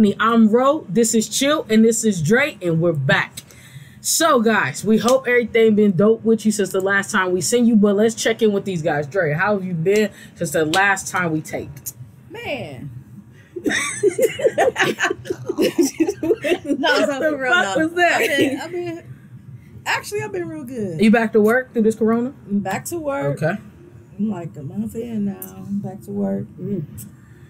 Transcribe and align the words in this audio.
Company. 0.00 0.16
I'm 0.18 0.48
Ro, 0.48 0.86
this 0.88 1.14
is 1.14 1.28
Chill, 1.28 1.66
and 1.68 1.84
this 1.84 2.04
is 2.04 2.22
Dre, 2.22 2.56
and 2.62 2.80
we're 2.80 2.94
back. 2.94 3.40
So, 4.00 4.40
guys, 4.40 4.82
we 4.82 4.96
hope 4.96 5.28
everything 5.28 5.74
been 5.74 5.94
dope 5.94 6.24
with 6.24 6.46
you 6.46 6.52
since 6.52 6.70
the 6.70 6.80
last 6.80 7.10
time 7.10 7.32
we 7.32 7.42
seen 7.42 7.66
you, 7.66 7.76
but 7.76 7.96
let's 7.96 8.14
check 8.14 8.40
in 8.40 8.50
with 8.50 8.64
these 8.64 8.80
guys. 8.80 9.06
Dre, 9.06 9.34
how 9.34 9.52
have 9.52 9.62
you 9.62 9.74
been 9.74 10.10
since 10.36 10.52
the 10.52 10.64
last 10.64 11.08
time 11.08 11.32
we 11.32 11.42
taped? 11.42 11.92
Man. 12.30 12.88
no, 13.56 13.74
so 13.74 13.82
for 17.20 17.36
real, 17.36 17.52
no. 17.52 17.74
was 17.76 17.92
that? 17.92 18.22
I've 18.22 18.38
been, 18.38 18.58
I've 18.58 18.70
been, 18.70 19.04
actually, 19.84 20.22
I've 20.22 20.32
been 20.32 20.48
real 20.48 20.64
good. 20.64 20.98
You 20.98 21.10
back 21.10 21.34
to 21.34 21.42
work 21.42 21.74
through 21.74 21.82
this 21.82 21.96
corona? 21.96 22.32
I'm 22.48 22.60
back 22.60 22.86
to 22.86 22.98
work. 22.98 23.42
Okay. 23.42 23.60
I'm 24.18 24.30
like 24.30 24.56
a 24.56 24.62
month 24.62 24.94
in 24.94 25.26
now. 25.26 25.56
I'm 25.58 25.80
back 25.80 26.00
to 26.04 26.10
work. 26.10 26.46
Mm. 26.58 26.86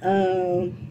Um, 0.02 0.89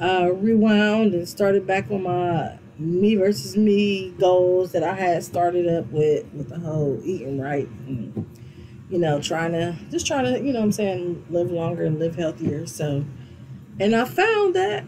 I 0.00 0.26
rewound 0.28 1.14
and 1.14 1.28
started 1.28 1.66
back 1.66 1.90
on 1.90 2.02
my 2.04 2.58
me 2.78 3.16
versus 3.16 3.56
me 3.56 4.10
goals 4.18 4.70
that 4.72 4.84
I 4.84 4.94
had 4.94 5.24
started 5.24 5.66
up 5.66 5.86
with 5.90 6.24
with 6.32 6.48
the 6.50 6.58
whole 6.60 7.00
eating 7.04 7.40
right. 7.40 7.68
And, 7.86 8.28
you 8.88 8.98
know, 8.98 9.20
trying 9.20 9.52
to 9.52 9.76
just 9.90 10.06
trying 10.06 10.24
to, 10.24 10.40
you 10.40 10.52
know 10.52 10.60
what 10.60 10.66
I'm 10.66 10.72
saying, 10.72 11.26
live 11.30 11.50
longer 11.50 11.84
and 11.84 11.98
live 11.98 12.14
healthier. 12.16 12.66
So, 12.66 13.04
and 13.80 13.94
I 13.96 14.04
found 14.04 14.54
that 14.54 14.84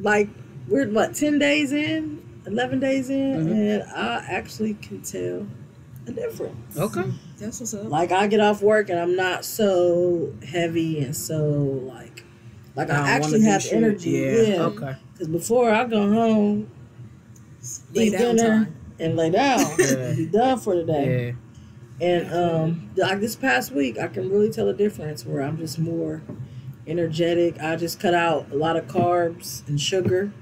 like 0.00 0.28
we're 0.68 0.88
what 0.88 1.14
10 1.14 1.38
days 1.38 1.72
in, 1.72 2.22
11 2.46 2.80
days 2.80 3.10
in, 3.10 3.46
Mhm. 3.46 3.52
and 3.52 3.82
I 3.94 4.24
actually 4.28 4.74
can 4.74 5.02
tell 5.02 5.46
a 6.06 6.12
difference. 6.12 6.76
Okay. 6.76 7.04
That's 7.38 7.60
what's 7.60 7.74
up. 7.74 7.88
Like 7.90 8.10
I 8.12 8.26
get 8.26 8.40
off 8.40 8.62
work 8.62 8.88
and 8.90 8.98
I'm 8.98 9.14
not 9.16 9.44
so 9.44 10.32
heavy 10.44 10.98
and 11.00 11.16
so 11.16 11.38
like 11.86 12.21
like 12.74 12.90
I, 12.90 12.96
don't 12.96 13.06
actually 13.06 13.42
have 13.42 13.64
energy. 13.70 14.10
Yeah. 14.10 14.32
Yeah. 14.42 14.62
Okay. 14.62 14.96
Because 15.12 15.28
before 15.28 15.70
I 15.70 15.84
go 15.84 16.10
home, 16.12 16.70
Lay 17.94 18.06
eat 18.06 18.10
dinner, 18.10 18.64
time. 18.64 18.76
and 18.98 19.16
lay 19.16 19.30
down, 19.30 19.60
Yeah. 19.78 20.14
be 20.16 20.26
done 20.26 20.58
for 20.58 20.74
the 20.76 20.84
day. 20.84 21.26
Yeah. 21.28 21.34
And 22.00 22.34
um, 22.34 22.90
like 22.96 23.20
this 23.20 23.36
past 23.36 23.72
week, 23.72 23.98
I 23.98 24.08
can 24.08 24.28
really 24.30 24.50
tell 24.50 24.68
a 24.68 24.74
difference 24.74 25.24
where 25.24 25.42
I'm 25.42 25.56
just 25.56 25.78
more 25.78 26.22
energetic. 26.86 27.60
I 27.60 27.76
just 27.76 28.00
cut 28.00 28.14
out 28.14 28.50
a 28.50 28.56
lot 28.56 28.76
of 28.76 28.86
carbs 28.86 29.66
and 29.68 29.80
sugar. 29.80 30.32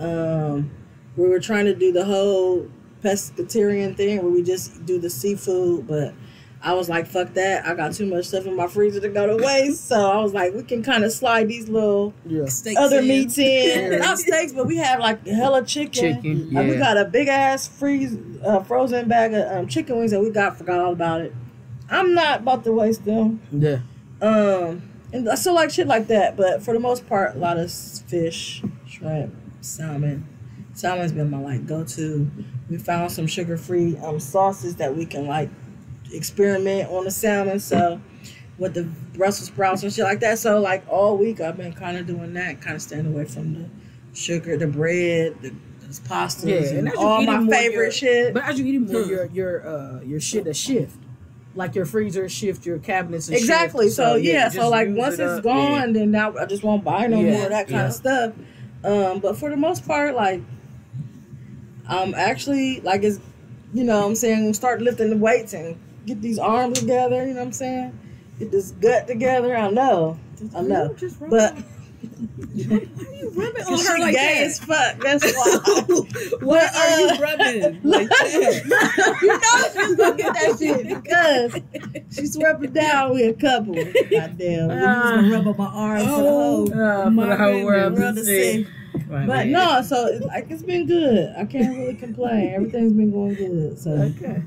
Um, 0.00 0.72
we 1.16 1.28
were 1.28 1.38
trying 1.38 1.66
to 1.66 1.74
do 1.74 1.92
the 1.92 2.04
whole 2.04 2.68
pescatarian 3.04 3.96
thing 3.96 4.22
where 4.22 4.32
we 4.32 4.42
just 4.42 4.84
do 4.84 4.98
the 4.98 5.10
seafood, 5.10 5.86
but 5.86 6.14
I 6.64 6.72
was 6.72 6.88
like, 6.88 7.06
fuck 7.06 7.34
that. 7.34 7.66
I 7.66 7.74
got 7.74 7.92
too 7.92 8.06
much 8.06 8.24
stuff 8.24 8.46
in 8.46 8.56
my 8.56 8.66
freezer 8.66 8.98
to 9.00 9.08
go 9.10 9.26
to 9.36 9.44
waste. 9.44 9.86
So 9.86 10.10
I 10.10 10.20
was 10.22 10.32
like, 10.32 10.54
we 10.54 10.62
can 10.62 10.82
kind 10.82 11.04
of 11.04 11.12
slide 11.12 11.46
these 11.48 11.68
little 11.68 12.14
Yeah. 12.26 12.46
Other 12.78 13.00
in. 13.00 13.08
meats 13.08 13.36
in. 13.36 13.92
Yeah. 13.92 13.98
Not 14.06 14.18
steaks, 14.18 14.52
but 14.52 14.66
we 14.66 14.78
have 14.78 14.98
like 14.98 15.26
hella 15.26 15.62
chicken. 15.64 15.92
Chicken. 16.22 16.50
Like, 16.52 16.66
we 16.68 16.76
got 16.76 16.96
a 16.96 17.04
big 17.04 17.28
ass 17.28 17.68
freeze 17.68 18.16
uh, 18.44 18.60
frozen 18.62 19.08
bag 19.08 19.34
of 19.34 19.46
um, 19.56 19.68
chicken 19.68 19.98
wings 19.98 20.10
that 20.12 20.20
we 20.20 20.30
got. 20.30 20.56
Forgot 20.56 20.80
all 20.80 20.92
about 20.92 21.20
it. 21.20 21.34
I'm 21.90 22.14
not 22.14 22.40
about 22.40 22.64
to 22.64 22.72
waste 22.72 23.04
them. 23.04 23.40
Yeah. 23.52 23.80
Um, 24.22 24.82
and 25.12 25.28
I 25.28 25.34
still 25.34 25.54
like 25.54 25.70
shit 25.70 25.86
like 25.86 26.06
that, 26.06 26.34
but 26.36 26.62
for 26.62 26.72
the 26.72 26.80
most 26.80 27.06
part, 27.06 27.36
a 27.36 27.38
lot 27.38 27.58
of 27.58 27.70
fish, 27.70 28.62
shrimp, 28.86 29.34
salmon. 29.60 30.26
Salmon's 30.72 31.12
been 31.12 31.30
my 31.30 31.38
like 31.38 31.66
go 31.66 31.84
to. 31.84 32.30
We 32.70 32.78
found 32.78 33.12
some 33.12 33.26
sugar 33.26 33.56
free 33.58 33.96
um 33.98 34.18
sauces 34.18 34.76
that 34.76 34.96
we 34.96 35.04
can 35.06 35.26
like 35.26 35.50
experiment 36.16 36.90
on 36.90 37.04
the 37.04 37.10
salmon. 37.10 37.60
So 37.60 38.00
with 38.58 38.74
the 38.74 38.84
Brussels 39.16 39.48
sprouts 39.48 39.82
and 39.82 39.92
shit 39.92 40.04
like 40.04 40.20
that. 40.20 40.38
So 40.38 40.60
like 40.60 40.84
all 40.88 41.16
week 41.18 41.40
I've 41.40 41.56
been 41.56 41.72
kind 41.72 41.96
of 41.96 42.06
doing 42.06 42.32
that, 42.34 42.60
kind 42.60 42.76
of 42.76 42.82
staying 42.82 43.06
away 43.06 43.24
from 43.24 43.54
the 43.54 43.68
sugar, 44.18 44.56
the 44.56 44.66
bread, 44.68 45.36
the, 45.42 45.50
the 45.80 45.86
pastas, 46.08 46.46
Yeah, 46.46 46.78
and 46.78 46.88
and 46.88 46.96
all 46.96 47.22
my 47.22 47.44
favorite 47.48 47.74
you're- 47.74 47.90
shit. 47.90 48.34
But 48.34 48.44
as 48.44 48.58
you 48.60 48.66
eat 48.66 48.78
more, 48.80 49.02
Hmm. 49.02 49.10
your 49.10 49.26
your 49.26 49.66
uh 49.66 50.00
your 50.02 50.20
shit 50.20 50.46
a 50.46 50.54
shift. 50.54 50.96
Like 51.56 51.76
your 51.76 51.84
freezer 51.86 52.28
shift, 52.28 52.66
your 52.66 52.78
cabinets 52.78 53.28
and 53.28 53.36
Exactly. 53.36 53.86
shift. 53.86 53.94
So, 53.96 54.16
yeah, 54.16 54.46
just 54.46 54.56
so 54.56 54.68
like 54.68 54.88
once 54.90 55.20
it 55.20 55.22
it's 55.22 55.38
up. 55.38 55.44
gone, 55.44 55.92
then 55.92 56.10
now 56.10 56.34
I 56.36 56.46
just 56.46 56.64
won't 56.64 56.82
buy 56.82 57.06
no 57.06 57.20
Yeah, 57.20 57.32
more 57.34 57.42
of 57.44 57.50
that 57.50 57.68
kind 57.68 57.80
yeah. 57.82 57.86
of 57.86 57.92
stuff. 57.92 58.32
Um, 58.82 59.20
but 59.20 59.36
for 59.38 59.50
the 59.50 59.56
most 59.56 59.86
part, 59.86 60.16
like 60.16 60.40
I'm 61.88 62.14
actually 62.14 62.80
like 62.80 63.02
it's 63.02 63.20
you 63.72 63.84
know 63.84 64.00
what 64.00 64.06
I'm 64.08 64.14
saying 64.14 64.54
start 64.54 64.80
lifting 64.82 65.10
the 65.10 65.16
weights 65.16 65.52
and 65.52 65.76
get 66.06 66.20
these 66.22 66.38
arms 66.38 66.80
together. 66.80 67.26
You 67.26 67.34
know 67.34 67.40
what 67.40 67.46
I'm 67.46 67.52
saying? 67.52 67.98
Get 68.38 68.50
this 68.50 68.72
gut 68.72 69.06
together. 69.06 69.56
I 69.56 69.70
know, 69.70 70.18
I 70.54 70.62
know, 70.62 70.90
You 70.90 70.94
just 70.96 71.20
rub 71.20 71.30
but 71.30 71.54
Why 71.56 72.76
are 72.76 73.14
you 73.14 73.30
rubbing 73.30 73.62
on 73.64 73.78
her 73.86 73.98
like 73.98 74.14
gay 74.14 74.34
that? 74.34 74.44
as 74.44 74.58
fuck. 74.58 74.98
That's 75.00 75.24
why. 75.36 75.58
Why 76.40 76.60
But, 76.60 76.76
are 76.76 77.00
you 77.00 77.08
uh, 77.08 77.18
rubbing 77.20 77.80
like 77.84 78.08
that? 78.08 79.18
you 79.22 79.28
know 79.28 79.86
she's 79.86 79.96
gonna 79.96 80.16
get 80.16 80.34
that 80.34 80.56
shit 80.58 80.88
because 80.88 82.14
she's 82.14 82.36
rubbing 82.36 82.72
down 82.72 83.12
with 83.14 83.36
a 83.36 83.40
couple. 83.40 83.74
Goddamn, 83.74 84.70
uh, 84.70 84.74
gonna 85.16 85.30
rub 85.32 85.46
on 85.48 85.56
my 85.56 85.66
arms 85.66 86.02
for 86.04 86.08
the 86.08 86.14
Oh. 86.16 86.22
whole 86.22 86.72
Uh, 86.72 87.10
for 87.14 87.26
the 87.26 87.36
whole 87.36 87.64
world 87.64 87.98
world 87.98 88.16
to 88.16 88.20
to 88.20 88.26
see. 88.26 88.64
see. 88.64 88.68
Right, 89.08 89.26
But 89.26 89.46
yeah. 89.48 89.52
no, 89.76 89.82
so 89.82 90.06
it's 90.06 90.24
like 90.24 90.46
it's 90.50 90.62
been 90.62 90.86
good. 90.86 91.34
I 91.36 91.44
can't 91.46 91.76
really 91.76 91.94
complain. 91.94 92.52
Everything's 92.54 92.92
been 92.92 93.10
going 93.10 93.34
good. 93.34 93.78
So 93.78 93.90
Okay. 93.90 94.42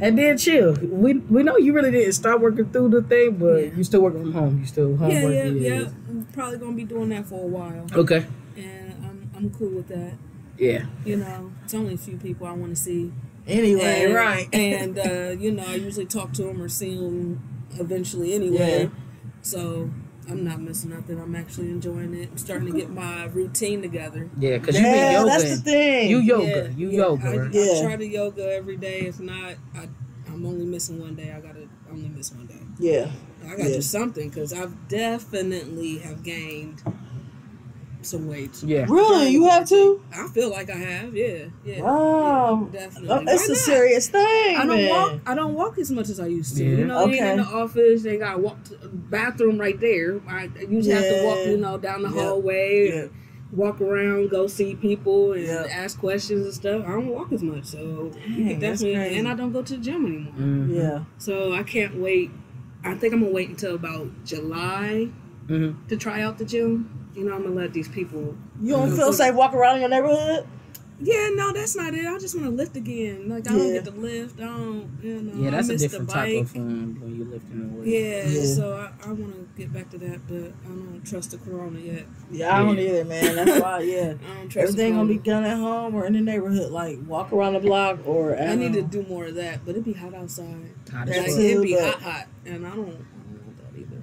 And 0.00 0.16
then 0.18 0.38
chill. 0.38 0.74
We 0.80 1.14
we 1.14 1.42
know 1.42 1.56
you 1.58 1.72
really 1.72 1.90
didn't 1.90 2.12
start 2.12 2.40
working 2.40 2.70
through 2.70 2.88
the 2.90 3.02
thing, 3.02 3.36
but 3.36 3.56
Yeah. 3.64 3.70
you 3.76 3.84
still 3.84 4.00
working 4.02 4.22
from 4.22 4.32
home. 4.32 4.58
You 4.60 4.66
still 4.66 4.96
home 4.96 5.10
Yeah, 5.10 5.20
yeah, 5.28 5.44
working. 5.44 5.62
yeah. 5.62 5.88
I'm 6.08 6.26
probably 6.32 6.58
gonna 6.58 6.72
be 6.76 6.84
doing 6.84 7.10
that 7.10 7.26
for 7.26 7.42
a 7.42 7.46
while, 7.46 7.86
Okay. 7.94 8.24
and 8.56 8.94
I'm 9.04 9.30
I'm 9.36 9.50
cool 9.50 9.70
with 9.70 9.88
that. 9.88 10.14
Yeah. 10.58 10.84
You 11.04 11.16
know, 11.16 11.50
it's 11.64 11.74
only 11.74 11.94
a 11.94 11.98
few 11.98 12.16
people 12.16 12.46
I 12.46 12.52
want 12.52 12.70
to 12.76 12.80
see. 12.80 13.12
anyway, 13.46 14.04
and, 14.04 14.14
right? 14.14 14.48
And 14.54 14.98
uh, 14.98 15.36
you 15.38 15.50
know, 15.52 15.64
I 15.66 15.74
usually 15.76 16.06
talk 16.06 16.32
to 16.34 16.42
them 16.44 16.60
or 16.62 16.68
see 16.68 16.94
them 16.94 17.40
eventually 17.78 18.32
anyway. 18.34 18.82
Yeah. 18.84 18.88
So 19.42 19.90
I'm 20.28 20.44
not 20.44 20.60
missing 20.60 20.90
nothing. 20.90 21.18
I'm 21.20 21.34
actually 21.34 21.70
enjoying 21.70 22.14
it. 22.14 22.30
I'm 22.30 22.38
starting 22.38 22.70
to 22.72 22.78
get 22.78 22.90
my 22.90 23.24
routine 23.26 23.82
together. 23.82 24.28
Yeah, 24.38 24.58
because 24.58 24.76
you 24.78 24.84
been 24.84 24.94
yeah, 24.94 25.12
yoga. 25.12 25.26
that's 25.30 25.50
the 25.50 25.56
thing. 25.56 26.10
You 26.10 26.18
yoga. 26.18 26.46
Yeah, 26.46 26.68
you 26.76 26.88
yeah, 26.90 26.96
yoga. 26.98 27.26
I, 27.28 27.36
right? 27.36 27.54
I 27.54 27.58
Yeah. 27.58 27.82
try 27.82 27.96
to 27.96 28.06
yoga 28.06 28.52
every 28.52 28.76
day. 28.76 29.00
If 29.00 29.18
not, 29.20 29.54
I 29.74 29.88
I'm 30.28 30.46
only 30.46 30.64
missing 30.66 31.00
one 31.00 31.16
day. 31.16 31.32
I 31.32 31.40
gotta 31.40 31.66
only 31.90 32.08
miss 32.08 32.32
one 32.32 32.46
day. 32.46 32.60
yeah, 32.78 33.10
I 33.44 33.50
gotta 33.56 33.70
Yeah. 33.70 33.76
do 33.76 33.82
something 33.82 34.28
because 34.28 34.52
I've 34.52 34.88
definitely 34.88 35.98
have 35.98 36.22
gained 36.22 36.82
some 38.02 38.26
weight. 38.28 38.62
Yeah. 38.62 38.86
really, 38.88 39.28
you 39.30 39.46
have 39.48 39.68
to. 39.68 40.02
I 40.14 40.26
feel 40.28 40.50
like 40.50 40.70
I 40.70 40.76
have. 40.76 41.14
Yeah, 41.14 41.44
yeah. 41.64 41.82
Wow, 41.82 42.68
yeah, 42.72 42.80
definitely. 42.80 43.08
Oh, 43.10 43.20
it's 43.26 43.42
Why 43.42 43.44
a 43.44 43.48
not? 43.48 43.56
serious 43.58 44.08
thing, 44.08 44.56
I 44.56 44.66
don't 44.66 44.76
man. 44.76 44.90
walk. 44.90 45.20
I 45.26 45.34
don't 45.34 45.54
walk 45.54 45.78
as 45.78 45.90
much 45.90 46.08
as 46.08 46.20
I 46.20 46.26
used 46.26 46.56
to. 46.56 46.64
Yeah. 46.64 46.76
You 46.78 46.86
know, 46.86 47.04
Okay. 47.04 47.30
in 47.30 47.36
the 47.38 47.44
office, 47.44 48.02
they 48.02 48.16
got 48.16 48.40
walk 48.40 48.62
to 48.64 48.76
bathroom 48.88 49.58
right 49.58 49.78
there. 49.80 50.20
I 50.28 50.48
usually 50.68 50.94
have 50.94 51.04
to 51.08 51.24
walk, 51.24 51.38
you 51.46 51.56
know, 51.56 51.78
down 51.78 52.02
the 52.02 52.08
Yeah. 52.08 52.22
hallway, 52.22 52.88
Yeah. 52.88 52.94
and 53.02 53.10
walk 53.52 53.80
around, 53.80 54.30
go 54.30 54.46
see 54.46 54.74
people, 54.76 55.32
and 55.32 55.42
Yeah. 55.44 55.66
ask 55.70 55.98
questions 55.98 56.44
and 56.44 56.54
stuff. 56.54 56.84
I 56.86 56.90
don't 56.92 57.08
walk 57.08 57.32
as 57.32 57.42
much, 57.42 57.64
so 57.64 58.10
Dang, 58.14 58.60
that's 58.60 58.80
definitely. 58.80 59.18
And 59.18 59.26
I 59.28 59.34
don't 59.34 59.52
go 59.52 59.62
to 59.62 59.72
the 59.76 59.82
gym 59.82 60.06
anymore, 60.06 60.32
Mhm. 60.38 60.74
Yeah, 60.76 60.98
so 61.18 61.52
I 61.52 61.62
can't 61.64 61.96
wait. 61.98 62.30
I 62.84 62.94
think 62.94 63.12
I'm 63.12 63.20
gonna 63.20 63.32
wait 63.32 63.50
until 63.50 63.74
about 63.74 64.08
July 64.24 65.08
Mhm. 65.50 65.88
to 65.88 65.96
try 65.96 66.22
out 66.22 66.38
the 66.38 66.44
gym. 66.44 66.88
You 67.14 67.24
know, 67.24 67.34
I'm 67.34 67.42
gonna 67.42 67.54
let 67.54 67.72
these 67.72 67.88
people. 67.88 68.36
you 68.62 68.74
don't 68.74 68.94
feel 68.94 69.12
safe 69.12 69.34
walking 69.34 69.58
around 69.58 69.76
in 69.76 69.80
your 69.82 69.90
neighborhood. 69.90 70.46
Yeah, 71.02 71.30
no, 71.34 71.50
that's 71.54 71.74
not 71.74 71.94
it. 71.94 72.04
I 72.06 72.18
just 72.18 72.34
want 72.36 72.46
to 72.50 72.54
lift 72.54 72.76
again. 72.76 73.26
Like 73.30 73.50
I 73.50 73.54
don't 73.54 73.72
get 73.72 73.86
to 73.86 73.90
lift. 73.90 74.38
I 74.38 74.44
don't. 74.44 74.86
You 75.02 75.22
know. 75.22 75.44
Yeah, 75.44 75.50
that's 75.50 75.68
I 75.68 75.70
a 75.70 75.74
miss 75.74 75.82
different 75.82 76.08
the 76.08 76.12
type 76.12 76.28
bike. 76.28 76.42
of 76.42 76.50
fun 76.50 76.96
when 77.00 77.16
you're 77.16 77.26
lifting 77.26 77.70
the 77.74 77.80
weight. 77.80 77.88
Yeah, 77.88 78.28
Yeah. 78.28 78.54
so 78.54 78.74
I, 78.74 79.08
I 79.08 79.12
want 79.12 79.32
to 79.32 79.48
get 79.62 79.72
back 79.72 79.88
to 79.90 79.98
that, 79.98 80.20
but 80.28 80.52
I 80.66 80.68
don't 80.68 81.00
trust 81.06 81.30
the 81.30 81.38
corona 81.38 81.78
yet. 81.80 82.04
Yeah, 82.30 82.54
I 82.54 82.58
don't 82.62 82.76
Yeah. 82.76 82.82
either, 82.90 83.04
man. 83.06 83.34
That's 83.34 83.60
why. 83.62 83.80
Yeah, 83.80 84.12
I 84.30 84.34
don't 84.40 84.48
trust 84.50 84.56
everything 84.56 84.92
the 84.92 84.98
gonna 84.98 85.08
be 85.08 85.18
done 85.18 85.44
at 85.44 85.56
home 85.56 85.94
or 85.94 86.04
in 86.04 86.12
the 86.12 86.20
neighborhood. 86.20 86.70
Like 86.70 86.98
walk 87.06 87.32
around 87.32 87.54
the 87.54 87.60
block 87.60 88.00
or. 88.06 88.34
At 88.34 88.50
I 88.50 88.54
need 88.56 88.74
to 88.74 88.82
do 88.82 89.02
more 89.08 89.24
of 89.24 89.36
that, 89.36 89.64
but 89.64 89.70
it'd 89.70 89.84
be 89.84 89.94
hot 89.94 90.12
outside. 90.14 90.70
Hot 90.92 91.06
That's 91.06 91.18
Like, 91.18 91.28
as 91.28 91.36
it. 91.38 91.40
fuck. 91.40 91.50
it'd 91.50 91.62
be 91.62 91.72
hot, 91.80 92.02
hot, 92.02 92.26
and 92.44 92.66
I 92.66 92.76
don't, 92.76 93.06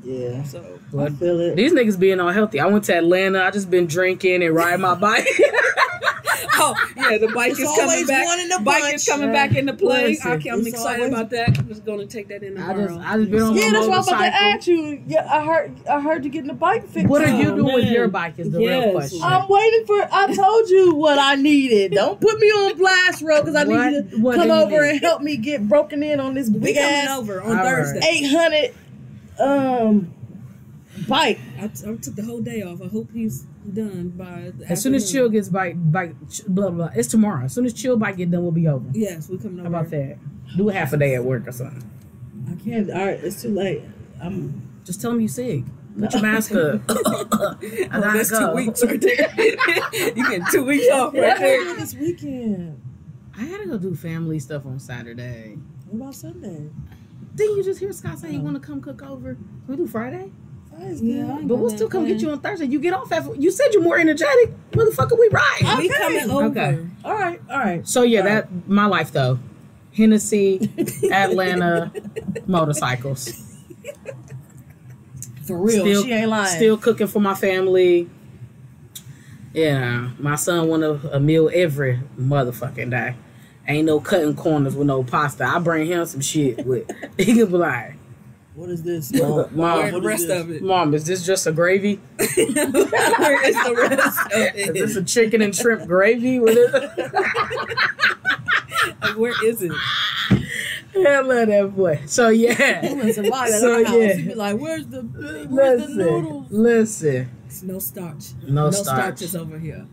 Yeah, 0.07 0.43
So 0.43 0.59
I 0.61 0.95
But 0.95 1.13
feel 1.13 1.39
it. 1.41 1.55
these 1.57 1.73
niggas 1.73 1.99
being 1.99 2.19
all 2.21 2.31
healthy. 2.31 2.59
I 2.61 2.67
went 2.67 2.85
to 2.85 2.95
Atlanta. 2.95 3.41
I 3.43 3.51
just 3.51 3.69
been 3.69 3.87
drinking 3.87 4.41
and 4.41 4.55
riding 4.55 4.79
my 4.81 4.95
bike. 4.95 5.27
oh 6.59 6.73
yeah, 6.95 7.17
the 7.17 7.27
bike 7.33 7.51
It's 7.51 7.59
is 7.59 7.69
coming 7.77 8.05
back. 8.05 8.25
one 8.25 8.39
in 8.39 8.47
the 8.49 8.59
bike 8.63 8.81
bunch. 8.83 8.95
is 8.95 9.05
coming 9.05 9.31
back 9.33 9.55
into 9.55 9.73
play. 9.73 10.09
Listen, 10.09 10.31
I, 10.31 10.33
I'm 10.35 10.59
it's 10.59 10.67
excited 10.67 10.99
always- 11.03 11.13
about 11.13 11.29
that. 11.31 11.59
I'm 11.59 11.67
just 11.67 11.83
gonna 11.85 12.05
take 12.05 12.29
that 12.29 12.41
in 12.43 12.57
I 12.57 12.67
tomorrow. 12.73 12.87
just 12.87 12.99
I 12.99 13.17
just 13.17 13.31
been 13.31 13.41
on 13.41 13.55
Yeah, 13.57 13.65
my 13.65 13.71
that's 13.73 13.87
what 13.87 13.93
I 13.93 13.97
was 13.97 14.07
about 14.07 14.17
to 14.17 14.23
motorcycle. 14.23 14.53
ask 14.53 14.67
you. 14.67 15.03
Yeah, 15.07 15.29
I 15.29 15.45
heard. 15.45 15.87
I 15.87 16.01
heard 16.01 16.23
you 16.25 16.31
getting 16.31 16.47
the 16.47 16.53
bike 16.53 16.87
fixed. 16.87 17.09
What 17.09 17.21
are 17.27 17.29
you 17.35 17.49
oh, 17.51 17.55
doing 17.57 17.73
with 17.75 17.89
your 17.91 18.07
bike? 18.07 18.39
Is 18.39 18.49
the 18.51 18.59
real 18.59 18.91
question. 18.91 19.19
I'm 19.23 19.47
waiting 19.49 19.85
for. 19.85 20.07
I 20.11 20.33
told 20.33 20.69
you 20.69 20.95
what 20.95 21.19
I 21.19 21.35
needed. 21.35 21.91
Don't 21.91 22.19
put 22.21 22.39
me 22.39 22.47
on 22.47 22.77
blast 22.77 23.21
road 23.21 23.41
because 23.41 23.55
I 23.55 23.65
What- 23.65 23.91
need 23.91 23.95
you 24.13 24.31
to 24.31 24.37
come 24.37 24.51
over 24.51 24.83
need? 24.83 24.89
and 24.91 24.99
help 25.01 25.21
me 25.21 25.37
get 25.37 25.67
broken 25.67 26.01
in 26.01 26.19
on 26.21 26.33
this 26.33 26.49
we 26.49 26.59
big 26.59 26.75
coming 26.75 26.89
ass 26.91 27.19
over 27.19 27.41
on 27.41 27.49
All 27.49 27.55
right. 27.55 27.65
Thursday. 27.65 28.07
eight 28.09 28.27
hundred 28.31 28.73
um 29.39 30.13
bike. 31.07 31.39
I, 31.59 31.65
I 31.65 31.67
took 31.67 32.15
the 32.15 32.23
whole 32.25 32.41
day 32.41 32.61
off. 32.61 32.81
I 32.81 32.87
hope 32.87 33.09
he's 33.13 33.43
done 33.73 34.09
by. 34.09 34.51
The 34.57 34.65
As 34.69 34.81
soon 34.81 34.95
as 34.95 35.11
Chill 35.11 35.29
gets 35.29 35.49
bite, 35.49 35.75
bite, 35.91 36.15
blah, 36.47 36.69
blah, 36.69 36.87
blah. 36.87 36.89
It's 36.95 37.07
tomorrow. 37.07 37.45
As 37.45 37.53
soon 37.53 37.65
as 37.65 37.73
Chill 37.73 37.97
bite 37.97 38.17
get 38.17 38.31
done, 38.31 38.41
we'll 38.43 38.51
be 38.51 38.67
over. 38.67 38.85
Yes, 38.93 39.29
we 39.29 39.37
coming 39.37 39.57
How 39.59 39.65
over. 39.67 39.77
about 39.77 39.89
that? 39.91 40.17
Do 40.57 40.69
a 40.69 40.73
half 40.73 40.93
a 40.93 40.97
day 40.97 41.15
at 41.15 41.23
work 41.23 41.47
or 41.47 41.51
something. 41.51 41.83
I 42.49 42.55
can't. 42.63 42.89
All 42.91 43.05
right, 43.05 43.19
it's 43.23 43.41
too 43.41 43.49
late. 43.53 43.83
I'm. 44.21 44.61
Just 44.85 45.01
tell 45.01 45.11
him 45.11 45.19
you 45.21 45.27
sick. 45.27 45.63
Put 45.99 46.13
your 46.13 46.21
mask 46.21 46.51
up. 46.53 46.81
I 46.87 46.93
Oh, 46.93 47.57
gotta 48.01 48.17
that's 48.17 48.29
go. 48.31 48.49
two 48.49 48.55
weeks 48.55 48.83
right 48.85 49.01
there. 49.01 49.33
you 50.15 50.29
get 50.29 50.41
two 50.51 50.63
weeks 50.63 50.87
off 50.93 51.13
right 51.13 51.23
am 51.23 51.35
I 51.35 51.39
there. 51.39 51.75
this 51.75 51.93
weekend? 51.95 52.81
I 53.37 53.45
gotta 53.47 53.65
go 53.67 53.77
do 53.77 53.93
family 53.95 54.39
stuff 54.39 54.65
on 54.65 54.79
Saturday. 54.79 55.57
What 55.87 56.01
about 56.03 56.15
Sunday? 56.15 56.69
Didn't 57.37 57.57
you 57.57 57.63
just 57.63 57.79
hear 57.79 57.93
Scott 57.93 58.17
say 58.19 58.31
he 58.31 58.39
want 58.39 58.59
to 58.61 58.67
come 58.67 58.81
cook 58.81 59.01
over? 59.03 59.37
We 59.67 59.75
do 59.77 59.87
Friday? 59.87 60.31
Yeah, 60.79 60.89
good. 60.89 61.29
I 61.29 61.37
ain't 61.39 61.47
But 61.47 61.55
we'll 61.57 61.69
still 61.69 61.87
come 61.87 62.01
nothing 62.03 62.17
get 62.17 62.21
you 62.23 62.31
on 62.31 62.39
Thursday. 62.41 62.65
You 62.65 62.79
get 62.79 62.93
off 62.93 63.11
at. 63.11 63.39
You 63.39 63.49
said 63.51 63.73
you're 63.73 63.81
more 63.83 63.97
energetic, 63.97 64.53
motherfucker. 64.71 65.17
We 65.17 65.27
ride. 65.31 65.59
We 65.79 65.89
Okay. 65.89 65.97
coming 65.99 66.29
over. 66.31 66.45
Okay. 66.47 66.79
All 67.05 67.13
right, 67.13 67.39
all 67.49 67.57
right. 67.59 67.87
So 67.87 68.01
yeah, 68.03 68.19
All 68.21 68.25
right. 68.25 68.33
that 68.51 68.67
my 68.69 68.85
life 68.87 69.11
though. 69.11 69.39
Hennessy, 69.95 70.69
Atlanta, 71.11 71.91
motorcycles. 72.45 73.43
For 75.45 75.57
real, 75.57 75.81
Still- 75.81 76.03
she 76.03 76.11
ain't 76.13 76.29
lying. 76.29 76.55
Still 76.55 76.77
cooking 76.77 77.07
for 77.07 77.19
my 77.21 77.33
family. 77.33 78.09
Yeah, 79.53 80.09
my 80.19 80.35
son 80.35 80.67
want 80.67 80.83
a, 80.83 81.15
a 81.15 81.19
meal 81.19 81.49
every 81.53 81.99
motherfucking 82.19 82.91
day. 82.91 83.15
Ain't 83.67 83.85
no 83.85 83.99
cutting 83.99 84.35
corners 84.35 84.75
with 84.75 84.87
no 84.87 85.03
pasta. 85.03 85.43
I 85.45 85.59
bring 85.59 85.87
him 85.87 86.05
some 86.05 86.21
shit 86.21 86.65
with. 86.65 86.89
He 87.17 87.25
can 87.35 87.47
be 87.47 87.57
like, 87.57 87.95
What 88.55 88.69
is 88.69 88.81
this? 88.83 89.11
Mom, 89.13 89.47
Mom, 89.51 89.77
Where 89.79 89.91
the 89.91 89.99
what 89.99 90.03
is 90.03 90.07
rest 90.07 90.27
this? 90.27 90.41
of 90.41 90.51
it? 90.51 90.61
"Mom, 90.63 90.93
is 90.93 91.05
this 91.05 91.25
just 91.25 91.45
a 91.47 91.51
gravy? 91.51 91.95
Where 92.17 93.45
is 93.45 93.55
the 93.55 93.75
rest 93.75 94.19
of 94.33 94.55
Is 94.55 94.73
this 94.73 94.95
a 94.95 95.03
chicken 95.03 95.41
and 95.41 95.53
shrimp 95.55 95.85
gravy 95.87 96.39
with 96.39 96.57
it?" 96.57 96.73
Like, 99.01 99.17
where 99.17 99.33
is 99.45 99.61
it? 99.61 99.71
I 100.95 101.19
love 101.21 101.47
that 101.47 101.73
boy. 101.75 102.01
So 102.05 102.29
yeah, 102.29 102.93
wouldn't 102.93 103.15
survive 103.15 103.49
at 103.49 103.59
So, 103.59 103.77
yeah. 103.77 104.13
He'd 104.13 104.27
be 104.29 104.33
like, 104.35 104.57
"Where's 104.59 104.87
the 104.87 105.01
where's 105.01 105.81
the 105.81 105.87
listen, 105.87 105.97
noodles?" 105.97 106.51
listen. 106.51 107.29
It's 107.47 107.63
no 107.63 107.79
starch. 107.79 108.25
No 108.43 108.65
no 108.65 108.71
starch. 108.71 108.97
starches 109.17 109.35
over 109.35 109.59
here. 109.59 109.85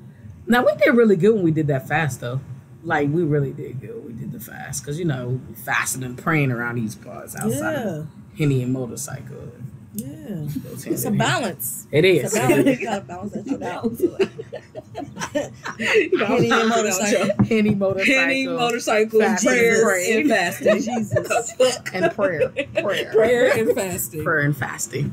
Now 0.46 0.64
we 0.64 0.72
did 0.76 0.94
really 0.94 1.16
good 1.16 1.34
when 1.34 1.42
we 1.44 1.50
did 1.50 1.66
that 1.68 1.88
fast 1.88 2.20
though. 2.20 2.40
Like 2.84 3.08
we 3.10 3.22
really 3.22 3.52
did 3.52 3.80
good. 3.80 4.04
We 4.04 4.12
did 4.12 4.30
the 4.32 4.40
fast 4.40 4.82
because 4.82 4.98
you 4.98 5.04
know 5.06 5.40
fasting 5.64 6.02
and 6.04 6.16
praying 6.18 6.52
around 6.52 6.76
these 6.76 6.94
parts 6.94 7.34
outside 7.34 7.72
Yeah, 7.72 7.94
of 7.96 8.06
Henny 8.38 8.62
and 8.62 8.72
motorcycle. 8.72 9.52
yeah. 9.94 10.46
It's 10.72 10.86
a 10.86 11.06
Henny- 11.08 11.18
balance. 11.18 11.86
It 11.90 12.04
It's 12.04 12.34
a 12.34 12.38
balance. 12.38 12.66
You 12.80 12.86
gotta 12.86 13.00
balance 13.02 13.32
that 13.32 13.48
shit 13.48 13.62
out. 13.62 13.90
Henny 16.28 16.50
and 16.50 16.68
motorcycle. 16.68 17.44
Henny 17.44 17.74
motorcycle. 17.74 18.14
Penny, 18.14 18.46
motorcycle, 18.46 19.20
Fasting 19.20 19.48
prayer, 19.50 19.94
and 19.96 20.20
and 20.20 20.28
fasting. 20.30 20.76
Jesus. 20.82 21.52
and 21.92 22.12
prayer. 22.14 22.48
Prayer. 22.50 23.12
prayer 23.12 23.58
and 23.58 23.74
fasting. 23.74 24.22
prayer 24.24 24.40
and 24.40 24.56
fasting. 24.56 25.12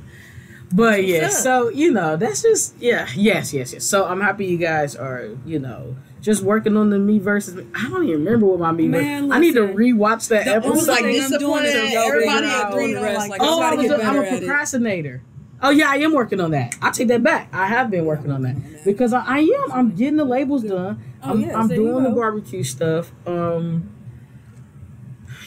But 0.73 1.05
yeah, 1.05 1.25
up. 1.25 1.31
so 1.31 1.69
you 1.69 1.91
know, 1.91 2.15
that's 2.17 2.41
just 2.43 2.75
yeah, 2.79 3.07
yes, 3.15 3.53
yes, 3.53 3.73
yes. 3.73 3.83
So 3.83 4.05
I'm 4.05 4.21
happy 4.21 4.45
you 4.45 4.57
guys 4.57 4.95
are, 4.95 5.29
you 5.45 5.59
know, 5.59 5.95
just 6.21 6.43
working 6.43 6.77
on 6.77 6.89
the 6.91 6.97
me 6.99 7.19
versus 7.19 7.55
me. 7.55 7.65
I 7.75 7.89
don't 7.89 8.03
even 8.07 8.23
remember 8.23 8.45
what 8.45 8.59
my 8.59 8.71
me 8.71 8.87
versus. 8.87 9.03
Man, 9.05 9.31
I 9.33 9.39
need 9.39 9.53
to 9.55 9.61
listen. 9.63 9.75
rewatch 9.77 10.27
that 10.29 10.45
The 10.45 10.55
It 10.55 10.63
was 10.63 10.87
episode. 10.87 10.91
like 10.91 11.03
only 11.03 11.19
thing 11.19 11.33
I'm 11.33 11.39
doing 11.39 11.63
is 11.65 11.73
discipline. 11.73 11.91
yoga 11.91 12.07
Everybody 12.07 12.47
and 12.47 12.69
agreed 12.69 12.87
doing 12.93 12.93
the 13.03 13.09
on 13.09 13.15
like. 13.15 13.29
like, 13.31 13.41
Oh, 13.43 13.59
I 13.61 13.65
I 13.67 13.69
gotta 13.71 13.77
was 13.77 13.87
get 13.87 13.99
a, 13.99 14.03
I'm 14.05 14.19
a 14.19 14.37
procrastinator. 14.37 15.21
Oh 15.63 15.69
yeah, 15.71 15.89
I 15.91 15.95
am 15.97 16.13
working 16.13 16.39
on 16.39 16.51
that. 16.51 16.75
I 16.81 16.89
take 16.89 17.07
that 17.09 17.21
back. 17.21 17.49
I 17.53 17.67
have 17.67 17.91
been 17.91 18.05
working 18.05 18.31
on 18.31 18.41
that 18.43 18.55
because 18.85 19.13
I, 19.13 19.23
I 19.25 19.39
am. 19.39 19.71
I'm 19.71 19.91
getting 19.95 20.15
the 20.17 20.25
labels 20.25 20.63
done. 20.63 21.03
Oh, 21.23 21.31
I'm, 21.31 21.41
yes, 21.41 21.53
I'm 21.53 21.67
doing 21.67 22.03
the 22.03 22.09
barbecue 22.11 22.63
stuff. 22.63 23.11
Um, 23.27 23.91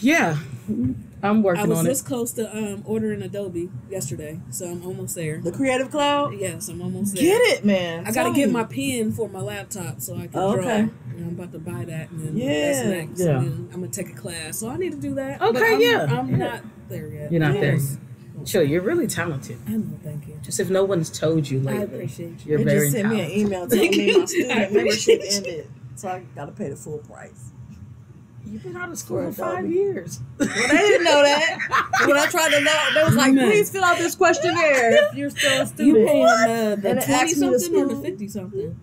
yeah, 0.00 0.37
I'm 1.25 1.43
working 1.43 1.62
on 1.65 1.71
it. 1.71 1.75
I 1.75 1.76
was 1.79 1.87
this 1.87 2.00
it. 2.03 2.05
close 2.06 2.32
to 2.35 2.56
um, 2.56 2.82
ordering 2.87 3.23
Adobe 3.23 3.71
yesterday, 3.91 4.41
so 4.50 4.67
I'm 4.67 4.85
almost 4.87 5.15
there. 5.15 5.41
The 5.41 5.50
Creative 5.53 5.91
Cloud. 5.91 6.35
Yes, 6.38 6.69
I'm 6.69 6.82
almost 6.82 7.15
there. 7.15 7.25
Get 7.25 7.41
it, 7.59 7.65
man. 7.65 8.06
I 8.06 8.12
gotta 8.12 8.32
get 8.32 8.50
my 8.50 8.65
pen 8.65 9.11
for 9.12 9.29
my 9.29 9.41
laptop 9.41 10.00
so 10.00 10.15
I 10.17 10.26
can 10.26 10.31
Oh, 10.35 10.55
draw. 10.55 10.65
okay. 10.65 10.79
And 10.81 10.93
I'm 11.19 11.29
about 11.31 11.53
to 11.53 11.59
buy 11.59 11.85
that, 11.87 12.11
and 12.11 12.21
then 12.26 12.37
Yeah. 12.37 12.73
that's 12.73 12.87
next. 12.88 13.21
Yeah. 13.21 13.38
And 13.38 13.47
then 13.53 13.69
I'm 13.73 13.81
gonna 13.81 13.88
take 13.93 14.11
a 14.11 14.15
class, 14.15 14.59
so 14.59 14.69
I 14.69 14.76
need 14.76 14.93
to 14.93 14.99
do 14.99 15.15
that. 15.15 15.41
Okay, 15.41 15.53
but 15.53 15.62
I'm, 15.62 15.81
yeah, 15.81 16.06
I'm 16.11 16.29
yeah. 16.31 16.37
not 16.37 16.65
there 16.88 17.09
yet. 17.09 17.32
You're 17.32 17.41
not 17.41 17.55
Yes. 17.55 17.97
there. 18.37 18.44
Chill. 18.44 18.62
You're 18.65 18.82
really 18.82 19.06
talented. 19.06 19.56
I 19.67 19.71
know. 19.71 19.99
Thank 20.03 20.29
you. 20.29 20.38
Just 20.43 20.61
if 20.61 20.69
no 20.69 20.85
one's 20.85 21.09
told 21.09 21.49
you 21.49 21.61
like 21.61 21.76
I 21.79 21.82
appreciate 21.85 22.44
you. 22.44 22.50
you're 22.50 22.59
They 22.59 22.65
very 22.65 22.79
just 22.91 22.97
sent 22.97 23.09
me 23.09 23.21
an 23.23 23.31
email 23.31 23.67
telling 23.67 23.85
Thank 23.93 23.97
me 23.97 24.06
you. 24.12 24.19
my 24.19 24.25
student 24.26 24.53
I 24.53 24.55
membership 24.71 24.85
appreciate 25.21 25.23
you. 25.23 25.37
ended, 25.53 25.69
so 25.94 26.09
I 26.09 26.23
gotta 26.35 26.53
pay 26.53 26.69
the 26.69 26.76
full 26.76 26.99
price. 26.99 27.53
You've 28.46 28.62
been 28.62 28.76
out 28.76 28.91
of 28.91 28.99
school 28.99 29.19
For 29.25 29.32
for 29.32 29.43
five 29.43 29.58
Adobe. 29.64 29.75
years. 29.75 30.20
Well, 30.38 30.49
they 30.49 30.76
didn't 30.76 31.05
know 31.05 31.23
that. 31.23 31.58
when 32.06 32.17
I 32.17 32.26
tried 32.26 32.50
to 32.50 32.61
know, 32.61 32.81
they 32.94 33.02
was 33.05 33.17
like, 33.17 33.32
"Please 33.35 33.70
fill 33.70 33.85
out 33.85 33.99
this 33.99 34.14
questionnaire 34.14 34.93
if 35.11 35.14
you're 35.17 35.31
still 35.31 35.52
a 35.52 35.61
You 35.61 35.67
student." 35.67 36.08
paying 36.08 36.26
uh, 36.26 36.76
the 36.76 36.82
twenty 36.94 37.12
asked 37.12 37.37
me 37.38 37.49
to 37.50 37.58
something 37.58 37.82
or 37.82 37.87
the 37.88 38.00
fifty 38.02 38.29
something? 38.29 38.81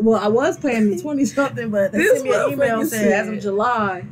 Well, 0.00 0.20
I 0.22 0.28
was 0.28 0.58
paying 0.58 0.90
the 0.90 1.00
twenty 1.02 1.24
something, 1.24 1.70
but 1.70 1.92
they 1.92 1.98
This 1.98 2.12
sent 2.22 2.24
me 2.24 2.32
an 2.34 2.52
email 2.52 2.86
saying 2.86 3.12
as 3.12 3.28
of 3.28 3.40
July, 3.40 4.04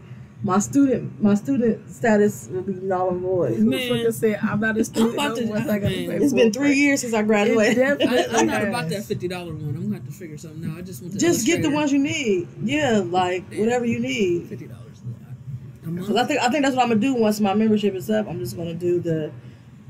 my 0.42 0.58
student 0.58 1.22
my 1.22 1.34
student 1.34 1.90
status 1.90 2.48
will 2.50 2.62
be 2.62 2.72
null 2.74 3.10
and 3.10 3.20
void. 3.20 3.58
Man. 3.58 3.78
Motherfucker 3.78 4.12
said, 4.14 4.38
I'm 4.42 4.60
not 4.60 4.76
a 4.78 4.84
student. 4.84 5.14
about 5.14 5.36
to- 5.36 5.44
no 5.44 5.54
I 5.54 5.60
gotta 5.64 5.80
man. 5.80 5.90
pay 5.90 6.06
It's 6.16 6.32
full 6.32 6.38
been 6.38 6.52
three 6.52 6.74
years 6.74 7.00
since 7.02 7.12
I 7.12 7.22
graduated. 7.22 8.02
I, 8.02 8.24
I'm 8.38 8.46
not 8.46 8.62
about 8.64 8.88
that 8.88 9.04
fifty 9.04 9.28
dollar 9.28 9.52
one. 9.52 9.68
I'm 9.76 9.82
gonna 9.82 9.94
have 9.96 10.06
to 10.06 10.12
figure 10.12 10.38
something 10.38 10.70
out. 10.70 10.78
I 10.78 10.82
just 10.82 11.02
want 11.02 11.12
the 11.14 11.20
Just 11.20 11.44
get 11.46 11.60
the 11.62 11.70
ones 11.70 11.92
you 11.92 11.98
need. 11.98 12.48
Yeah, 12.62 13.02
like 13.04 13.52
whatever 13.54 13.84
you 13.84 13.98
need. 14.00 14.48
Fifty 14.48 14.66
dollars 14.66 15.00
a 15.84 15.86
month. 15.88 16.00
Because 16.00 16.16
I 16.16 16.24
think 16.24 16.40
I 16.40 16.48
think 16.48 16.64
that's 16.64 16.74
what 16.76 16.82
I'm 16.84 16.88
gonna 16.88 17.00
do 17.00 17.14
once 17.14 17.38
my 17.40 17.52
membership 17.54 17.94
is 17.94 18.08
up. 18.10 18.26
I'm 18.28 18.38
just 18.38 18.56
gonna 18.56 18.74
do 18.74 18.98
the 19.00 19.30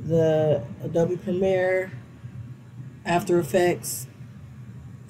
the 0.04 0.64
Adobe 0.82 1.16
Premiere, 1.18 1.92
After 3.04 3.38
Effects, 3.38 4.06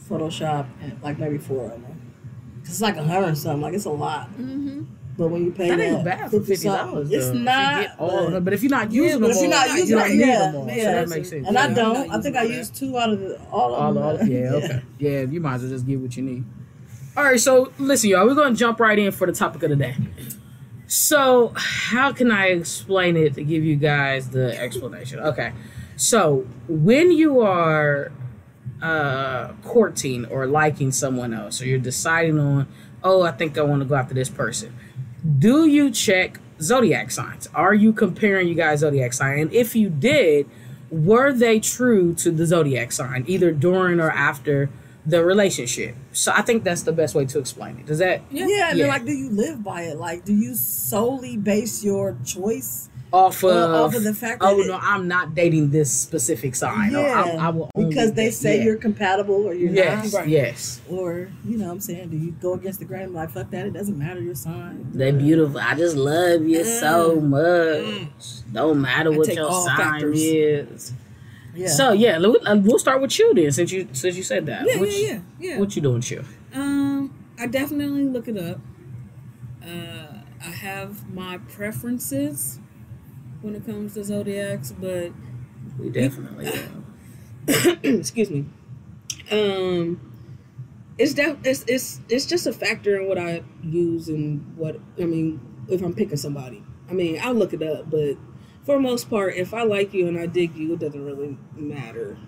Photoshop, 0.09 0.67
and 0.83 1.01
like 1.03 1.19
maybe 1.19 1.39
four 1.39 1.65
of 1.67 1.71
them. 1.83 1.97
Cause 2.63 2.73
it's 2.73 2.81
like 2.81 2.97
a 2.97 3.05
hundred 3.05 3.29
and 3.29 3.39
something. 3.39 3.63
Like 3.63 3.75
it's 3.75 3.85
a 3.85 3.91
lot. 3.91 4.29
Mm-hmm. 4.33 4.83
But 5.21 5.29
when 5.29 5.45
you 5.45 5.53
pay 5.53 5.69
That 5.69 5.77
that, 5.77 5.85
ain't 5.85 6.03
bad 6.03 6.31
for 6.31 6.41
fifty 6.41 6.65
dollars. 6.65 7.13
It's 7.13 7.27
not. 7.29 7.99
but- 7.99 8.41
but 8.43 8.55
if 8.55 8.63
you're 8.63 8.71
not 8.71 8.91
using 8.91 9.21
but 9.21 9.29
them, 9.29 9.37
if 9.37 9.43
you're 9.43 9.53
all, 9.53 9.67
not 9.69 9.77
using 9.77 9.87
you 9.89 9.95
don't 9.97 10.09
them, 10.09 10.17
need 10.19 10.27
yeah, 10.27 10.39
them 10.39 10.57
all. 10.57 10.69
So 10.69 10.75
yeah. 10.75 10.93
that 10.93 11.09
makes 11.11 11.29
sense. 11.29 11.47
and 11.47 11.55
yeah. 11.55 11.63
I 11.63 11.75
don't. 11.75 12.11
I 12.11 12.21
think 12.23 12.37
I 12.37 12.43
using 12.45 12.57
used 12.57 12.75
two 12.77 12.97
out 12.99 13.11
of 13.11 13.21
the, 13.21 13.39
all 13.53 13.75
of 13.75 13.97
All 13.99 14.17
them. 14.17 14.23
of 14.23 14.29
yeah, 14.29 14.51
okay. 14.55 14.83
Yeah, 14.99 15.21
you 15.25 15.41
might 15.43 15.57
as 15.57 15.63
well 15.63 15.71
just 15.73 15.87
get 15.87 16.01
what 16.01 16.17
you 16.17 16.23
need. 16.23 16.45
All 17.19 17.25
right, 17.25 17.39
so 17.39 17.71
listen, 17.79 18.09
y'all, 18.09 18.27
we're 18.27 18.35
gonna 18.35 18.57
jump 18.57 18.81
right 18.81 18.99
in 18.99 19.13
for 19.13 19.27
the 19.27 19.33
topic 19.35 19.63
of 19.63 19.69
the 19.69 19.77
day. 19.77 19.95
So, 20.87 21.53
how 21.55 22.13
can 22.13 22.31
I 22.33 22.47
explain 22.47 23.19
it 23.19 23.35
to 23.35 23.45
give 23.45 23.63
you 23.63 23.77
guys 23.77 24.31
the 24.31 24.59
explanation? 24.59 25.21
Okay, 25.21 25.53
so 25.97 26.47
when 26.67 27.13
you 27.13 27.41
are 27.43 28.11
uh, 28.81 29.49
courting 29.65 30.25
or 30.27 30.47
liking 30.47 30.91
someone 30.93 31.35
else, 31.35 31.61
or 31.61 31.67
you're 31.67 31.79
deciding 31.79 32.39
on, 32.39 32.67
oh, 33.05 33.23
I 33.23 33.33
think 33.33 33.59
I 33.59 33.63
want 33.63 33.83
to 33.83 33.89
go 33.89 33.95
after 33.97 34.15
this 34.15 34.29
person, 34.31 34.75
do 35.39 35.67
you 35.67 35.91
check 35.91 36.39
zodiac 36.61 37.11
signs? 37.11 37.49
Are 37.55 37.75
you 37.75 37.93
comparing 37.93 38.49
you 38.49 38.55
guys 38.55 38.81
zodiac 38.81 39.13
sign? 39.13 39.39
And 39.39 39.53
if 39.53 39.75
you 39.77 39.89
did, 39.89 40.49
were 40.91 41.33
they 41.33 41.61
true 41.61 42.15
to 42.15 42.31
the 42.31 42.47
zodiac 42.47 42.93
sign, 42.93 43.25
either 43.29 43.53
during 43.53 44.01
or 44.01 44.11
after 44.11 44.71
the 45.07 45.25
relationship? 45.25 45.95
So 46.13 46.33
I 46.35 46.43
think 46.43 46.65
that's 46.65 46.83
the 46.83 46.93
best 46.93 47.15
way 47.15 47.25
to 47.27 47.39
explain 47.39 47.79
it. 47.79 47.87
Does 47.87 47.99
that 47.99 48.23
Yeah, 48.31 48.43
and 48.45 48.51
then 48.51 48.77
Yeah. 48.79 48.87
like, 48.89 49.05
do 49.05 49.13
you 49.13 49.31
live 49.31 49.63
by 49.63 49.83
it? 49.83 49.99
Like, 49.99 50.25
do 50.25 50.35
you 50.35 50.55
solely 50.55 51.37
base 51.37 51.85
your 51.85 52.17
choice 52.25 52.89
off 53.13 53.43
of, 53.43 53.51
uh, 53.51 53.83
off 53.85 53.95
of 53.95 54.05
the 54.05 54.15
fact 54.15 54.41
that 54.41 54.47
oh 54.49 54.61
it- 54.61 54.69
no, 54.69 54.79
I'm 54.81 55.09
not 55.09 55.35
dating 55.35 55.71
this 55.71 55.91
specific 55.91 56.55
sign. 56.55 56.95
or 56.95 57.09
I, 57.09 57.31
I 57.31 57.49
will 57.49 57.71
because 57.77 58.13
they 58.13 58.31
say 58.31 58.59
yeah. 58.59 58.65
you're 58.65 58.77
compatible 58.77 59.35
or 59.47 59.53
you're 59.55 59.73
yes, 59.73 60.13
not. 60.13 60.29
yes. 60.29 60.81
Or, 60.89 61.29
you 61.45 61.59
know 61.59 61.67
what 61.67 61.73
I'm 61.73 61.81
saying, 61.81 62.09
do 62.11 62.17
you 62.17 62.31
go 62.33 62.55
against 62.55 62.79
the 62.79 62.85
grain 62.85 63.13
like 63.13 63.31
fuck 63.31 63.51
that, 63.51 63.67
it 63.67 63.73
doesn't 63.73 63.99
matter 63.99 64.21
your 64.21 64.35
sign. 64.37 64.91
They're 64.93 65.13
beautiful. 65.13 65.59
I 65.59 65.75
just 65.75 65.97
love 65.97 66.45
you 66.45 66.65
so 66.65 67.21
much. 67.21 68.53
Don't 68.53 68.81
matter 68.81 69.13
I 69.13 69.17
what 69.17 69.35
your 69.35 69.51
sign 69.53 69.77
factors. 69.77 70.21
is. 70.21 70.93
Yeah. 71.55 71.67
So 71.69 71.93
yeah, 71.93 72.19
we'll, 72.19 72.37
uh, 72.47 72.79
start 72.79 73.01
with 73.01 73.19
you 73.19 73.35
then, 73.35 73.51
since 73.51 73.73
you 73.73 73.89
since 73.93 74.17
you 74.17 74.23
said 74.23 74.47
that. 74.47 74.67
Yeah, 74.67 74.77
what, 74.79 74.89
yeah, 74.91 74.97
you- 74.97 75.07
yeah, 75.07 75.21
yeah. 75.41 75.59
What 75.59 75.75
you 75.75 75.83
doing, 75.83 76.01
Chill? 76.01 76.23
Um, 76.55 77.13
I 77.39 77.47
definitely 77.49 78.05
look 78.05 78.29
it 78.29 78.37
up. 78.39 78.61
Uh, 79.65 80.19
I 80.41 80.51
have 80.51 81.13
my 81.13 81.39
preferences 81.39 82.61
when 83.43 83.55
it 83.55 83.65
comes 83.67 83.95
to 83.95 84.05
zodiacs, 84.05 84.73
but 84.73 85.13
We 85.79 85.91
definitely. 85.91 86.51
do. 87.47 87.79
excuse 87.99 88.31
me. 88.31 88.47
Um, 89.31 90.01
it's 90.99 91.15
def- 91.15 91.39
it's 91.45 91.65
it's 91.67 92.01
it's 92.09 92.27
just 92.27 92.47
a 92.47 92.53
factor 92.53 93.01
in 93.01 93.09
what 93.09 93.19
I 93.19 93.43
use 93.63 94.09
and 94.09 94.57
what 94.57 94.79
I 94.99 95.05
mean 95.05 95.41
if 95.69 95.83
I'm 95.83 95.95
picking 95.95 96.17
somebody. 96.17 96.63
I 96.89 96.93
mean, 96.93 97.19
I'll 97.23 97.35
look 97.35 97.53
it 97.53 97.63
up, 97.63 97.89
but 97.91 98.17
for 98.65 98.75
the 98.75 98.81
most 98.81 99.09
part, 99.09 99.35
if 99.35 99.55
I 99.55 99.63
like 99.63 99.95
you 99.95 100.09
and 100.09 100.19
I 100.19 100.27
dig 100.27 100.57
you, 100.57 100.75
it 100.75 100.81
doesn't 100.81 101.05
really 101.05 101.39
matter 101.55 102.19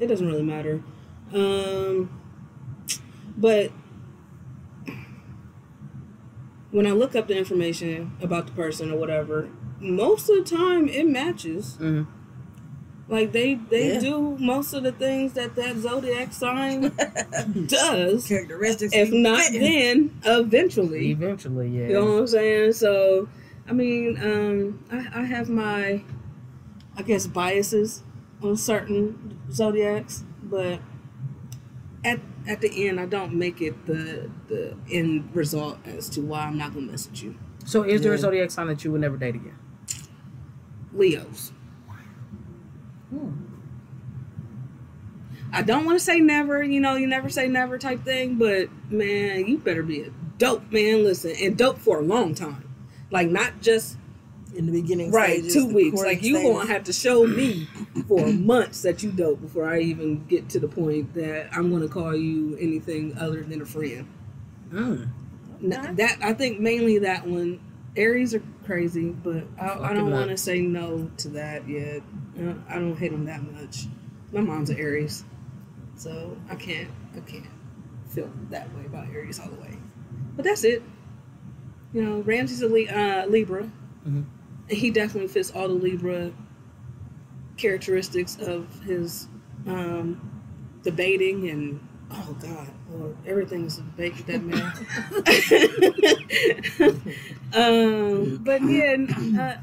it 0.00 0.06
doesn't 0.06 0.26
really 0.26 0.42
matter. 0.42 0.82
Um, 1.32 2.20
but 3.36 3.70
when 6.70 6.86
I 6.86 6.90
look 6.90 7.14
up 7.14 7.28
the 7.28 7.36
information 7.36 8.12
about 8.20 8.46
the 8.46 8.52
person 8.52 8.90
or 8.90 8.98
whatever, 8.98 9.48
most 9.84 10.28
of 10.30 10.36
the 10.48 10.56
time 10.56 10.88
it 10.88 11.06
matches. 11.06 11.76
Mhm. 11.80 12.06
Like 13.06 13.32
they 13.32 13.54
they 13.56 13.94
Yeah. 13.94 14.00
do 14.00 14.36
most 14.40 14.72
of 14.72 14.82
the 14.82 14.92
things 14.92 15.34
that 15.34 15.54
that 15.56 15.76
zodiac 15.76 16.32
sign 16.32 16.90
does. 17.66 18.26
Characteristics. 18.26 18.94
If 18.94 19.12
not, 19.12 19.42
then 19.52 20.10
eventually. 20.24 21.10
Eventually, 21.10 21.68
yeah. 21.68 21.88
You 21.88 21.92
know 21.94 22.04
what 22.14 22.18
I'm 22.20 22.26
saying? 22.26 22.72
So, 22.72 23.28
I 23.68 23.72
mean, 23.72 24.16
um, 24.22 24.80
I, 24.90 25.20
I 25.20 25.24
have 25.24 25.50
my, 25.50 26.02
I 26.96 27.02
guess, 27.02 27.26
biases 27.26 28.02
on 28.42 28.56
certain 28.56 29.38
zodiacs, 29.52 30.24
but 30.42 30.80
at 32.04 32.20
at 32.46 32.60
the 32.62 32.88
end, 32.88 32.98
I 33.00 33.06
don't 33.06 33.34
make 33.34 33.60
it 33.60 33.84
the 33.86 34.30
the 34.48 34.74
end 34.90 35.28
result 35.34 35.78
as 35.86 36.08
to 36.10 36.22
why 36.22 36.40
I'm 36.46 36.56
not 36.56 36.72
gonna 36.74 36.86
mess 36.86 37.08
with 37.10 37.22
you. 37.22 37.34
So, 37.66 37.82
is 37.82 38.00
there 38.02 38.12
a 38.14 38.18
zodiac 38.18 38.50
sign 38.50 38.66
that 38.68 38.82
you 38.84 38.92
would 38.92 39.00
never 39.02 39.16
date 39.18 39.34
again? 39.34 39.56
Leos. 40.94 41.52
Hmm. 43.10 43.30
I 45.52 45.62
don't 45.62 45.84
want 45.84 45.98
to 45.98 46.04
say 46.04 46.18
never, 46.18 46.62
you 46.64 46.80
know, 46.80 46.96
you 46.96 47.06
never 47.06 47.28
say 47.28 47.46
never 47.46 47.78
type 47.78 48.04
thing, 48.04 48.36
but 48.36 48.68
man, 48.90 49.46
you 49.46 49.58
better 49.58 49.82
be 49.84 50.02
a 50.02 50.10
dope 50.38 50.70
man. 50.72 51.04
Listen, 51.04 51.32
and 51.40 51.56
dope 51.56 51.78
for 51.78 52.00
a 52.00 52.02
long 52.02 52.34
time, 52.34 52.68
like 53.10 53.28
not 53.28 53.60
just 53.60 53.96
in 54.56 54.66
the 54.66 54.72
beginning, 54.72 55.12
right 55.12 55.38
stages, 55.40 55.54
two 55.54 55.72
weeks. 55.72 56.00
Like 56.02 56.22
you 56.22 56.36
stages. 56.36 56.52
gonna 56.52 56.68
have 56.72 56.84
to 56.84 56.92
show 56.92 57.24
me 57.26 57.68
for 58.08 58.26
months 58.26 58.82
that 58.82 59.04
you 59.04 59.12
dope 59.12 59.40
before 59.40 59.68
I 59.68 59.80
even 59.80 60.24
get 60.26 60.48
to 60.50 60.58
the 60.60 60.66
point 60.68 61.14
that 61.14 61.48
I'm 61.52 61.70
gonna 61.70 61.88
call 61.88 62.16
you 62.16 62.56
anything 62.60 63.16
other 63.16 63.42
than 63.44 63.62
a 63.62 63.66
friend. 63.66 64.08
Mm. 64.72 65.08
N- 65.62 65.96
That 65.96 66.18
I 66.20 66.32
think 66.32 66.58
mainly 66.58 66.98
that 66.98 67.26
one. 67.26 67.60
Aries 67.96 68.34
are 68.34 68.42
crazy, 68.64 69.10
but 69.10 69.44
I, 69.60 69.90
I 69.90 69.92
don't 69.92 70.10
want 70.10 70.30
to 70.30 70.36
say 70.36 70.60
no 70.60 71.10
to 71.18 71.28
that 71.30 71.68
yet. 71.68 72.02
I 72.68 72.74
don't 72.74 72.96
hate 72.96 73.12
them 73.12 73.24
that 73.26 73.42
much. 73.52 73.86
My 74.32 74.40
mom's 74.40 74.70
an 74.70 74.78
Aries, 74.78 75.24
so 75.96 76.36
I 76.50 76.56
can't 76.56 76.90
I 77.16 77.20
can't 77.20 77.46
feel 78.08 78.30
that 78.50 78.74
way 78.74 78.84
about 78.86 79.08
Aries 79.08 79.38
all 79.38 79.48
the 79.48 79.60
way. 79.60 79.78
But 80.34 80.44
that's 80.44 80.64
it. 80.64 80.82
You 81.92 82.02
know, 82.02 82.20
Ramsey's 82.22 82.62
a 82.62 82.66
uh, 82.66 83.26
Libra, 83.26 83.70
Mhm. 84.06 84.24
and 84.68 84.78
he 84.78 84.90
definitely 84.90 85.28
fits 85.28 85.52
all 85.52 85.68
the 85.68 85.74
Libra 85.74 86.32
characteristics 87.56 88.36
of 88.40 88.66
his 88.82 89.28
um, 89.66 90.20
debating 90.82 91.48
and 91.48 91.80
oh 92.10 92.36
god, 92.40 92.68
Lord, 92.94 93.16
everything's 93.26 93.78
a 93.78 93.82
debate 93.82 94.14
with 94.16 94.26
that 94.26 94.42
man. 94.44 94.72
um, 97.54 98.36
but 98.44 98.62
yeah, 98.62 98.96
uh, 99.42 99.56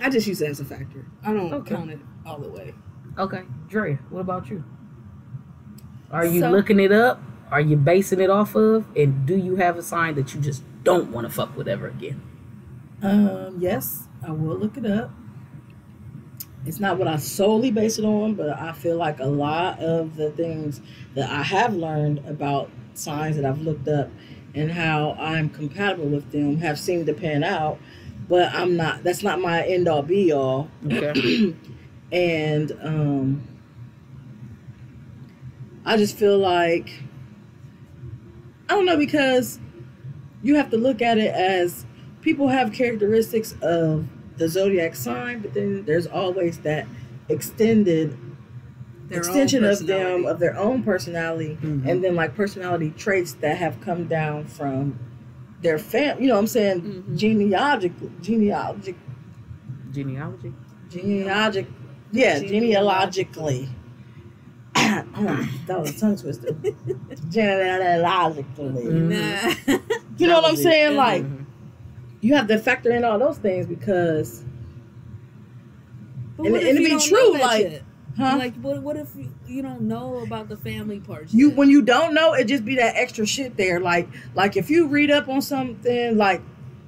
I 0.00 0.10
just 0.10 0.26
use 0.26 0.42
it 0.42 0.50
as 0.50 0.58
a 0.60 0.64
factor. 0.64 1.06
I 1.24 1.32
don't 1.32 1.52
Okay. 1.52 1.74
count 1.74 1.90
it 1.90 2.00
all 2.26 2.38
the 2.38 2.48
way. 2.48 2.74
Okay, 3.18 3.42
Dre, 3.68 3.98
what 4.10 4.20
about 4.20 4.48
you? 4.50 4.64
Are 6.10 6.24
you 6.26 6.40
So- 6.40 6.50
looking 6.50 6.80
it 6.80 6.92
up? 6.92 7.22
Are 7.50 7.60
you 7.60 7.76
basing 7.76 8.18
it 8.20 8.30
off 8.30 8.54
of? 8.56 8.84
And 8.96 9.26
do 9.26 9.36
you 9.36 9.56
have 9.56 9.76
a 9.76 9.82
sign 9.82 10.14
that 10.14 10.34
you 10.34 10.40
just 10.40 10.62
don't 10.84 11.12
want 11.12 11.26
to 11.26 11.32
fuck 11.32 11.54
with 11.56 11.68
ever 11.68 11.86
again? 11.88 12.20
Um, 13.02 13.56
yes, 13.58 14.08
I 14.26 14.30
will 14.30 14.56
look 14.56 14.76
it 14.78 14.86
up. 14.86 15.10
It's 16.64 16.78
not 16.78 16.98
what 16.98 17.08
I 17.08 17.16
solely 17.16 17.70
base 17.70 17.98
it 17.98 18.04
on, 18.04 18.34
but 18.34 18.50
I 18.50 18.72
feel 18.72 18.96
like 18.96 19.18
a 19.18 19.26
lot 19.26 19.80
of 19.80 20.16
the 20.16 20.30
things 20.30 20.80
that 21.14 21.28
I 21.28 21.42
have 21.42 21.74
learned 21.74 22.18
about 22.26 22.70
signs 22.94 23.36
that 23.36 23.44
I've 23.44 23.60
looked 23.60 23.88
up 23.88 24.10
and 24.54 24.70
how 24.70 25.16
I'm 25.18 25.48
compatible 25.48 26.06
with 26.06 26.30
them 26.30 26.58
have 26.58 26.78
seemed 26.78 27.06
to 27.06 27.14
pan 27.14 27.42
out. 27.42 27.78
But 28.28 28.54
I'm 28.54 28.76
not. 28.76 29.02
That's 29.02 29.22
not 29.22 29.40
my 29.40 29.62
end 29.62 29.88
all 29.88 30.02
be 30.02 30.32
all. 30.32 30.70
Okay. 30.86 31.54
and 32.12 32.72
um, 32.80 33.42
I 35.84 35.96
just 35.96 36.16
feel 36.16 36.38
like 36.38 37.02
I 38.68 38.74
don't 38.74 38.86
know 38.86 38.96
because 38.96 39.58
you 40.42 40.54
have 40.54 40.70
to 40.70 40.76
look 40.76 41.02
at 41.02 41.18
it 41.18 41.34
as 41.34 41.84
people 42.20 42.48
have 42.48 42.72
characteristics 42.72 43.54
of 43.62 44.06
the 44.36 44.48
zodiac 44.48 44.94
sign, 44.94 45.40
but 45.40 45.54
then 45.54 45.84
there's 45.84 46.06
always 46.06 46.58
that 46.58 46.86
extended 47.28 48.16
Their 49.08 49.18
extension 49.18 49.62
of 49.64 49.86
them 49.86 50.24
of 50.24 50.38
their 50.38 50.56
own 50.56 50.82
personality, 50.82 51.58
Mhm. 51.60 51.86
and 51.86 52.02
then 52.02 52.14
like 52.14 52.34
personality 52.34 52.94
traits 52.96 53.34
that 53.42 53.58
have 53.58 53.78
come 53.82 54.04
down 54.06 54.44
from 54.46 54.98
their 55.60 55.76
fam. 55.78 56.20
You 56.20 56.28
know 56.28 56.34
what 56.34 56.40
I'm 56.40 56.46
saying? 56.46 56.80
Mhm. 56.80 57.16
Genealogical, 57.18 58.10
genealogic, 58.22 58.94
Genealogy. 59.92 60.54
genealogic, 60.88 61.66
yeah, 62.10 62.38
Genealogically. 62.38 62.48
genealogically. 62.48 63.68
oh, 64.76 65.48
that 65.66 65.80
was 65.80 65.90
a 65.96 66.00
tongue 66.00 66.16
twister. 66.16 66.56
genealogically. 67.30 68.84
Mhm. 68.84 69.80
You 70.18 70.26
know 70.26 70.40
what 70.40 70.50
I'm 70.50 70.56
saying? 70.56 70.96
Like 70.96 71.24
Mhm. 71.24 71.41
You 72.22 72.34
have 72.34 72.46
to 72.48 72.58
factor 72.58 72.90
in 72.92 73.04
all 73.04 73.18
those 73.18 73.36
things 73.36 73.66
because, 73.66 74.42
But 76.38 76.46
And 76.46 76.56
and 76.56 76.78
it 76.78 76.84
be 76.84 76.98
true, 76.98 77.38
like- 77.38 77.82
huh? 78.16 78.36
Like, 78.38 78.54
what, 78.56 78.82
what 78.82 78.96
if 78.96 79.14
you, 79.16 79.32
you 79.46 79.60
don't 79.62 79.82
know 79.82 80.18
about 80.18 80.48
the 80.48 80.56
family 80.56 81.00
parts? 81.00 81.34
you 81.34 81.50
when 81.50 81.68
you 81.68 81.82
don't 81.82 82.14
know, 82.14 82.32
it 82.32 82.44
just 82.46 82.64
be 82.64 82.76
that 82.76 82.94
extra 82.96 83.26
shit 83.26 83.56
there. 83.56 83.80
Like 83.80 84.08
like 84.34 84.56
if 84.56 84.70
you 84.70 84.86
read 84.86 85.10
up 85.10 85.28
on 85.28 85.42
something, 85.42 86.16
like 86.16 86.40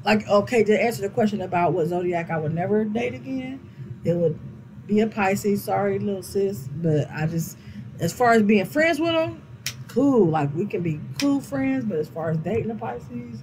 like 0.04 0.26
okay, 0.28 0.62
to 0.64 0.82
answer 0.82 1.02
the 1.02 1.08
question 1.10 1.42
about 1.42 1.72
what 1.72 1.86
zodiac 1.88 2.30
I 2.30 2.38
would 2.38 2.54
never 2.54 2.84
date 2.84 3.14
again, 3.14 3.60
it 4.04 4.14
would 4.14 4.38
be 4.86 5.00
a 5.00 5.06
Pisces. 5.06 5.64
Sorry, 5.64 5.98
little 5.98 6.22
sis, 6.22 6.68
but 6.76 7.10
I 7.10 7.26
just 7.26 7.58
as 8.00 8.12
far 8.12 8.32
as 8.32 8.42
being 8.42 8.66
friends 8.66 9.00
with 9.00 9.12
them, 9.12 9.42
cool. 9.88 10.28
Like 10.28 10.54
we 10.54 10.66
can 10.66 10.82
be 10.82 11.00
cool 11.20 11.40
friends, 11.40 11.84
but 11.84 11.98
as 11.98 12.08
far 12.08 12.30
as 12.30 12.38
dating 12.38 12.70
a 12.70 12.74
Pisces, 12.74 13.42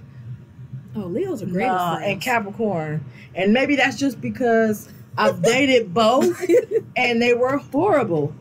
oh, 0.96 1.00
Leo's 1.00 1.42
are 1.42 1.46
great. 1.46 1.66
at 1.68 2.02
and. 2.02 2.20
Capricorn, 2.20 3.04
and 3.34 3.52
maybe 3.52 3.76
that's 3.76 3.98
just 3.98 4.20
because 4.20 4.88
I've 5.16 5.42
dated 5.54 5.92
both, 5.94 6.40
and 6.96 7.20
they 7.20 7.34
were 7.34 7.58
horrible. 7.58 8.34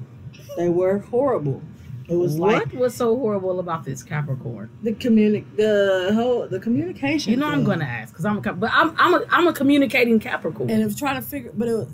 They 0.57 0.69
were 0.69 0.99
horrible. 0.99 1.61
It 2.09 2.15
was 2.15 2.37
like 2.37 2.65
what 2.73 2.73
was 2.73 2.93
so 2.95 3.15
horrible 3.15 3.59
about 3.61 3.85
this 3.85 4.03
Capricorn? 4.03 4.69
the 4.83 4.91
communi- 4.91 5.45
the 5.55 6.11
whole 6.13 6.45
the 6.45 6.59
communication. 6.59 7.31
You 7.31 7.37
know 7.37 7.47
I'm 7.47 7.63
gonna 7.63 7.85
ask 7.85 8.11
because 8.11 8.25
I'm 8.25 8.37
a 8.37 8.41
Cap- 8.41 8.59
but 8.59 8.69
I'm 8.73 8.93
I'm 8.97 9.13
a 9.13 9.25
I'm 9.29 9.47
a 9.47 9.53
communicating 9.53 10.19
Capricorn. 10.19 10.69
and 10.69 10.81
it 10.81 10.85
was 10.85 10.97
trying 10.99 11.15
to 11.15 11.25
figure, 11.25 11.51
but 11.53 11.69
it 11.69 11.73
was, 11.73 11.87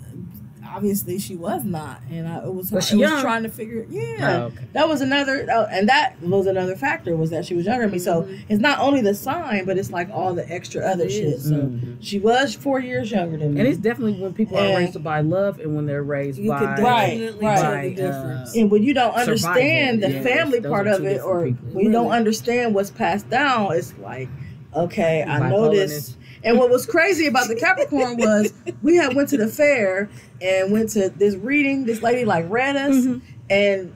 obviously 0.74 1.18
she 1.18 1.34
was 1.36 1.64
not, 1.64 2.00
and 2.10 2.26
I, 2.28 2.38
it 2.44 2.52
was 2.54 2.70
Was 2.70 2.84
it 2.86 2.88
she 2.90 2.96
was 2.96 3.20
trying 3.22 3.42
to 3.42 3.48
figure. 3.48 3.86
Yeah, 3.88 4.16
Oh, 4.20 4.42
okay. 4.46 4.56
that 4.74 4.88
was 4.88 5.00
another, 5.00 5.46
oh, 5.50 5.66
and 5.70 5.88
that 5.88 6.20
was 6.22 6.46
another 6.46 6.76
factor 6.76 7.16
was 7.16 7.30
that 7.30 7.44
she 7.46 7.54
was 7.54 7.66
younger 7.66 7.82
than 7.84 7.92
me. 7.92 7.98
So 7.98 8.22
Mhm. 8.22 8.40
it's 8.48 8.60
not 8.60 8.78
only 8.80 9.00
the 9.00 9.14
sign, 9.14 9.64
but 9.64 9.78
it's 9.78 9.90
like 9.90 10.08
all 10.12 10.34
the 10.34 10.48
extra 10.52 10.82
other 10.84 11.04
It 11.04 11.10
shit. 11.12 11.24
is. 11.24 11.44
So 11.48 11.54
Mhm. 11.54 11.96
she 12.00 12.18
was 12.18 12.54
four 12.54 12.80
years 12.80 13.10
younger 13.10 13.36
than 13.36 13.54
me, 13.54 13.60
And 13.60 13.68
it's 13.68 13.78
definitely 13.78 14.20
when 14.20 14.32
people 14.34 14.56
are 14.58 14.66
And- 14.66 14.76
raised 14.78 15.02
by 15.02 15.20
love 15.20 15.58
and 15.60 15.74
when 15.74 15.86
they're 15.86 16.02
raised 16.02 16.38
You 16.38 16.50
by 16.50 16.58
could 16.58 16.82
Right, 16.82 17.10
definitely 17.18 17.46
right. 17.46 17.62
by, 17.62 17.82
the 17.88 17.94
difference. 17.94 18.56
uh, 18.56 18.60
and 18.60 18.70
when 18.70 18.82
you 18.82 18.94
don't 18.94 19.12
Survival, 19.14 19.30
understand 19.32 20.02
the 20.02 20.10
yeah, 20.10 20.22
family 20.22 20.60
part 20.60 20.86
of 20.86 21.04
it, 21.04 21.20
or 21.24 21.44
people. 21.46 21.68
when 21.72 21.84
you 21.86 21.92
don't 21.92 22.10
understand 22.10 22.74
what's 22.74 22.90
passed 22.90 23.28
down, 23.30 23.72
it's 23.72 23.94
like, 24.02 24.28
okay, 24.76 25.24
I 25.26 25.40
Bipolarness. 25.40 25.50
noticed. 25.50 26.17
And 26.44 26.58
what 26.58 26.70
was 26.70 26.86
crazy 26.86 27.26
about 27.26 27.48
the 27.48 27.56
Capricorn 27.56 28.16
was 28.16 28.52
we 28.82 28.96
had 28.96 29.14
went 29.14 29.28
to 29.30 29.36
the 29.36 29.48
fair 29.48 30.08
and 30.40 30.70
went 30.72 30.90
to 30.90 31.08
this 31.10 31.34
reading. 31.34 31.84
This 31.84 32.02
lady 32.02 32.24
like 32.24 32.46
read 32.48 32.76
us, 32.76 32.94
Mhm. 32.94 33.20
and 33.50 33.92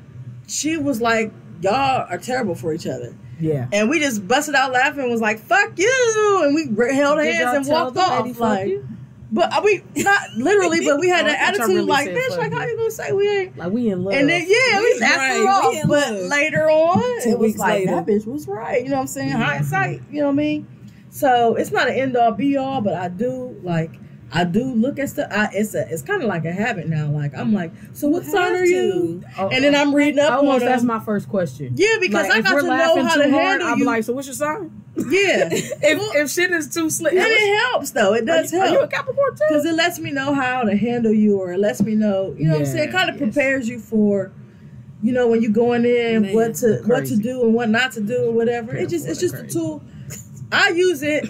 she 0.49 0.77
was 0.77 1.01
like, 1.01 1.33
"Y'all 1.61 2.07
are 2.11 2.19
terrible 2.19 2.55
for 2.55 2.73
each 2.73 2.87
other." 2.87 3.15
yeah. 3.41 3.67
And 3.73 3.89
we 3.91 3.99
just 4.01 4.27
busted 4.29 4.55
out 4.55 4.73
laughing. 4.73 5.03
and 5.03 5.11
Was 5.11 5.21
like, 5.21 5.39
"Fuck 5.41 5.73
you!" 5.79 6.41
And 6.45 6.55
we 6.55 6.95
held 6.95 7.19
Did 7.19 7.35
hands 7.35 7.57
and 7.57 7.67
walked 7.67 7.97
off. 7.97 8.27
"Fuck 8.29 8.39
Like, 8.41 8.69
you"? 8.69 8.87
but 9.33 9.65
we 9.65 9.83
not 9.97 10.21
literally, 10.37 10.85
but 10.85 11.01
we 11.01 11.09
had 11.09 11.27
an 11.27 11.29
I 11.29 11.33
thought 11.33 11.39
y'all 11.39 11.49
attitude 11.49 11.69
really 11.69 11.87
like, 11.87 12.09
"Bitch, 12.11 12.37
like 12.39 12.53
how 12.53 12.65
you." 12.67 12.77
gonna 12.77 12.91
say 12.91 13.13
we 13.13 13.29
ain't?" 13.29 13.57
Like 13.59 13.73
we 13.73 13.89
in 13.89 14.05
love. 14.05 14.15
And 14.15 14.29
then 14.29 14.43
yeah, 14.47 14.79
we 14.81 14.95
We- 14.95 15.01
asked 15.03 15.17
right, 15.17 15.41
we 15.41 15.47
off, 15.47 15.75
but 15.89 16.13
love. 16.13 16.31
later 16.31 16.69
on, 16.71 17.03
it 17.29 17.39
was 17.39 17.57
like 17.57 17.81
later. 17.87 17.91
that 17.93 18.07
bitch 18.07 18.27
was 18.27 18.47
right. 18.49 18.83
You 18.83 18.91
know 18.91 18.97
what 18.97 19.03
I'm 19.03 19.07
saying? 19.09 19.31
Hindsight, 19.31 20.03
you 20.11 20.21
know 20.21 20.27
what 20.27 20.33
I 20.33 20.37
mean? 20.37 20.67
So 21.13 21.57
it's 21.57 21.71
not 21.71 21.89
an 21.89 21.95
end 21.95 22.17
all 22.17 22.33
be 22.33 22.57
all, 22.57 22.81
but 22.81 22.95
I 22.95 23.09
do 23.09 23.55
like 23.63 23.91
I 24.35 24.45
do 24.45 24.65
look 24.65 24.99
at 24.99 25.11
stuff. 25.11 25.31
I, 25.31 25.51
it's 25.53 25.75
a, 25.75 25.87
it's 25.93 26.01
kind 26.01 26.23
of 26.23 26.29
like 26.29 26.47
a 26.47 26.53
habit 26.53 26.89
now. 26.89 27.07
Like 27.11 27.35
I'm 27.37 27.53
like, 27.53 27.71
so 27.93 28.09
what 28.09 28.25
You 28.25 28.31
sign 28.31 28.55
have 28.55 28.63
are 28.63 28.65
you? 28.65 29.23
Oh, 29.37 29.51
And 29.51 29.63
then 29.63 29.75
I'm 29.75 29.91
oh, 29.91 29.93
reading 29.97 30.19
up 30.21 30.31
oh, 30.31 30.39
on 30.39 30.47
almost 30.47 30.65
that's 30.65 30.83
my 30.83 31.01
first 31.01 31.29
question. 31.29 31.75
Yeah, 31.77 31.97
because 32.01 32.29
Like, 32.29 32.39
I 32.39 32.41
got 32.41 32.61
to 32.63 32.67
know 32.67 33.03
how 33.03 33.15
to 33.17 33.31
hard, 33.31 33.31
handle 33.31 33.69
I'm 33.69 33.79
you. 33.81 33.85
like, 33.85 34.05
so 34.05 34.15
what's 34.15 34.27
your 34.27 34.35
sign? 34.35 34.83
yeah, 34.97 35.49
if, 35.53 36.15
if 36.17 36.31
shit 36.31 36.51
is 36.51 36.73
too 36.73 36.89
slick, 36.89 37.13
and 37.13 37.23
it 37.27 37.59
helps 37.71 37.91
though. 37.91 38.15
It 38.15 38.25
does 38.25 38.53
are, 38.53 38.57
you, 38.57 38.63
are 38.63 38.69
you 38.69 38.75
a 38.77 38.79
help 38.81 38.91
Capricorn 38.91 39.33
too? 39.33 39.45
because 39.49 39.67
it 39.67 39.75
lets 39.75 39.99
me 39.99 40.13
know 40.13 40.33
how 40.33 40.63
to 40.63 40.75
handle 40.77 41.13
you, 41.13 41.39
or 41.39 41.53
it 41.53 41.59
lets 41.59 41.83
me 41.83 41.95
know, 41.95 42.35
you 42.39 42.45
know 42.47 42.53
what 42.53 42.61
I'm 42.61 42.67
saying. 42.67 42.89
Yeah, 42.91 42.99
Kind 42.99 43.11
of 43.11 43.17
yes. 43.17 43.23
prepares 43.35 43.69
you 43.69 43.79
for, 43.79 44.33
you 45.03 45.13
know, 45.13 45.29
when 45.29 45.43
you're 45.43 45.53
going 45.53 45.85
in, 45.85 46.23
Man, 46.23 46.35
what 46.35 46.55
to 46.57 46.83
what 46.87 47.05
to 47.07 47.17
do 47.17 47.43
and 47.43 47.53
what 47.53 47.69
not 47.69 47.93
to 47.93 48.01
do, 48.01 48.29
or 48.29 48.33
whatever. 48.33 48.75
It 48.75 48.89
just 48.89 49.07
it's 49.07 49.21
just 49.21 49.35
a 49.35 49.47
tool. 49.47 49.83
I 50.53 50.69
use 50.69 51.03
it. 51.03 51.29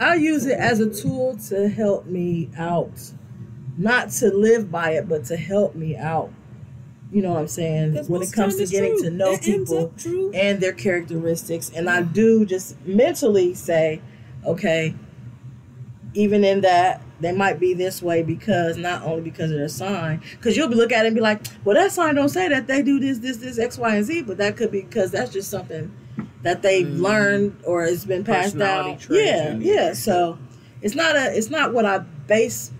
I 0.00 0.16
use 0.16 0.44
it 0.44 0.58
as 0.58 0.80
a 0.80 0.90
tool 0.90 1.38
to 1.48 1.68
help 1.68 2.06
me 2.06 2.50
out, 2.58 3.12
not 3.78 4.10
to 4.10 4.34
live 4.34 4.70
by 4.70 4.90
it, 4.90 5.08
but 5.08 5.24
to 5.26 5.36
help 5.36 5.76
me 5.76 5.96
out. 5.96 6.32
You 7.12 7.22
know 7.22 7.30
what 7.30 7.38
I'm 7.38 7.48
saying? 7.48 7.94
When 8.08 8.22
it 8.22 8.32
comes 8.32 8.56
to 8.56 8.66
getting 8.66 8.98
true. 8.98 9.04
to 9.04 9.10
know 9.10 9.32
It 9.34 9.42
people 9.42 9.92
and 10.34 10.60
their 10.60 10.72
characteristics. 10.72 11.70
And 11.70 11.88
I 11.88 12.02
do 12.02 12.44
just 12.44 12.84
mentally 12.84 13.54
say, 13.54 14.02
okay, 14.44 14.96
even 16.14 16.42
in 16.42 16.62
that, 16.62 17.00
they 17.20 17.30
might 17.30 17.60
be 17.60 17.72
this 17.72 18.02
way 18.02 18.24
because 18.24 18.76
not 18.76 19.02
only 19.04 19.22
because 19.22 19.52
of 19.52 19.58
their 19.58 19.68
sign, 19.68 20.22
because 20.32 20.56
you'll 20.56 20.68
be 20.68 20.74
look 20.74 20.90
at 20.90 21.04
it 21.04 21.08
and 21.08 21.14
be 21.14 21.20
like, 21.20 21.42
well, 21.64 21.76
that 21.76 21.92
sign 21.92 22.16
don't 22.16 22.28
say 22.28 22.48
that 22.48 22.66
they 22.66 22.82
do 22.82 22.98
this, 22.98 23.18
this, 23.18 23.36
this, 23.36 23.60
X, 23.60 23.78
Y, 23.78 23.94
and 23.94 24.04
Z, 24.04 24.22
but 24.22 24.36
that 24.38 24.56
could 24.56 24.72
be 24.72 24.82
because 24.82 25.12
that's 25.12 25.32
just 25.32 25.48
something 25.48 25.94
that 26.44 26.62
they've 26.62 26.86
Mm. 26.86 27.00
learned 27.00 27.56
or 27.64 27.84
it's 27.84 28.04
been 28.04 28.22
passed 28.24 28.56
down. 28.56 28.98
Yeah, 29.10 29.54
yeah. 29.54 29.56
yeah. 29.58 29.92
So 29.94 30.38
it's 30.82 30.94
not 30.94 31.16
a, 31.16 31.36
it's 31.36 31.50
not 31.50 31.74
what 31.74 31.84
I 31.84 31.98
base 32.28 32.70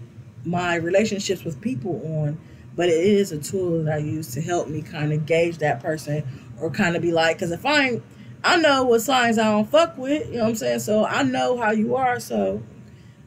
my 0.45 0.77
relationships 0.77 1.43
with 1.45 1.61
people 1.61 2.01
on, 2.23 2.39
but 2.77 2.89
it 2.89 3.03
is 3.05 3.33
a 3.33 3.39
tool 3.39 3.83
that 3.85 3.95
I 3.95 3.99
use 3.99 4.33
to 4.35 4.41
help 4.41 4.69
me 4.69 4.83
kind 4.83 5.13
of 5.13 5.27
gauge 5.27 5.59
that 5.59 5.81
person 5.83 6.23
or 6.61 6.71
kind 6.71 6.95
of 6.97 7.03
be 7.03 7.13
like, 7.13 7.37
because 7.37 7.51
if 7.51 7.67
I 7.67 8.01
I 8.47 8.57
know 8.59 8.85
what 8.85 9.01
signs 9.01 9.39
I 9.39 9.45
don't 9.45 9.69
fuck 9.71 9.97
with, 9.97 10.29
you 10.29 10.35
know 10.37 10.43
what 10.43 10.49
I'm 10.51 10.55
saying? 10.57 10.81
So 10.81 11.05
I 11.07 11.23
know 11.23 11.57
how 11.57 11.71
you 11.73 11.97
are, 11.97 12.21
so, 12.21 12.63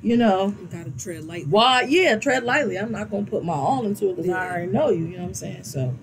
you 0.04 0.16
know, 0.16 0.54
You 0.62 0.68
gotta 0.72 0.92
tread 0.92 1.24
lightly. 1.26 1.50
why, 1.50 1.82
yeah, 1.90 2.16
tread 2.18 2.44
lightly. 2.44 2.78
I'm 2.78 2.92
not 2.92 3.10
going 3.10 3.26
to 3.26 3.32
put 3.32 3.44
my 3.44 3.54
all 3.54 3.84
into 3.88 4.12
it 4.12 4.16
because 4.18 4.30
I 4.32 4.48
already 4.48 4.72
know 4.72 4.90
you, 4.90 5.06
you 5.08 5.16
know 5.18 5.24
what 5.24 5.30
I'm 5.30 5.34
saying? 5.34 5.64
So, 5.64 5.96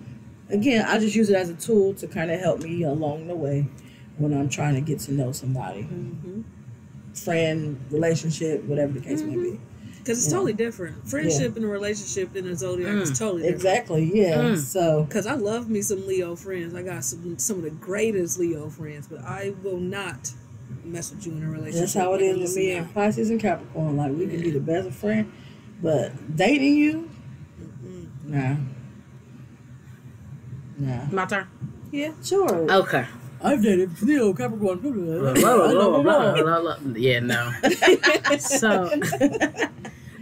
again, 0.49 0.83
I 0.85 0.99
just 0.99 1.15
use 1.15 1.29
it 1.29 1.35
as 1.37 1.49
a 1.49 1.53
tool 1.53 1.93
to 1.93 2.07
kind 2.07 2.29
of 2.29 2.41
help 2.41 2.61
me 2.61 2.83
along 2.83 3.27
the 3.27 3.35
way 3.35 3.67
when 4.17 4.33
I'm 4.33 4.49
trying 4.49 4.75
to 4.75 4.81
get 4.81 4.99
to 5.01 5.13
know 5.13 5.31
somebody, 5.31 5.83
Mm-hmm. 5.83 6.41
friend, 7.13 7.79
relationship, 7.91 8.63
whatever 8.65 8.93
the 8.93 8.99
case 9.01 9.21
may 9.21 9.35
be. 9.35 9.59
Because 9.97 10.19
it's 10.19 10.27
Yeah. 10.27 10.33
totally 10.33 10.53
different. 10.53 11.07
Friendship 11.09 11.55
and 11.55 11.65
a 11.65 11.67
relationship 11.67 12.35
in 12.35 12.45
a 12.47 12.55
zodiac 12.55 12.93
is 12.95 13.11
Mm. 13.11 13.17
totally 13.17 13.41
different. 13.41 13.55
Exactly, 13.55 14.11
yeah. 14.13 14.35
Mm. 14.37 14.57
So, 14.57 15.03
Because 15.03 15.25
I 15.25 15.33
love 15.33 15.67
me 15.69 15.81
some 15.81 16.05
Leo 16.05 16.35
friends. 16.35 16.75
I 16.75 16.83
got 16.83 17.03
some 17.03 17.37
some 17.39 17.57
of 17.57 17.63
the 17.63 17.71
greatest 17.71 18.37
Leo 18.37 18.69
friends, 18.69 19.07
but 19.07 19.21
I 19.21 19.53
will 19.63 19.79
not 19.79 20.31
mess 20.83 21.11
with 21.11 21.25
you 21.25 21.33
in 21.33 21.43
a 21.43 21.47
relationship. 21.49 21.79
That's 21.79 21.93
how 21.95 22.13
it 22.13 22.21
Like, 22.21 22.41
with 22.41 22.55
me 22.55 22.71
and 22.73 22.93
Pisces 22.93 23.29
and 23.31 23.39
Capricorn. 23.39 23.97
Like 23.97 24.11
we 24.11 24.27
can 24.27 24.41
be 24.41 24.51
the 24.51 24.59
best 24.59 24.87
of 24.87 24.95
friend, 24.95 25.31
but 25.81 26.11
dating 26.35 26.75
you, 26.75 27.09
Mm-mm. 27.59 28.07
nah, 28.27 28.55
nah. 30.77 31.05
My 31.11 31.25
turn. 31.25 31.47
Yeah. 31.91 32.11
Sure, 32.23 32.69
Okay. 32.71 33.05
I've 33.43 33.61
dated 33.61 34.01
Leo, 34.01 34.33
Capricorn. 34.33 34.79
Blah, 34.79 34.91
blah, 34.91 35.33
Blah, 35.33 35.33
blah, 35.33 35.71
blah, 35.71 36.01
blah, 36.01 36.01
blah. 36.01 36.59
blah, 36.61 36.77
blah. 36.77 36.95
Yeah, 36.95 37.19
no. 37.19 37.51
so 38.39 38.89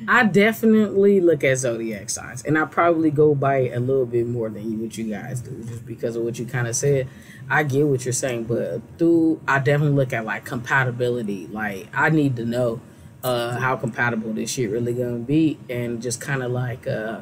I 0.08 0.26
definitely 0.26 1.22
look 1.22 1.44
at 1.44 1.58
zodiac 1.58 2.10
signs, 2.10 2.44
and 2.44 2.58
I 2.58 2.66
probably 2.66 3.12
go 3.12 3.36
by 3.36 3.58
it 3.60 3.78
a 3.78 3.80
little 3.80 4.06
bit 4.06 4.28
more 4.28 4.50
than 4.50 4.70
you, 4.70 4.78
what 4.80 4.98
you 4.98 5.06
guys 5.10 5.42
do, 5.42 5.64
just 5.64 5.86
because 5.86 6.16
of 6.16 6.24
what 6.24 6.38
you 6.40 6.46
kind 6.46 6.68
of 6.68 6.76
said. 6.76 7.08
I 7.50 7.64
get 7.64 7.88
what 7.88 8.06
you're 8.06 8.14
saying, 8.14 8.46
but 8.46 8.82
through 8.98 9.40
I 9.48 9.60
definitely 9.60 9.96
look 9.96 10.14
at 10.14 10.26
like 10.26 10.46
compatibility. 10.46 11.48
Like 11.48 11.88
I 11.94 12.10
need 12.10 12.36
to 12.38 12.46
know 12.46 12.82
uh, 13.24 13.58
how 13.58 13.76
compatible 13.76 14.34
this 14.34 14.52
shit 14.52 14.70
really 14.70 14.94
gonna 14.94 15.20
be, 15.20 15.60
and 15.70 16.02
just 16.02 16.20
kind 16.20 16.44
of 16.44 16.52
like 16.52 16.88
uh, 16.88 17.22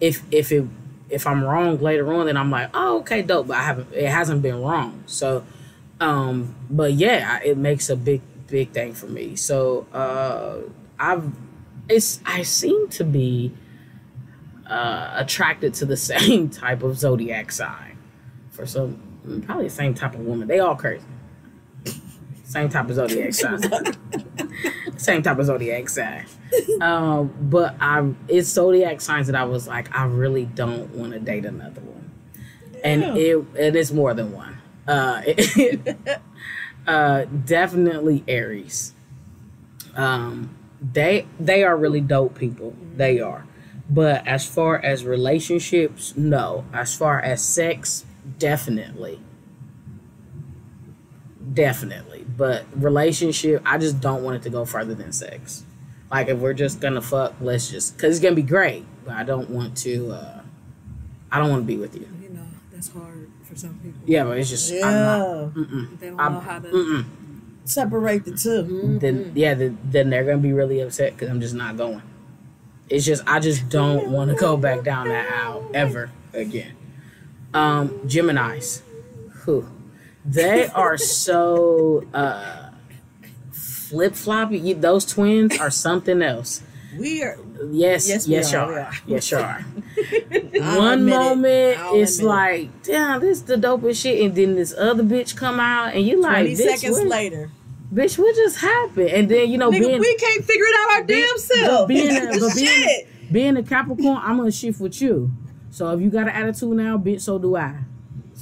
if 0.00 0.22
if 0.30 0.52
it 0.52 0.64
if 1.12 1.26
I'm 1.26 1.44
wrong 1.44 1.78
later 1.78 2.12
on, 2.12 2.26
then 2.26 2.36
I'm 2.36 2.50
like, 2.50 2.70
oh 2.74 2.98
okay, 3.00 3.22
dope. 3.22 3.46
But 3.48 3.58
I 3.58 3.62
haven't 3.62 3.92
it 3.92 4.08
hasn't 4.08 4.42
been 4.42 4.60
wrong, 4.62 5.04
so 5.06 5.44
um 6.00 6.54
but 6.68 6.94
yeah 6.94 7.38
it 7.44 7.56
makes 7.56 7.88
a 7.90 7.96
big 7.96 8.22
big 8.48 8.70
thing 8.70 8.92
for 8.94 9.06
me. 9.06 9.36
So 9.36 9.86
uh 9.92 10.58
i've 10.98 11.32
it's 11.88 12.20
i 12.24 12.42
seem 12.42 12.88
to 12.88 13.02
be 13.02 13.52
uh 14.66 15.12
attracted 15.16 15.74
to 15.74 15.84
the 15.84 15.96
same 16.12 16.48
type 16.48 16.82
of 16.82 16.98
zodiac 16.98 17.52
sign 17.52 17.98
for 18.50 18.66
some 18.66 19.00
probably 19.46 19.64
the 19.64 19.70
same 19.70 19.94
type 19.94 20.14
of 20.14 20.20
woman. 20.20 20.48
They 20.48 20.58
all 20.58 20.76
crazy. 20.76 21.04
Same 22.44 22.68
type 22.68 22.88
of 22.88 22.96
zodiac 22.96 23.34
sign 23.42 23.60
same 24.96 25.22
type 25.22 25.38
of 25.38 25.46
zodiac 25.46 25.88
sign. 25.88 26.26
Um 26.80 27.32
but 27.40 27.76
i 27.80 28.12
it's 28.28 28.48
zodiac 28.48 29.00
signs 29.00 29.26
that 29.26 29.36
i 29.36 29.44
was 29.44 29.66
like 29.66 29.94
i 29.96 30.04
really 30.04 30.44
don't 30.44 30.94
want 30.94 31.12
to 31.12 31.18
date 31.18 31.44
another 31.44 31.80
one. 31.80 32.10
And 32.84 33.16
it 33.16 33.36
and 33.58 33.76
it's 33.76 33.92
more 33.92 34.14
than 34.14 34.32
one. 34.32 34.58
Uh 34.86 35.22
uh 36.86 37.24
definitely 37.24 38.24
aries. 38.28 38.92
Um 39.96 40.56
they 40.80 41.26
they 41.38 41.64
are 41.64 41.76
really 41.76 42.00
dope 42.00 42.38
people. 42.38 42.74
They 42.96 43.20
are. 43.20 43.46
But 43.88 44.26
as 44.26 44.46
far 44.46 44.78
as 44.78 45.04
relationships 45.04 46.14
no. 46.16 46.64
As 46.72 46.94
far 46.94 47.20
as 47.20 47.42
sex 47.42 48.04
definitely. 48.38 49.20
Definitely 51.52 52.11
but 52.36 52.64
relationship 52.76 53.62
i 53.64 53.76
just 53.78 54.00
don't 54.00 54.22
want 54.22 54.36
it 54.36 54.42
to 54.42 54.50
go 54.50 54.64
further 54.64 54.94
than 54.94 55.12
sex 55.12 55.64
like 56.10 56.28
if 56.28 56.38
we're 56.38 56.52
just 56.54 56.80
gonna 56.80 57.00
fuck 57.02 57.34
let's 57.40 57.70
just 57.70 57.96
because 57.96 58.16
it's 58.16 58.22
gonna 58.22 58.34
be 58.34 58.42
great 58.42 58.84
but 59.04 59.14
i 59.14 59.22
don't 59.24 59.50
want 59.50 59.76
to 59.76 60.10
uh 60.12 60.40
i 61.30 61.38
don't 61.38 61.50
want 61.50 61.62
to 61.62 61.66
be 61.66 61.76
with 61.76 61.94
you 61.94 62.06
You 62.22 62.28
know, 62.30 62.46
that's 62.72 62.92
hard 62.92 63.30
for 63.42 63.56
some 63.56 63.74
people. 63.82 64.00
yeah 64.06 64.24
but 64.24 64.38
it's 64.38 64.50
just 64.50 64.72
i'm 64.72 64.80
not 64.80 65.52
Yeah, 65.56 65.84
They 66.00 66.08
don't 66.10 66.20
I'm- 66.20 66.34
know 66.34 66.40
how 66.40 66.58
to. 66.60 66.68
mm-mm. 66.68 67.04
separate 67.64 68.24
the 68.24 68.32
2 68.32 68.48
Mhm. 68.64 69.00
then 69.00 69.32
yeah, 69.34 69.54
then, 69.54 69.78
then 69.84 70.10
they're 70.10 70.24
gonna 70.24 70.38
be 70.38 70.52
really 70.52 70.80
upset 70.80 71.12
because 71.14 71.28
I'm 71.28 71.40
just 71.40 71.54
not 71.54 71.76
going. 71.76 72.02
It's 72.90 73.06
just 73.06 73.22
I 73.26 73.38
just 73.40 73.68
don't 73.68 74.10
want 74.10 74.30
to 74.30 74.36
go 74.36 74.56
back 74.56 74.82
down 74.82 75.08
that 75.08 75.30
aisle 75.32 75.70
ever 75.72 76.10
again. 76.34 76.72
Um, 77.54 78.00
Gemini's, 78.06 78.82
who 79.44 79.64
they 80.24 80.66
are 80.68 80.96
so 80.98 82.04
uh, 82.14 82.70
flip 83.52 84.14
floppy. 84.14 84.72
Those 84.74 85.04
twins 85.04 85.58
are 85.58 85.70
something 85.70 86.22
else. 86.22 86.62
we 86.98 87.22
are. 87.22 87.38
Yes, 87.70 88.08
Yes, 88.08 88.26
yes, 88.26 88.52
you 88.52 88.58
are, 88.58 88.80
are. 88.80 88.92
Yes, 89.06 89.32
are. 89.32 89.60
One 90.76 91.06
moment 91.06 91.78
it's 91.92 92.18
admit 92.18 92.28
like, 92.28 92.82
damn, 92.82 93.20
this 93.20 93.38
is 93.38 93.44
the 93.44 93.54
dopest 93.56 94.02
shit, 94.02 94.20
and 94.24 94.34
then 94.34 94.56
this 94.56 94.74
other 94.76 95.04
bitch 95.04 95.36
come 95.36 95.60
out, 95.60 95.94
and 95.94 96.04
you 96.04 96.20
like, 96.20 96.38
Twenty 96.46 96.54
seconds 96.56 96.98
what, 96.98 97.06
later, 97.06 97.50
bitch, 97.94 98.18
what 98.18 98.34
just 98.34 98.58
happened? 98.58 99.10
And 99.10 99.28
then 99.28 99.48
you 99.50 99.58
know, 99.58 99.70
nigga, 99.70 99.80
being 99.80 100.00
we 100.00 100.16
can't 100.16 100.44
figure 100.44 100.64
it 100.66 100.74
out 100.80 100.90
our 100.98 101.04
Be- 101.04 101.14
damn 101.14 101.38
self. 101.38 101.88
being 101.88 102.10
a- 102.16 102.36
but 102.40 102.54
being- 102.56 103.06
being 103.30 103.56
a 103.56 103.62
Capricorn, 103.62 104.18
I'm 104.20 104.38
gonna 104.38 104.50
shift 104.50 104.80
with 104.80 105.00
you. 105.00 105.30
So 105.70 105.88
if 105.90 106.00
you 106.00 106.10
got 106.10 106.22
an 106.22 106.30
attitude 106.30 106.76
now, 106.76 106.98
bitch, 106.98 107.20
so 107.22 107.38
do 107.38 107.56
I. 107.56 107.76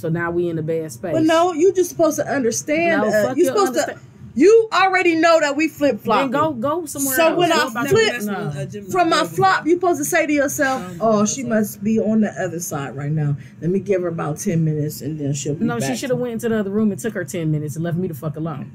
So 0.01 0.09
now 0.09 0.31
we 0.31 0.49
in 0.49 0.55
the 0.55 0.63
bad 0.63 0.91
space. 0.91 1.13
But 1.13 1.23
no, 1.23 1.53
you 1.53 1.71
just 1.73 1.91
supposed 1.91 2.17
to 2.17 2.27
understand. 2.27 3.03
No, 3.03 3.07
uh, 3.09 3.27
fuck 3.27 3.37
you 3.37 3.43
your 3.45 3.53
supposed 3.53 3.73
understand- 3.77 3.99
to. 3.99 4.05
You 4.33 4.69
already 4.73 5.15
know 5.15 5.41
that 5.41 5.55
we 5.57 5.67
flip 5.67 5.99
flop. 5.99 6.31
go 6.31 6.53
go 6.53 6.85
somewhere 6.85 7.15
So 7.17 7.27
else. 7.27 7.37
when 7.37 7.49
Go 7.49 7.71
I 7.75 7.87
flip- 7.87 8.21
no. 8.23 8.81
From 8.89 9.09
my 9.09 9.25
flop, 9.25 9.67
you 9.67 9.73
supposed 9.75 9.99
to 9.99 10.05
say 10.05 10.25
to 10.25 10.31
yourself, 10.33 10.81
"Oh, 11.01 11.25
she 11.25 11.43
must 11.43 11.83
be 11.83 11.99
on 11.99 12.21
the 12.21 12.31
other 12.41 12.59
side 12.61 12.95
right 12.95 13.11
now. 13.11 13.35
Let 13.61 13.69
me 13.71 13.79
give 13.79 14.01
her 14.03 14.07
about 14.07 14.39
ten 14.39 14.63
minutes, 14.65 15.01
and 15.01 15.19
then 15.19 15.33
she'll 15.33 15.53
be 15.55 15.65
No, 15.65 15.79
back." 15.79 15.87
she 15.91 15.97
should 15.97 16.09
have 16.11 16.17
went 16.19 16.33
into 16.33 16.49
the 16.49 16.57
other 16.59 16.71
room 16.71 16.91
and 16.91 16.99
took 16.99 17.13
her 17.13 17.25
ten 17.25 17.51
minutes 17.51 17.75
and 17.75 17.83
left 17.83 17.97
me 17.97 18.07
the 18.07 18.13
fuck 18.15 18.37
alone. 18.37 18.71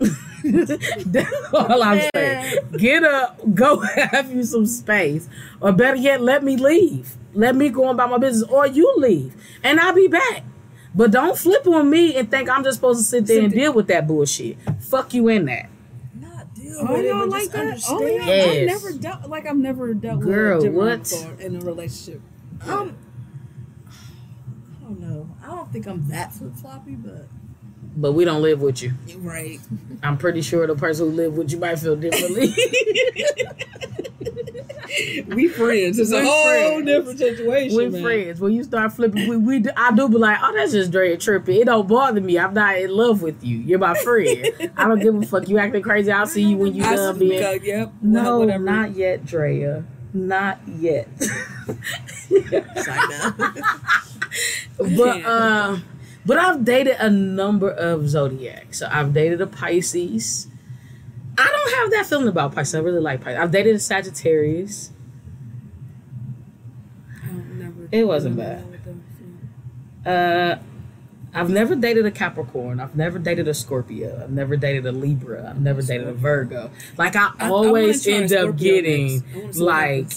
That's 0.50 1.32
all 1.52 1.82
I'm 1.82 2.08
saying. 2.14 2.58
Get 2.78 3.04
up, 3.04 3.40
go 3.54 3.78
have 3.96 4.32
you 4.32 4.42
some 4.44 4.66
space, 4.66 5.28
or 5.60 5.72
better 5.72 5.96
yet, 5.96 6.20
let 6.20 6.42
me 6.44 6.56
leave. 6.56 7.16
Let 7.34 7.54
me 7.54 7.68
go 7.68 7.84
on 7.86 7.94
about 7.96 8.10
my 8.10 8.18
business, 8.18 8.48
or 8.50 8.66
you 8.66 8.94
leave, 8.96 9.34
and 9.62 9.78
I'll 9.80 9.94
be 9.94 10.08
back. 10.08 10.42
But 10.94 11.10
don't 11.10 11.36
flip 11.36 11.66
on 11.66 11.90
me 11.90 12.16
and 12.16 12.30
think 12.30 12.48
I'm 12.48 12.64
just 12.64 12.76
supposed 12.76 13.00
to 13.00 13.04
sit 13.04 13.26
there 13.26 13.42
and 13.42 13.52
deal 13.52 13.74
with 13.74 13.86
that 13.88 14.06
bullshit. 14.06 14.56
Fuck 14.80 15.12
you 15.12 15.28
in 15.28 15.44
that. 15.44 15.68
Not 16.18 16.54
deal 16.54 16.76
Oh, 16.80 16.92
with 16.94 17.04
it, 17.04 17.08
y'all 17.08 17.18
but 17.20 17.28
like 17.28 17.40
just 17.42 17.52
that? 17.52 17.60
understand. 17.60 18.00
Oh, 18.00 18.06
yeah. 18.06 18.26
Yes. 18.26 18.56
I've 18.56 18.66
never 18.82 18.98
dealt 18.98 19.28
like 19.28 19.46
I've 19.46 19.56
never 19.58 19.92
dealt 19.92 20.20
Girl, 20.20 20.56
with 20.56 20.66
a 20.66 20.70
what? 20.70 21.00
before 21.02 21.40
in 21.40 21.56
a 21.56 21.60
relationship. 21.60 22.22
Um, 22.62 22.96
I 23.90 24.84
don't 24.88 25.00
know. 25.00 25.28
I 25.44 25.48
don't 25.48 25.70
think 25.70 25.86
I'm 25.86 26.08
that 26.08 26.32
flip 26.32 26.54
floppy, 26.54 26.92
but 26.92 27.26
but 27.96 28.12
we 28.12 28.24
don't 28.24 28.42
live 28.42 28.60
with 28.60 28.82
you. 28.82 28.92
Right. 29.18 29.58
I'm 30.02 30.18
pretty 30.18 30.42
sure 30.42 30.66
the 30.66 30.74
person 30.76 31.06
who 31.10 31.12
live 31.16 31.34
with 31.36 31.50
you 31.50 31.58
might 31.58 31.78
feel 31.78 31.96
differently. 31.96 32.54
we 35.28 35.48
friends. 35.48 35.98
It's 35.98 36.12
a 36.12 36.20
We 36.20 36.26
whole 36.26 36.44
friends. 36.46 36.86
different 36.86 37.18
situation. 37.18 37.76
We're 37.76 38.00
friends. 38.02 38.40
When 38.40 38.52
you 38.52 38.62
start 38.64 38.92
flipping, 38.92 39.28
we, 39.28 39.36
we 39.36 39.58
do, 39.60 39.70
I 39.76 39.92
do 39.94 40.08
be 40.08 40.16
like, 40.18 40.38
oh, 40.42 40.52
that's 40.54 40.72
just 40.72 40.90
Drea 40.90 41.16
tripping. 41.16 41.60
It 41.60 41.64
don't 41.66 41.88
bother 41.88 42.20
me. 42.20 42.38
I'm 42.38 42.54
not 42.54 42.76
in 42.78 42.90
love 42.90 43.22
with 43.22 43.42
you. 43.42 43.58
You're 43.58 43.78
my 43.78 43.94
friend. 43.94 44.46
I 44.76 44.86
don't 44.88 45.00
give 45.00 45.14
a 45.14 45.22
fuck. 45.22 45.48
You 45.48 45.58
acting 45.58 45.82
crazy. 45.82 46.12
I'll 46.12 46.26
see 46.26 46.42
you 46.42 46.56
when 46.56 46.74
you 46.74 46.84
I 46.84 46.96
done 46.96 47.18
being. 47.18 47.64
Yep. 47.64 47.92
No, 48.02 48.38
whatever. 48.40 48.62
not 48.62 48.94
yet, 48.94 49.24
Drea. 49.26 49.84
Not 50.12 50.60
yet. 50.66 51.08
It's 51.18 52.88
like 52.88 53.08
that. 53.10 53.62
but 54.78 55.22
uh, 55.24 55.76
but 56.26 56.38
I've 56.38 56.64
dated 56.64 56.96
a 56.98 57.08
number 57.08 57.70
of 57.70 58.08
zodiacs. 58.08 58.78
So 58.80 58.88
I've 58.90 59.14
dated 59.14 59.40
a 59.40 59.46
Pisces. 59.46 60.48
I 61.38 61.44
don't 61.46 61.74
have 61.80 61.90
that 61.92 62.06
feeling 62.06 62.28
about 62.28 62.54
Pisces. 62.54 62.74
I 62.74 62.78
really 62.80 63.00
like 63.00 63.22
Pisces. 63.22 63.38
I've 63.40 63.50
dated 63.50 63.76
a 63.76 63.78
Sagittarius. 63.78 64.90
I 67.22 67.28
never- 67.58 67.88
It 67.92 68.06
wasn't 68.06 68.36
bad. 68.36 68.60
know 68.60 68.66
what 68.70 68.84
them- 68.84 69.02
Uh, 70.06 70.56
I've 71.34 71.50
never 71.50 71.74
dated 71.76 72.06
a 72.06 72.10
Capricorn. 72.10 72.80
I've 72.80 72.96
never 72.96 73.18
dated 73.18 73.46
a 73.46 73.52
Scorpio. 73.54 74.20
I've 74.22 74.30
never 74.30 74.56
dated 74.56 74.86
a 74.86 74.92
Libra. 74.92 75.48
I've 75.50 75.60
never 75.60 75.82
dated 75.82 76.08
a 76.08 76.12
Virgo. 76.14 76.70
Like 76.96 77.14
I 77.14 77.26
I- 77.38 77.46
I 77.46 77.50
always 77.50 78.06
wanna 78.06 78.18
end 78.22 78.32
up 78.32 78.56
getting 78.56 79.06
next. 79.16 79.24
I 79.34 79.38
wanna 79.38 79.52
see 79.52 79.60
what 79.60 79.66
like. 79.66 80.08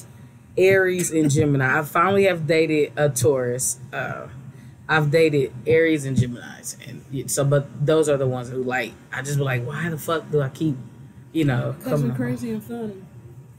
Aries 0.57 1.11
and 1.11 1.29
Gemini. 1.31 1.79
I 1.79 1.83
finally 1.83 2.23
have 2.25 2.45
dated 2.47 2.91
a 2.97 3.09
Taurus. 3.09 3.79
Uh, 3.93 4.27
I've 4.89 5.11
dated 5.11 5.53
Aries 5.67 6.03
and 6.05 6.17
Gemini's, 6.17 6.75
and 6.87 7.29
so 7.31 7.45
but 7.45 7.67
those 7.85 8.09
are 8.09 8.17
the 8.17 8.27
ones 8.27 8.49
who 8.49 8.63
like. 8.63 8.91
I 9.13 9.21
just 9.21 9.37
be 9.37 9.43
like, 9.43 9.63
why 9.65 9.87
the 9.89 9.97
fuck 9.99 10.29
do 10.31 10.41
I 10.41 10.49
keep, 10.49 10.75
you 11.31 11.45
know, 11.45 11.75
Cause 11.83 11.83
coming 11.91 12.05
we're 12.07 12.11
on? 12.11 12.15
crazy 12.17 12.49
and 12.51 12.63
funny. 12.63 12.95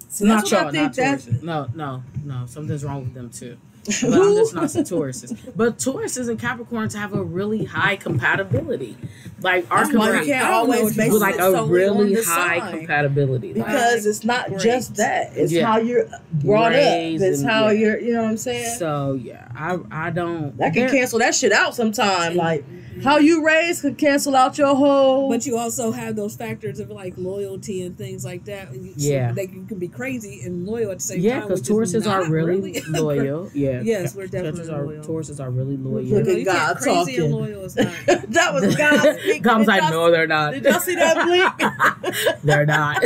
So 0.09 0.25
Not 0.27 0.39
that's 0.41 0.51
y'all, 0.51 0.73
not 0.73 0.93
that's- 0.93 1.29
No, 1.41 1.69
no, 1.73 2.03
no. 2.25 2.47
Something's 2.47 2.83
wrong 2.85 3.05
with 3.05 3.15
them 3.15 3.31
too. 3.31 3.57
But 3.87 4.05
I'm 4.05 4.35
just 4.35 4.55
not 4.55 4.71
some 4.71 4.85
Tauruses. 4.85 5.37
But 5.57 5.79
Tauruses 5.79 6.29
and 6.29 6.39
Capricorns 6.39 6.95
have 6.95 7.15
a 7.15 7.23
really 7.23 7.65
high 7.65 7.97
compatibility. 7.97 8.97
Like 9.41 9.71
our 9.71 9.85
compatibility, 9.85 10.21
we 10.21 10.27
can't 10.33 10.45
I 10.45 10.51
don't 10.51 10.69
know 10.71 10.77
always 10.77 10.97
base 10.97 11.13
like 11.15 11.39
a 11.39 11.59
on 11.59 11.69
really 11.71 12.15
high 12.15 12.59
sign. 12.61 12.79
compatibility. 12.79 13.55
Like, 13.55 13.67
because 13.67 14.07
it's 14.07 14.23
not 14.25 14.59
just 14.59 14.97
that; 14.97 15.33
it's 15.35 15.51
Yeah. 15.51 15.65
how 15.67 15.79
you're 15.79 16.07
brought 16.31 16.73
Raised 16.73 17.23
up. 17.23 17.29
It's 17.31 17.43
how 17.43 17.69
yeah. 17.69 17.73
you're, 17.81 18.01
you 18.01 18.13
know 18.13 18.23
what 18.25 18.31
I'm 18.33 18.37
saying. 18.37 18.79
so 18.79 19.15
yeah, 19.15 19.49
I 19.55 19.79
I 19.91 20.11
don't. 20.11 20.57
that 20.59 20.75
can 20.75 20.91
cancel 20.91 21.19
that 21.21 21.35
shit 21.35 21.53
out 21.53 21.75
sometime. 21.75 22.37
Like 22.37 22.65
how 23.03 23.19
you 23.19 23.45
raised 23.45 23.83
could 23.83 23.99
cancel 23.99 24.35
out 24.37 24.59
your 24.59 24.75
whole. 24.75 25.29
But 25.29 25.47
you 25.47 25.57
also 25.59 25.93
have 25.93 26.17
those 26.17 26.37
factors 26.37 26.81
of 26.81 26.91
like 26.91 27.15
loyalty 27.17 27.83
and 27.83 27.97
things 27.97 28.25
like 28.25 28.45
that. 28.47 28.71
And 28.71 28.85
you, 28.87 28.93
Yeah. 28.97 29.33
Like 29.37 29.53
you 29.53 29.65
can 29.67 29.79
be 29.79 29.89
crazy 29.89 30.41
and 30.45 30.67
loyal 30.67 30.91
at 30.91 30.99
the 30.99 31.05
same 31.05 31.21
Yeah, 31.21 31.41
time. 31.41 31.49
because 31.49 31.61
which 31.61 31.69
Tauruses 31.69 32.07
are 32.07 32.23
not 32.23 32.31
really 32.31 32.81
loyal. 32.89 33.51
Yeah. 33.55 33.81
Yes, 33.91 34.15
we're 34.15 34.27
definitely 34.27 34.63
Tauruses 34.63 34.73
are, 34.73 34.85
loyal. 34.87 35.05
Tauruses 35.05 35.41
are 35.41 35.51
really 35.51 35.77
loyal. 35.77 36.05
Look 36.05 36.29
at 36.29 36.45
God 36.45 36.67
can't- 36.75 36.79
crazy 37.07 37.17
and 37.23 37.31
talking. 37.33 37.47
loyal 37.53 37.65
is 37.65 37.77
not. 37.77 37.87
that 38.07 38.55
was 38.55 38.77
God 38.77 39.19
speaking. 39.19 39.43
God 39.43 39.59
was 39.59 39.67
Did 39.67 39.73
like, 39.73 39.83
y'all- 39.83 39.91
no, 39.91 40.11
they're 40.11 40.27
not. 40.27 40.53
Did 40.55 40.65
y'all 40.65 40.81
see 40.81 40.95
that 40.97 41.25
blink? 41.27 42.43
they're 42.45 42.67
not. 42.67 43.03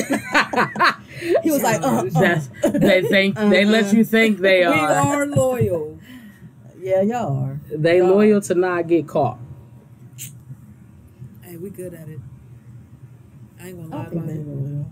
he 1.43 1.51
was 1.51 1.63
like, 1.63 1.81
uh, 1.83 1.87
uh. 1.87 2.03
That's- 2.05 2.49
they 2.63 3.03
think 3.03 3.37
they 3.37 3.65
let 3.65 3.93
you 3.95 4.05
think 4.05 4.39
they 4.39 4.61
we 4.67 4.73
are. 4.75 4.91
are 5.23 5.27
loyal. 5.27 5.99
yeah, 6.79 7.03
y'all 7.03 7.37
are. 7.45 7.61
They 7.71 8.01
God. 8.01 8.11
loyal 8.11 8.41
to 8.43 8.55
not 8.55 8.87
get 8.89 9.07
caught. 9.09 9.39
Hey, 11.77 11.83
we 11.83 11.91
good 11.91 11.95
at 11.95 12.09
it. 12.09 12.21
I 13.61 13.69
ain't 13.69 13.77
gonna 13.91 13.97
lie 13.97 14.07
about 14.07 14.29
it. 14.29 14.39
will. 14.47 14.87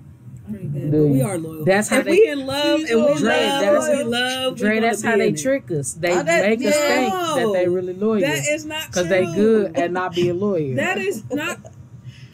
Pretty 0.49 0.67
good. 0.67 0.91
But 0.91 0.99
we 1.05 1.23
are 1.23 1.39
loyal. 1.39 1.65
that's 1.65 1.89
how 1.89 1.99
if 1.99 2.05
they- 2.05 2.11
we 2.13 2.29
in 2.29 2.47
love 2.47 2.81
and 2.81 3.01
we 3.05 3.15
Dre, 3.15 3.47
love, 3.47 3.61
that's- 3.63 3.89
we 3.89 4.05
love. 4.05 4.57
Dre, 4.59 4.81
that's 4.81 5.03
how 5.03 5.17
they 5.17 5.29
in 5.29 5.35
it. 5.35 5.41
trick 5.41 5.71
us. 5.71 5.93
They 5.95 6.13
Oh, 6.13 6.23
that- 6.23 6.49
make 6.59 6.59
us 6.67 6.75
think 6.75 7.13
that 7.13 7.51
they 7.55 7.69
really 7.69 7.93
loyal 7.95 8.21
That 8.21 8.39
is 8.49 8.65
not 8.67 8.81
true. 8.83 8.89
because 8.91 9.09
they 9.09 9.25
good 9.27 9.77
at 9.77 9.93
not 9.93 10.15
being 10.15 10.39
loyal. 10.41 10.75
That 10.77 10.99
is 10.99 11.23
not 11.31 11.59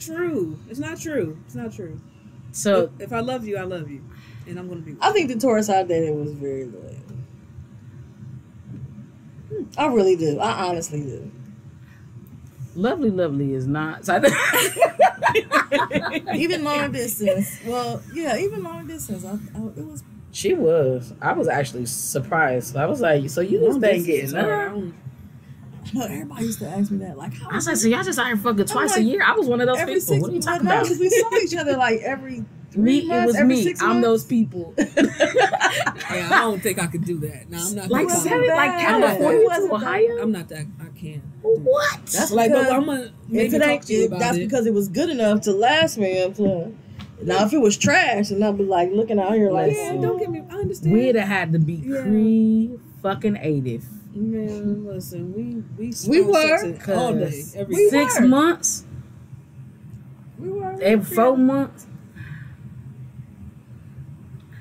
true. 0.00 0.58
It's 0.70 0.78
not 0.80 0.98
true. 0.98 1.37
It's 1.46 1.54
not 1.54 1.72
true. 1.72 2.00
so. 2.52 2.90
if 2.98 3.12
I 3.12 3.20
love 3.20 3.46
you, 3.46 3.58
I 3.58 3.64
love 3.64 3.90
you, 3.90 4.00
and 4.46 4.58
I'm 4.58 4.68
gonna 4.68 4.80
be. 4.80 4.96
I 5.00 5.12
think 5.12 5.28
the 5.28 5.37
Taurus 5.38 5.68
I 5.68 5.82
dated 5.82 6.14
was 6.16 6.32
very 6.32 6.64
loyal. 6.64 6.94
Hmm, 9.50 9.64
I 9.76 9.87
really 9.88 10.16
do. 10.16 10.38
I 10.40 10.66
honestly 10.68 11.00
do. 11.02 11.30
Lovely, 12.78 13.10
lovely 13.10 13.54
is 13.54 13.66
not. 13.66 14.04
So 14.06 14.22
even 16.32 16.62
long 16.62 16.92
distance. 16.92 17.58
Well, 17.66 18.00
yeah, 18.14 18.38
even 18.38 18.62
long 18.62 18.86
distance. 18.86 19.24
I, 19.24 19.32
I, 19.32 19.62
it 19.76 19.84
was. 19.84 20.04
she 20.30 20.54
was. 20.54 21.12
I 21.20 21.32
was 21.32 21.48
actually 21.48 21.86
surprised. 21.86 22.76
I 22.76 22.86
was 22.86 23.00
like, 23.00 23.28
so 23.30 23.40
you 23.40 23.58
just 23.58 23.82
ain't 23.82 24.06
getting 24.06 24.30
Sorry, 24.30 24.52
I 24.52 24.68
No, 24.68 26.04
everybody 26.04 26.44
used 26.44 26.60
to 26.60 26.68
ask 26.68 26.92
me 26.92 26.98
that. 26.98 27.18
Like, 27.18 27.34
how 27.34 27.50
I 27.50 27.56
was 27.56 27.66
like, 27.66 27.76
so 27.78 27.88
y'all 27.88 28.04
just 28.04 28.20
iron 28.20 28.38
fucking 28.38 28.66
twice 28.66 28.96
a 28.96 29.02
year? 29.02 29.24
I 29.24 29.32
was 29.32 29.48
one 29.48 29.60
of 29.60 29.66
those 29.66 29.78
people. 29.78 30.00
six 30.00 30.22
What 30.22 30.30
are 30.30 30.34
you 30.34 30.40
talking 30.40 30.64
about? 30.64 30.84
because 30.84 31.00
we 31.00 31.10
saw 31.10 31.34
each 31.34 31.56
other 31.56 31.76
like 31.76 31.98
every 32.02 32.44
three 32.70 33.07
Me, 33.07 33.14
it 33.14 33.26
was 33.26 33.40
me. 33.42 33.74
I'm 33.81 33.87
months. 34.00 34.07
those 34.07 34.24
people. 34.24 34.74
Yeah, 36.11 36.28
I 36.33 36.40
don't 36.42 36.61
think 36.62 36.78
I 36.83 36.87
could 36.87 37.04
do 37.04 37.18
that. 37.18 37.50
No, 37.50 37.59
I'm 37.59 37.74
not. 37.74 37.90
like 37.90 38.09
seven, 38.11 38.42
of- 38.48 38.57
like. 38.57 38.81
California 38.81 39.48
to 39.48 39.68
Ohio. 39.74 40.22
I'm 40.22 40.33
not 40.33 40.48
that. 40.48 40.66
I 40.81 40.98
can't. 40.98 41.22
What? 41.42 42.00
That's 42.07 42.31
Like, 42.31 42.50
but 42.50 42.61
because 42.62 42.72
I'm 42.72 42.87
gonna 42.87 43.12
maybe 43.28 43.57
it 43.57 43.59
talk 43.61 43.83
to 43.83 43.92
you 43.92 44.00
if 44.04 44.07
about 44.09 44.20
that's 44.20 44.38
it. 44.38 44.44
because 44.44 44.66
it 44.66 44.72
was 44.74 44.88
good 44.88 45.11
enough 45.11 45.42
to 45.42 45.52
last 45.52 45.98
me 45.98 46.22
up 46.22 46.35
to. 46.37 46.74
Now, 47.22 47.44
if 47.44 47.52
it 47.52 47.59
was 47.59 47.76
trash, 47.76 48.31
and 48.31 48.42
I'd 48.44 48.57
be 48.57 48.64
like 48.64 48.90
looking 48.92 49.18
out 49.18 49.35
here 49.35 49.50
like, 49.50 49.72
yeah, 49.74 49.92
don't 50.00 50.18
get 50.18 50.31
me. 50.31 50.42
I 50.50 50.54
understand. 50.54 50.92
We'd 50.92 51.14
have 51.16 51.28
had 51.28 51.52
to 51.52 51.59
be 51.59 51.74
Yeah. 51.74 52.02
pre 52.02 52.78
fucking 53.02 53.37
eighty. 53.40 53.81
Man, 54.14 54.87
listen, 54.87 55.33
we 55.35 55.62
we 55.76 55.87
We 55.88 55.92
smell 55.92 56.24
were, 56.24 56.94
all 56.94 57.14
day, 57.14 57.31
Cause 57.31 57.54
every 57.54 57.74
We 57.74 57.90
six 57.90 58.18
were. 58.20 58.26
months, 58.26 58.85
we 60.38 60.48
were 60.50 60.81
every 60.81 61.14
four 61.14 61.37
months. 61.37 61.87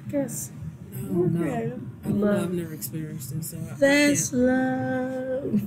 I 0.08 0.12
guess 0.12 0.52
I 0.96 1.02
we 1.02 1.08
were 1.08 1.28
don't 1.28 1.34
know. 1.34 1.42
creative. 1.42 1.82
I 2.04 2.08
don't 2.08 2.20
know. 2.20 2.26
Love. 2.28 2.44
I've 2.44 2.54
never 2.54 2.74
experienced 2.74 3.32
it, 3.34 3.44
so 3.44 3.58
I- 3.58 3.62
I 3.62 3.76
that's 3.78 4.30
can't. 4.30 4.42
love. 4.44 5.62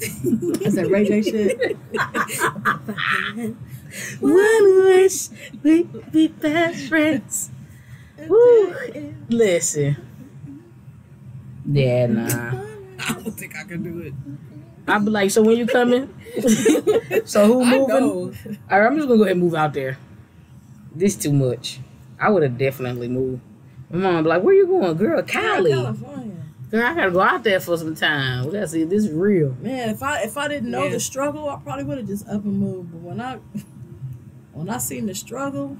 Is 0.62 0.74
that 0.74 0.88
Ray 0.90 1.04
J 1.08 1.22
shit? 1.22 1.76
One 4.20 4.84
wish 4.84 5.28
we'd 5.62 6.12
be 6.12 6.28
best 6.28 6.88
friends. 6.88 7.50
Woo. 8.28 8.74
Listen. 9.28 9.96
Yeah, 11.70 12.06
nah. 12.06 12.62
I 13.00 13.12
don't 13.14 13.32
think 13.32 13.56
I 13.56 13.64
can 13.64 13.82
do 13.82 13.98
it. 14.00 14.14
I'd 14.86 15.04
be 15.04 15.10
like, 15.10 15.30
so 15.30 15.42
when 15.42 15.56
you 15.58 15.66
coming? 15.66 16.14
so 17.24 17.46
who 17.46 17.62
I 17.62 17.78
moving? 17.78 17.88
know. 17.88 18.32
All 18.70 18.80
right, 18.80 18.86
I'm 18.86 18.96
just 18.96 19.08
gonna 19.08 19.18
go 19.18 19.24
ahead 19.24 19.32
and 19.32 19.40
move 19.42 19.54
out 19.54 19.74
there. 19.74 19.98
This 20.94 21.16
too 21.16 21.32
much. 21.32 21.80
I 22.20 22.30
would 22.30 22.42
have 22.42 22.56
definitely 22.58 23.08
moved. 23.08 23.42
My 23.90 23.98
mom 23.98 24.22
be 24.24 24.28
like, 24.28 24.42
"Where 24.42 24.54
you 24.54 24.66
going, 24.66 24.96
girl? 24.96 25.22
Cali, 25.22 25.70
California. 25.72 26.34
girl. 26.70 26.82
I 26.86 26.94
gotta 26.94 27.10
go 27.10 27.20
out 27.20 27.42
there 27.44 27.58
for 27.60 27.76
some 27.78 27.94
time. 27.94 28.46
We 28.46 28.52
gotta 28.52 28.68
see 28.68 28.82
if 28.82 28.88
this 28.90 29.04
is 29.04 29.12
real." 29.12 29.56
Man, 29.62 29.88
if 29.90 30.02
I 30.02 30.22
if 30.22 30.36
I 30.36 30.48
didn't 30.48 30.70
know 30.70 30.84
Yeah. 30.84 30.90
the 30.90 31.00
struggle, 31.00 31.48
I 31.48 31.56
probably 31.56 31.84
would 31.84 31.98
have 31.98 32.06
just 32.06 32.26
up 32.28 32.44
and 32.44 32.58
moved. 32.58 32.92
But 32.92 33.00
when 33.00 33.20
I 33.20 33.38
when 34.52 34.68
I 34.68 34.78
seen 34.78 35.06
the 35.06 35.14
struggle, 35.14 35.76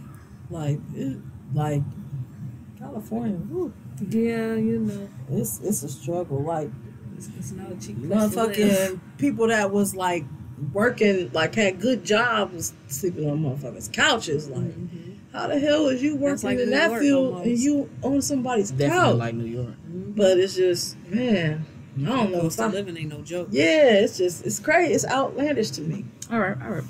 like 0.50 0.78
it, 0.94 1.18
like 1.54 1.82
California, 2.78 3.36
whew, 3.36 3.72
Yeah, 4.08 4.54
you 4.54 4.78
know, 4.78 5.08
it's 5.30 5.60
it's 5.62 5.82
a 5.82 5.88
struggle. 5.88 6.42
Like 6.42 6.70
it's, 7.16 7.28
it's 7.38 7.52
not 7.52 7.70
a 7.72 7.76
cheap 7.76 7.98
place 8.06 8.10
to 8.32 8.38
motherfucking 8.38 9.00
people 9.18 9.48
that 9.48 9.70
was 9.70 9.94
like 9.94 10.24
working, 10.72 11.30
like 11.34 11.54
had 11.56 11.80
good 11.80 12.04
jobs, 12.04 12.72
sleeping 12.86 13.28
on 13.28 13.42
motherfuckers' 13.42 13.92
couches. 13.92 14.48
Like, 14.48 14.62
Mhm. 14.62 15.17
How 15.32 15.46
the 15.48 15.58
hell 15.58 15.86
is 15.88 16.02
you 16.02 16.16
working 16.16 16.48
like 16.48 16.58
in 16.58 16.66
New 16.66 16.70
that 16.76 16.90
York 16.90 17.02
field 17.02 17.26
almost. 17.34 17.46
and 17.46 17.58
you 17.58 17.90
on 18.02 18.22
somebody's 18.22 18.70
Definitely 18.70 18.98
couch? 19.12 19.16
like 19.18 19.34
New 19.34 19.44
York. 19.44 19.74
Mhm. 19.90 20.16
but 20.16 20.38
it's 20.38 20.54
just 20.54 20.96
man, 21.08 21.64
I 22.00 22.04
don't 22.04 22.32
know. 22.32 22.40
Cost 22.42 22.58
If 22.58 22.64
of 22.66 22.70
I, 22.72 22.74
living 22.74 22.96
ain't 22.96 23.08
no 23.10 23.20
joke. 23.22 23.48
yeah, 23.50 23.94
it's 24.00 24.16
just 24.18 24.44
it's 24.46 24.58
crazy. 24.58 24.94
It's 24.94 25.06
outlandish 25.06 25.70
to 25.72 25.82
me. 25.82 26.04
All 26.32 26.38
right, 26.40 26.56
all 26.62 26.70
right. 26.70 26.84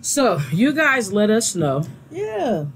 So 0.00 0.40
you 0.52 0.72
guys 0.72 1.12
let 1.12 1.30
us 1.30 1.54
know. 1.54 1.84
Yeah. 2.10 2.66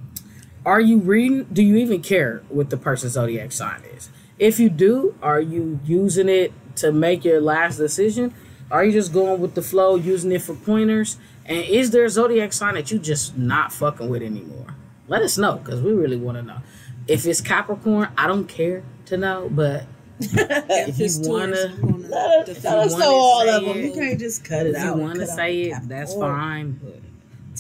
Are 0.67 0.81
you 0.81 0.99
reading? 0.99 1.45
Do 1.53 1.63
you 1.63 1.77
even 1.77 2.03
care 2.03 2.43
what 2.49 2.71
the 2.71 2.77
person's 2.77 3.13
zodiac 3.15 3.53
sign 3.53 3.83
is? 3.97 4.11
If 4.39 4.59
you 4.61 4.69
do, 4.71 5.15
are 5.23 5.41
you 5.41 5.81
using 5.85 6.29
it 6.29 6.53
to 6.77 6.93
make 6.93 7.25
your 7.25 7.41
last 7.41 7.77
decision? 7.77 8.35
Are 8.71 8.85
you 8.85 8.93
just 8.93 9.13
going 9.13 9.41
with 9.41 9.55
the 9.55 9.63
flow, 9.63 9.97
using 9.97 10.31
it 10.33 10.43
for 10.43 10.55
pointers? 10.55 11.17
And 11.47 11.65
is 11.65 11.91
there 11.91 12.05
a 12.05 12.11
zodiac 12.11 12.53
sign 12.53 12.75
that 12.75 12.91
you 12.91 12.99
just 12.99 13.37
not 13.39 13.73
fucking 13.73 14.09
with 14.11 14.23
anymore? 14.23 14.75
Let 15.09 15.23
us 15.23 15.39
know 15.39 15.57
because 15.57 15.81
we 15.83 15.93
really 15.93 16.17
want 16.17 16.37
to 16.39 16.43
know. 16.43 16.59
If 17.07 17.25
it's 17.27 17.41
Capricorn, 17.41 18.11
I 18.17 18.27
don't 18.27 18.47
care 18.47 18.83
to 19.07 19.17
know, 19.17 19.49
but 19.51 19.85
If 20.21 20.99
you 20.99 21.09
wanna- 21.31 21.75
Let 22.09 22.49
us, 22.49 22.65
let 22.65 22.79
us 22.79 22.99
know 22.99 23.15
all 23.15 23.49
of 23.49 23.65
them. 23.65 23.77
it, 23.79 23.85
You 23.87 23.93
can't 23.95 24.19
just 24.19 24.45
cut 24.45 24.67
it 24.67 24.71
If 24.75 24.77
out. 24.77 24.97
you 24.97 25.03
want 25.03 25.15
to 25.21 25.27
say 25.27 25.63
it, 25.63 25.71
cap. 25.73 25.83
that's 25.87 26.15
fine. 26.15 26.81
But 26.83 27.01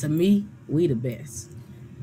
to 0.01 0.09
me, 0.09 0.47
we 0.69 0.87
the 0.87 0.95
best. 0.95 1.51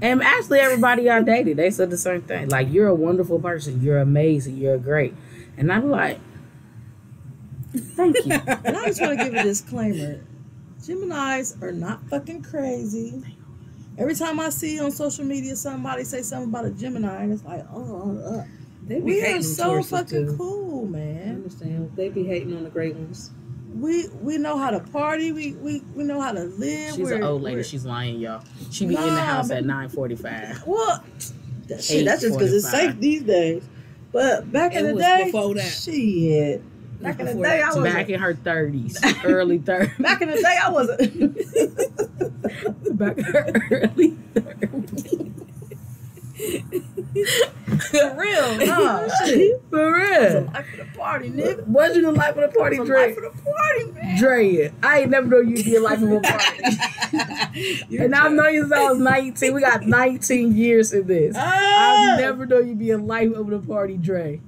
And 0.02 0.22
actually, 0.24 0.60
everybody 0.60 1.10
I 1.10 1.22
dated, 1.22 1.58
they 1.58 1.70
said 1.72 1.90
the 1.90 1.98
same 1.98 2.22
thing. 2.22 2.50
Like, 2.50 2.72
you're 2.72 2.88
a 2.88 2.96
wonderful 2.96 3.40
person. 3.40 3.82
You're 3.82 4.00
amazing. 4.00 4.58
You're 4.58 4.78
great. 4.78 5.14
And 5.58 5.72
I'm 5.72 5.90
like, 5.90 6.20
thank 7.76 8.16
you. 8.26 8.34
And 8.66 8.76
I 8.78 8.86
just 8.88 9.02
want 9.02 9.18
to 9.20 9.26
give 9.26 9.34
a 9.36 9.44
disclaimer: 9.44 10.20
Gemini's 10.86 11.56
are 11.62 11.72
not 11.72 12.08
fucking 12.10 12.44
crazy. 12.44 13.24
Every 13.98 14.16
time 14.16 14.40
I 14.40 14.50
see 14.50 14.80
on 14.80 14.92
social 14.92 15.24
media 15.26 15.56
somebody 15.56 16.04
say 16.04 16.22
something 16.22 16.50
about 16.50 16.66
a 16.66 16.72
Gemini, 16.72 17.24
and 17.24 17.32
it's 17.32 17.44
like, 17.46 17.66
oh, 17.74 18.18
uh, 18.18 18.44
They 18.86 18.96
be 18.96 19.02
we 19.02 19.20
hating 19.22 19.38
are 19.40 19.44
so 19.44 19.82
fucking 19.84 20.28
too. 20.28 20.36
cool, 20.38 20.86
I 20.88 20.90
man. 20.90 21.36
understand. 21.36 21.92
They 21.96 22.10
be 22.10 22.24
hating 22.24 22.56
on 22.56 22.64
the 22.64 22.70
great 22.70 22.96
ones. 22.96 23.32
We 23.74 24.08
we 24.22 24.38
know 24.38 24.58
how 24.58 24.70
to 24.72 24.80
party. 24.80 25.32
We 25.32 25.54
we, 25.54 25.82
we 25.96 26.04
know 26.04 26.20
how 26.22 26.32
to 26.34 26.44
live. 26.44 26.96
She's 26.96 27.06
We're- 27.06 27.18
an 27.18 27.24
old 27.24 27.42
lady. 27.42 27.64
She's 27.64 27.86
lying, 27.86 28.20
y'all. 28.20 28.44
She 28.72 28.86
be 28.86 28.96
in 28.96 29.02
the 29.02 29.22
house 29.22 29.48
but- 29.50 29.58
at 29.58 29.66
945. 29.66 30.64
Well, 30.66 31.04
that 31.68 31.84
shit, 31.84 32.06
that's 32.06 32.22
just 32.22 32.38
because 32.38 32.54
it's 32.54 32.70
safe 32.70 32.98
these 33.00 33.24
days. 33.24 33.64
But 34.12 34.50
back 34.52 34.74
in 34.76 34.86
the 34.88 34.94
was 34.94 35.04
day, 35.04 35.24
before 35.26 35.56
that. 35.56 35.62
shit. 35.62 36.62
Back 37.02 37.20
in 37.20 37.26
the 37.26 37.34
day, 37.44 37.62
I 37.62 37.74
was 37.74 37.84
Back 37.84 38.10
in 38.10 38.20
her 38.22 38.34
30s, 38.34 38.98
early 39.26 39.60
30s. 39.60 40.02
back 40.02 40.22
in 40.22 40.30
the 40.30 40.36
day, 40.42 40.58
I 40.64 40.70
wasn't. 40.70 41.02
Back 42.96 43.18
early 43.72 44.18
30s. 44.34 45.42
For 47.92 48.16
real, 48.20 48.58
nah, 48.68 49.08
shit. 49.26 49.62
For 49.70 49.94
real. 49.94 50.42
life 50.54 50.68
of 50.74 50.78
the 50.80 50.98
party, 50.98 51.30
nigga. 51.30 51.66
What's 51.68 51.96
your 51.96 52.12
life 52.12 52.36
of 52.36 52.52
the 52.52 52.58
party, 52.60 52.78
Dre? 52.78 53.08
life 53.08 53.18
of 53.18 53.24
the 53.24 53.42
party, 53.52 53.86
man. 53.92 54.18
Dre, 54.18 54.72
I 54.84 55.00
ain't 55.02 55.12
never 55.12 55.28
know 55.28 55.40
you'd 55.40 55.64
be 55.66 55.76
a 55.76 55.82
life 55.82 56.02
of 56.02 56.12
a 56.12 56.20
party. 56.20 57.98
and 57.98 58.14
I've 58.16 58.32
known 58.34 58.54
you 58.54 58.62
since 58.64 58.74
I 58.74 58.90
was 58.92 59.00
19. 59.00 59.54
We 59.54 59.62
got 59.62 59.84
19 59.84 60.56
years 60.56 60.92
in 60.94 61.08
this. 61.08 61.36
Ah, 61.38 62.12
I've 62.14 62.20
never 62.20 62.46
known 62.46 62.68
you'd 62.68 62.80
be 62.80 62.92
a 62.92 62.98
life 62.98 63.34
of 63.34 63.48
the 63.48 63.60
party, 63.60 63.98
Dre. 63.98 64.42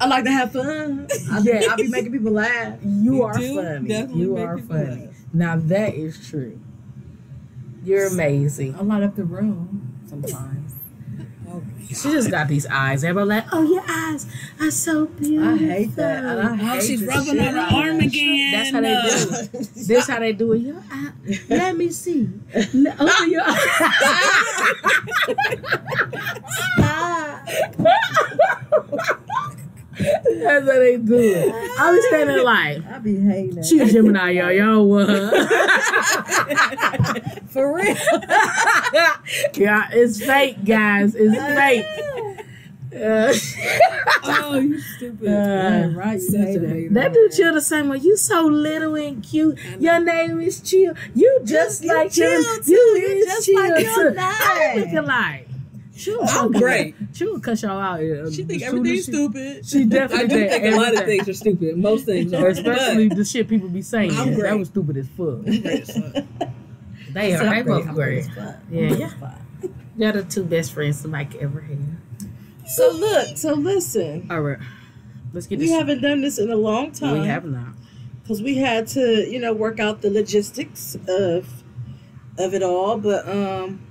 I 0.00 0.06
like 0.06 0.24
to 0.24 0.30
have 0.32 0.52
fun. 0.52 1.06
I, 1.30 1.38
Yeah. 1.40 1.60
yeah. 1.60 1.72
I 1.72 1.76
be 1.76 1.88
making 1.88 2.12
people 2.12 2.32
laugh. 2.32 2.78
You, 2.82 3.14
You 3.16 3.22
are 3.24 3.34
do 3.38 3.54
funny. 3.62 3.88
definitely 3.88 4.22
You 4.22 4.36
are 4.38 4.58
funny. 4.58 5.06
laugh. 5.06 5.14
Now 5.34 5.56
that 5.56 5.94
is 5.94 6.28
true. 6.28 6.58
You're 7.86 8.08
amazing. 8.08 8.74
I 8.74 8.82
light 8.82 9.04
up 9.04 9.14
the 9.14 9.22
room 9.24 9.94
sometimes. 10.08 10.72
Oh, 11.48 11.62
She 11.86 11.94
just 11.94 12.32
got 12.32 12.48
these 12.48 12.66
eyes. 12.66 13.04
Everybody 13.04 13.28
like, 13.28 13.44
oh, 13.52 13.62
your 13.62 13.84
eyes 13.88 14.26
are 14.60 14.72
so 14.72 15.06
beautiful. 15.06 15.54
I 15.54 15.56
hate 15.56 15.94
that. 15.94 16.24
And 16.24 16.40
I 16.40 16.50
Oh, 16.50 16.54
hate 16.56 16.82
she's 16.82 17.04
rubbing 17.04 17.38
on 17.38 17.54
her 17.54 17.58
out 17.60 17.72
arm 17.72 18.00
again. 18.00 18.50
That's 18.52 18.70
how 18.72 18.80
they 18.80 18.88
do 18.92 18.98
Uh, 18.98 19.42
it. 19.52 19.68
This 19.86 20.08
how 20.08 20.18
they 20.18 20.32
do 20.32 20.52
it. 20.54 20.58
Your 20.58 20.82
eye, 20.90 21.12
let 21.48 21.76
me 21.76 21.90
see. 21.92 22.28
Open 22.52 23.30
your 23.30 23.44
That's 29.98 30.66
how 30.66 30.78
they 30.78 30.96
do 30.98 31.14
it. 31.18 31.54
I 31.78 31.90
was 31.90 32.06
standing 32.08 32.44
like, 32.44 32.84
I 32.86 32.98
be 32.98 33.18
hating 33.20 33.62
she 33.62 33.80
a 33.80 33.86
Gemini, 33.86 34.30
y'all. 34.30 34.52
Y'all 34.52 34.86
what? 34.86 35.08
For 37.48 37.74
real. 37.74 37.96
yeah, 39.54 39.88
it's 39.92 40.22
fake, 40.24 40.64
guys. 40.64 41.14
It's 41.14 41.36
fake. 41.36 41.86
Uh, 42.96 43.28
oh, 44.24 44.58
you 44.58 44.80
stupid. 44.80 45.28
Uh, 45.28 45.88
right. 45.90 46.20
A 46.20 46.38
hater. 46.38 46.88
that 46.90 47.12
dude 47.12 47.32
chill 47.32 47.52
the 47.52 47.60
same 47.60 47.88
way. 47.88 47.98
You 47.98 48.16
so 48.16 48.46
little 48.46 48.94
and 48.94 49.22
cute. 49.22 49.58
Your 49.78 50.00
name 50.00 50.40
is 50.40 50.60
Chill. 50.62 50.94
You 51.14 51.40
just 51.44 51.84
You 51.84 51.94
like 51.94 52.12
chill. 52.12 52.40
You 52.40 52.96
You 52.96 53.24
just 53.24 53.46
chill 53.46 53.60
like 53.60 53.84
your 53.84 54.10
name. 54.12 54.18
I'm 54.20 54.78
looking 54.78 55.04
like. 55.04 55.45
Chill. 55.96 56.20
I'm 56.22 56.52
great. 56.52 56.94
She 57.14 57.24
will 57.24 57.40
cuss 57.40 57.62
y'all 57.62 57.80
out. 57.80 58.00
uh, 58.00 58.30
She 58.30 58.44
think 58.44 58.62
everything's 58.62 59.06
she- 59.06 59.12
stupid. 59.12 59.66
She 59.66 59.84
definitely 59.86 60.24
I 60.24 60.28
do 60.44 60.48
think 60.50 60.74
a 60.74 60.76
lot 60.76 60.94
of 60.94 61.04
things 61.04 61.28
are 61.28 61.32
stupid. 61.34 61.76
Most 61.78 62.04
things 62.04 62.32
are. 62.34 62.48
Especially 62.48 63.08
the 63.08 63.24
shit 63.24 63.48
people 63.48 63.68
be 63.68 63.82
saying. 63.82 64.10
I'm 64.14 64.34
That 64.38 64.58
was 64.58 64.68
stupid 64.68 64.96
as 64.98 65.08
fuck. 65.08 65.42
They 67.12 67.34
are. 67.34 67.54
They 67.54 67.62
both 67.62 67.86
great. 67.94 68.26
Yeah, 68.36 68.56
Yeah, 68.70 68.80
yeah. 68.94 69.10
yeah. 69.20 69.68
They're 69.96 70.12
the 70.12 70.24
two 70.24 70.44
best 70.44 70.72
friends 70.74 71.00
somebody 71.00 71.24
could 71.26 71.40
ever 71.40 71.60
have. 71.60 71.78
So 72.66 72.90
look, 72.90 73.36
so 73.38 73.54
listen. 73.54 74.26
All 74.30 74.40
right. 74.42 74.58
Let's 75.32 75.46
get 75.46 75.58
We 75.58 75.66
this. 75.66 75.74
haven't 75.74 76.02
done 76.02 76.20
this 76.20 76.38
in 76.38 76.50
a 76.50 76.56
long 76.56 76.92
time. 76.92 77.20
we 77.20 77.26
have 77.26 77.44
not. 77.46 77.68
because 78.22 78.42
we 78.42 78.56
had 78.56 78.86
to, 78.88 79.26
you 79.30 79.38
know, 79.38 79.54
work 79.54 79.80
out 79.80 80.02
the 80.02 80.10
logistics 80.10 80.96
of 81.08 81.62
of 82.38 82.52
it 82.52 82.62
all. 82.62 82.98
But 82.98 83.26
um, 83.28 83.85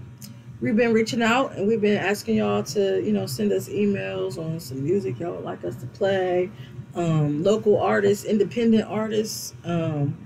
we've 0.65 0.75
been 0.75 0.93
reaching 0.93 1.21
out 1.21 1.56
and 1.56 1.67
we've 1.67 1.80
been 1.80 1.95
asking 1.97 2.38
y'all 2.38 2.63
to, 2.63 2.99
you 3.06 3.13
know, 3.13 3.28
send 3.28 3.51
us 3.51 3.69
emails 3.69 4.39
on 4.39 4.60
some 4.60 4.84
music 4.84 5.19
y'all 5.19 5.34
would 5.34 5.45
like 5.45 5.63
us 5.63 5.75
to 5.75 5.86
play, 5.86 6.49
um, 6.95 7.43
local 7.43 7.80
artists, 7.80 8.25
independent 8.25 8.84
artists, 8.89 9.54
um, 9.63 10.17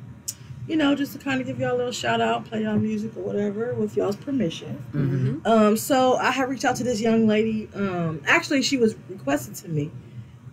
you 0.66 0.78
know, 0.78 0.96
just 0.96 1.12
to 1.12 1.20
kind 1.20 1.42
of 1.42 1.48
give 1.48 1.60
y'all 1.60 1.76
a 1.76 1.78
little 1.78 1.92
shout 1.92 2.22
out, 2.22 2.46
play 2.46 2.64
y'all 2.64 2.78
music 2.78 3.12
or 3.18 3.22
whatever 3.22 3.74
with 3.74 3.98
y'all's 3.98 4.16
permission. 4.16 4.82
Mhm. 4.94 5.46
Um, 5.46 5.76
so 5.76 6.14
I 6.14 6.32
have 6.32 6.50
reached 6.50 6.64
out 6.64 6.78
to 6.78 6.86
this 6.86 7.02
young 7.02 7.28
lady. 7.28 7.68
Um, 7.76 8.22
actually, 8.26 8.62
she 8.62 8.78
was 8.78 8.96
requested 9.10 9.56
to 9.56 9.68
me 9.68 9.92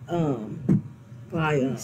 um, 0.09 0.83
by 1.31 1.61
uh, 1.61 1.77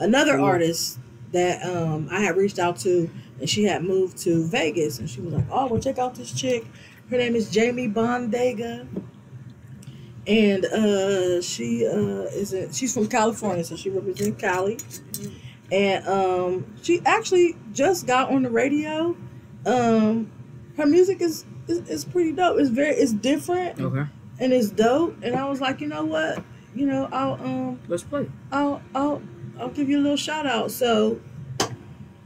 another 0.00 0.40
artist 0.40 0.98
that 1.30 1.64
um, 1.64 2.08
I 2.10 2.22
had 2.22 2.36
reached 2.36 2.58
out 2.58 2.76
to, 2.78 3.08
and 3.38 3.48
she 3.48 3.64
had 3.64 3.84
moved 3.84 4.18
to 4.18 4.44
Vegas, 4.48 4.98
and 4.98 5.08
she 5.08 5.20
was 5.20 5.32
like, 5.32 5.44
"Oh, 5.50 5.66
well, 5.68 5.80
check 5.80 5.98
out 5.98 6.16
this 6.16 6.32
chick. 6.32 6.64
Her 7.10 7.16
name 7.18 7.34
is 7.34 7.50
Jamie 7.50 7.88
Bondega, 7.88 8.86
and 10.26 10.64
uh, 10.66 11.42
she 11.42 11.86
uh, 11.86 12.28
is 12.30 12.52
a, 12.52 12.72
she's 12.72 12.94
from 12.94 13.08
California, 13.08 13.64
so 13.64 13.76
she 13.76 13.90
represents 13.90 14.40
Cali, 14.40 14.78
and 15.72 16.06
um, 16.06 16.74
she 16.82 17.00
actually 17.04 17.56
just 17.72 18.06
got 18.06 18.30
on 18.30 18.42
the 18.42 18.50
radio. 18.50 19.16
Um, 19.66 20.30
her 20.76 20.86
music 20.86 21.20
is, 21.20 21.44
is 21.68 21.78
is 21.88 22.04
pretty 22.04 22.32
dope. 22.32 22.58
It's 22.58 22.70
very 22.70 22.94
it's 22.94 23.12
different 23.12 23.80
Okay. 23.80 24.06
and 24.38 24.52
it's 24.52 24.70
dope. 24.70 25.16
And 25.22 25.34
I 25.36 25.48
was 25.48 25.60
like, 25.60 25.80
you 25.80 25.88
know 25.88 26.04
what, 26.04 26.42
you 26.74 26.86
know, 26.86 27.08
I'll 27.12 27.34
um 27.34 27.80
Let's 27.88 28.02
play. 28.04 28.30
I'll 28.52 28.80
I'll 28.94 29.20
I'll 29.58 29.68
give 29.68 29.88
you 29.90 29.98
a 29.98 30.02
little 30.02 30.16
shout 30.16 30.46
out. 30.46 30.70
So 30.70 31.20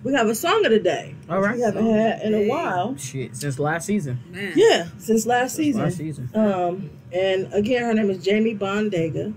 we 0.04 0.12
have 0.12 0.28
a 0.28 0.34
song 0.34 0.64
of 0.64 0.70
the 0.70 0.78
day. 0.78 1.14
All 1.28 1.40
right. 1.40 1.56
We 1.56 1.62
haven't 1.62 1.86
had 1.90 2.22
in 2.22 2.34
a 2.34 2.46
while. 2.48 2.96
Shit, 2.96 3.34
since 3.34 3.58
last 3.58 3.86
season. 3.86 4.20
Man. 4.30 4.52
Yeah, 4.54 4.88
since 4.98 5.26
last 5.26 5.56
Since 5.56 5.66
season. 5.66 5.82
Last 5.82 5.96
season. 5.96 6.30
Um, 6.34 6.90
and 7.12 7.52
again, 7.52 7.82
her 7.84 7.94
name 7.94 8.10
is 8.10 8.22
Jamie 8.22 8.54
Bondega, 8.54 9.34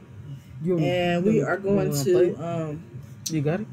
You 0.61 0.77
and 0.77 1.23
we 1.25 1.41
are 1.41 1.57
going 1.57 1.89
wanna 1.89 2.69
um? 2.69 2.83
You 3.29 3.41
got 3.41 3.61
it. 3.61 3.67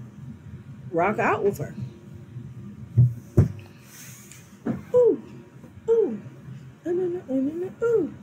rock 0.93 1.19
out 1.19 1.43
with 1.45 1.59
her. 1.59 1.75
Ooh, 4.95 5.21
ooh, 5.89 6.19
no, 6.85 6.93
no, 6.93 7.23
no, 7.29 7.35
no, 7.35 7.71
ooh. 7.87 8.15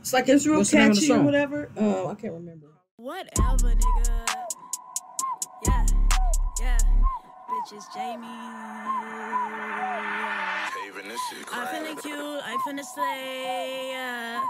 It's 0.00 0.12
like 0.12 0.28
it's 0.28 0.46
real 0.46 0.58
What's 0.58 0.70
the 0.70 0.76
name 0.78 0.90
of 0.90 0.96
the 0.96 1.00
catchy 1.00 1.12
or 1.12 1.22
whatever. 1.22 1.70
Um, 1.76 2.06
I 2.08 2.14
can't 2.14 2.34
remember. 2.34 2.66
Whatever, 2.96 3.74
nigga. 3.74 4.29
Bitches, 7.70 7.86
Jamie. 7.94 8.26
Paving 10.74 11.08
this 11.08 11.20
shit 11.30 11.46
I 11.52 11.66
finna 11.70 12.02
cute, 12.02 12.18
I 12.18 12.56
finna 12.66 12.82
slay. 12.82 13.90
Yeah. 13.92 14.42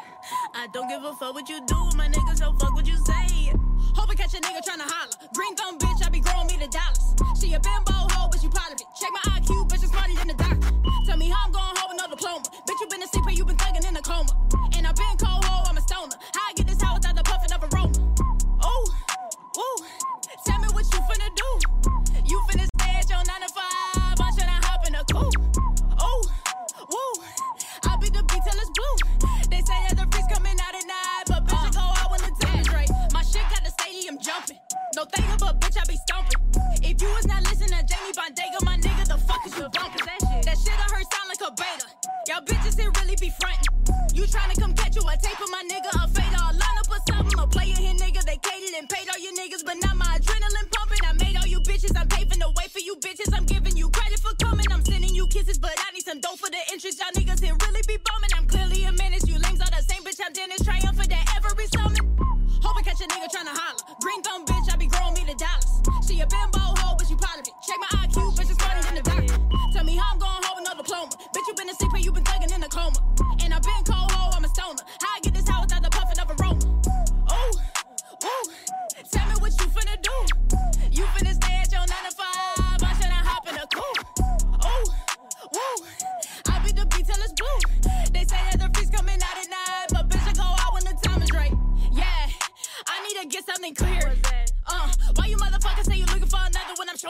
I 0.55 0.67
don't 0.73 0.89
give 0.89 1.05
a 1.05 1.13
fuck 1.13 1.35
what 1.35 1.47
you 1.47 1.61
do, 1.67 1.77
my 1.97 2.09
nigga, 2.09 2.39
so 2.39 2.53
fuck 2.55 2.73
what 2.73 2.87
you 2.87 2.97
say. 2.97 3.53
Hope 3.93 4.09
I 4.09 4.15
catch 4.15 4.33
a 4.33 4.41
nigga 4.41 4.65
tryna 4.65 4.89
holler. 4.89 5.13
Green 5.35 5.55
thumb 5.55 5.79
bitch, 5.79 6.03
I 6.03 6.09
be 6.09 6.21
growing 6.21 6.47
me 6.47 6.57
the 6.57 6.69
dollars. 6.69 7.13
She 7.39 7.53
a 7.53 7.61
bimbo 7.61 7.93
hoe, 7.93 8.29
but 8.33 8.41
she 8.41 8.47
of 8.47 8.57
it. 8.73 8.83
Check 8.99 9.11
my 9.13 9.21
IQ, 9.37 9.69
bitch, 9.69 9.85
is 9.85 9.91
smarter 9.91 10.15
than 10.15 10.29
the 10.29 10.35
doctor. 10.41 10.73
Tell 11.05 11.19
me 11.19 11.29
how 11.29 11.45
I'm 11.45 11.53
going 11.53 11.77
home 11.77 11.93
with 11.93 12.01
no 12.01 12.09
diploma. 12.09 12.45
Bitch, 12.65 12.81
you 12.81 12.89
been 12.89 13.03
a 13.03 13.07
CP, 13.07 13.37
you 13.37 13.45
been 13.45 13.57
thugging 13.57 13.87
in 13.87 13.97
a 13.97 14.01
coma. 14.01 14.33
And 14.77 14.87
I 14.87 14.93
been 14.93 15.19
cold 15.21 15.45
hoe, 15.45 15.69
I'm 15.69 15.77
a 15.77 15.83
stoner. 15.83 16.17
How 16.33 16.49
I 16.49 16.53
get 16.55 16.69
this 16.69 16.81
hoe 16.81 16.95
without 16.95 17.17
the 17.17 17.23
puffin' 17.23 17.53
of 17.53 17.69
aroma? 17.69 18.01
Ooh, 18.65 19.61
ooh. 19.61 19.90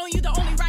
showing 0.01 0.13
you 0.15 0.21
the 0.23 0.41
only 0.41 0.60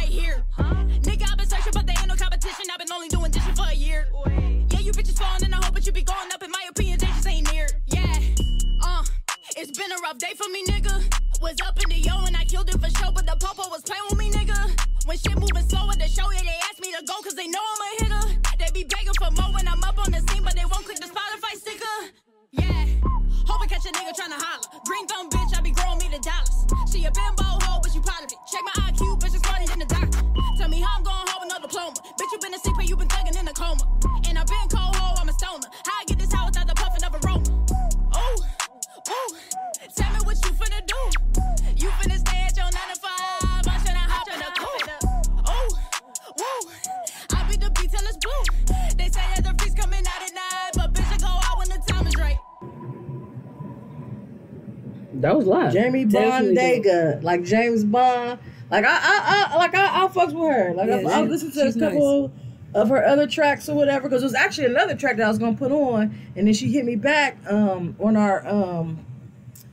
was. 55.46 55.72
Jamie 55.72 56.04
Bondega, 56.06 57.22
like 57.22 57.44
James 57.44 57.84
Bond. 57.84 58.38
Like 58.70 58.84
I, 58.86 58.90
I, 58.90 59.46
I 59.52 59.56
like 59.56 59.74
I, 59.74 60.04
I 60.04 60.08
fucks 60.08 60.32
with 60.32 60.50
her. 60.50 60.74
Like 60.74 60.90
I, 60.90 61.00
Yeah, 61.02 61.08
I 61.08 61.22
she- 61.22 61.28
listened 61.28 61.52
to 61.54 61.68
a 61.68 61.72
couple 61.78 62.32
of 62.74 62.88
her 62.88 63.04
other 63.04 63.26
tracks 63.26 63.68
or 63.68 63.76
whatever. 63.76 64.08
Because 64.08 64.22
it 64.22 64.26
was 64.26 64.34
actually 64.34 64.66
another 64.68 64.94
track 64.96 65.16
that 65.18 65.26
I 65.26 65.28
was 65.28 65.38
gonna 65.38 65.56
put 65.56 65.72
on, 65.72 66.14
and 66.36 66.46
then 66.46 66.54
she 66.54 66.70
hit 66.72 66.84
me 66.84 66.96
back 66.96 67.36
um 67.50 67.96
on 68.00 68.16
our 68.16 68.46
um 68.46 69.04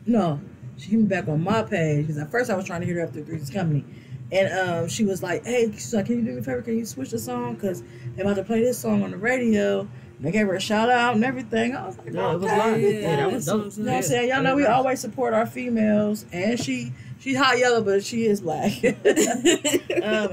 no, 0.05 0.39
she 0.77 0.89
hit 0.91 0.99
me 0.99 1.05
back 1.05 1.27
on 1.27 1.43
my 1.43 1.61
page 1.63 2.07
because 2.07 2.17
at 2.17 2.29
first 2.31 2.49
I 2.49 2.55
was 2.55 2.65
trying 2.65 2.81
to 2.81 2.87
hit 2.87 2.95
her 2.95 3.03
up 3.03 3.13
through 3.13 3.25
Three's 3.25 3.49
Company. 3.49 3.85
And 4.31 4.53
um, 4.53 4.87
she 4.87 5.05
was 5.05 5.23
like, 5.23 5.43
"Hey, 5.43 5.71
she's 5.71 5.91
like, 5.93 6.05
can 6.05 6.17
you 6.19 6.21
do 6.23 6.31
me 6.33 6.39
a 6.39 6.43
favor? 6.43 6.61
Can 6.61 6.77
you 6.77 6.85
switch 6.85 7.09
the 7.09 7.17
song? 7.17 7.55
Cause 7.55 7.81
they're 8.15 8.23
about 8.25 8.35
to 8.35 8.43
play 8.43 8.61
this 8.61 8.77
song 8.77 9.01
on 9.01 9.09
the 9.11 9.17
radio." 9.17 9.87
They 10.21 10.31
gave 10.31 10.47
her 10.47 10.55
a 10.55 10.59
shout 10.59 10.89
out 10.89 11.15
and 11.15 11.23
everything. 11.23 11.75
I 11.75 11.87
was 11.87 11.97
like, 11.97 12.13
Yeah, 12.13 12.31
it 12.33 12.39
was 12.39 12.43
okay. 12.51 12.57
live. 12.57 12.81
Yeah, 12.81 12.89
Yeah, 12.89 13.15
that 13.17 13.31
was 13.31 13.45
dope. 13.45 13.77
You 13.77 13.83
know 13.83 13.91
what 13.91 13.97
I'm 13.97 14.03
saying? 14.03 14.29
Y'all 14.29 14.43
know 14.43 14.55
we 14.55 14.65
always 14.65 14.99
support 14.99 15.33
our 15.33 15.45
females, 15.45 16.25
and 16.33 16.59
she 16.59 16.91
she's 17.19 17.37
hot 17.37 17.57
yellow, 17.57 17.81
but 17.81 18.03
she 18.03 18.25
is 18.25 18.41
black. 18.41 18.71
um, 18.83 18.93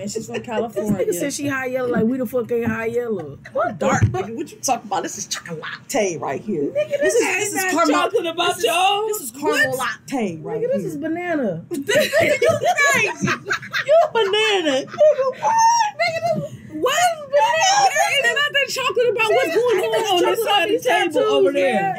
and 0.01 0.11
she's 0.11 0.27
from 0.27 0.43
California. 0.43 0.93
Nigga 0.93 0.97
California. 0.97 1.13
said 1.13 1.33
she 1.33 1.47
hot 1.47 1.71
yellow. 1.71 1.89
Like 1.91 2.05
we 2.05 2.19
the 2.19 2.27
fuck 2.27 2.51
ain't 2.51 2.67
high 2.67 2.87
yellow. 2.87 3.39
what 3.53 3.79
dark? 3.79 4.03
Nigga, 4.07 4.35
what 4.35 4.51
you 4.51 4.59
talking 4.59 4.89
about? 4.89 5.05
This 5.05 5.19
is 5.19 5.27
chocolate 5.29 5.61
latte 5.61 6.17
right 6.19 6.41
here. 6.41 6.65
Nigga, 6.65 6.99
this 7.01 7.15
is 7.15 7.21
this 7.53 7.55
is 7.55 7.65
caramel. 7.73 7.87
talking 7.87 8.27
about 8.27 8.49
this 8.57 8.59
is, 8.59 8.65
y'all. 8.65 9.07
This 9.07 9.21
is 9.23 9.31
caramel 9.31 9.77
latte 9.79 10.37
right 10.39 10.61
Nigga, 10.61 10.73
this 10.73 10.79
here. 10.83 10.89
is 10.89 10.97
banana. 10.97 11.65
Nigga, 11.71 11.87
you 12.43 12.59
crazy? 12.93 13.29
you 13.87 13.99
a 14.05 14.13
banana? 14.13 14.85
Nigga, 14.85 15.41
what? 15.41 15.55
Nigga, 15.97 16.21
this 16.51 16.56
What 16.81 16.95
is 16.95 17.19
banana? 17.27 17.79
There 17.87 18.07
ain't 18.13 18.27
nothing 18.37 18.69
chocolate 18.69 19.09
about 19.13 19.31
what's 19.33 19.55
going 19.55 19.79
on 19.81 20.05
on 20.07 20.23
this 20.25 20.45
side 20.45 20.71
of 20.71 20.83
the 20.83 20.89
table 20.89 21.25
over 21.33 21.53
there. 21.53 21.95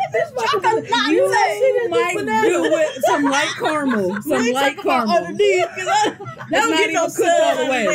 chocolate. 0.52 0.90
You 1.10 1.90
might 1.90 2.16
do 2.44 2.62
with 2.64 3.04
some 3.06 3.24
light 3.24 3.50
caramel. 3.58 4.22
Some 4.22 4.52
light 4.54 4.78
caramel. 4.78 5.38
That's 6.50 6.70
not 6.70 6.80
even 6.80 6.96
cooked 6.96 7.42
all 7.42 7.58
the 7.58 7.70
way. 7.70 7.86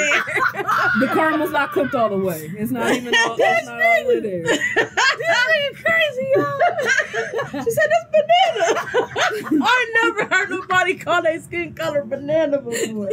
The 1.00 1.06
caramel's 1.12 1.50
not 1.52 1.72
cooked 1.72 1.94
all 1.94 2.08
the 2.10 2.18
way. 2.18 2.50
It's 2.56 2.70
not 2.70 2.92
even 2.92 3.14
all, 3.14 3.36
it's 3.38 3.66
not 3.66 3.80
all 3.82 4.02
the 4.02 4.08
way 4.08 4.20
there. 4.20 4.42
this 4.42 4.58
nigga 4.76 5.84
crazy, 5.84 6.26
y'all. 6.34 7.64
she 7.64 7.70
said 7.70 7.88
that's 7.90 8.10
banana. 8.12 9.62
I 9.64 9.94
never 10.02 10.34
heard 10.34 10.50
nobody 10.50 10.94
call 10.96 11.22
their 11.22 11.40
skin 11.40 11.74
color 11.74 12.04
banana 12.04 12.60
before. 12.60 13.10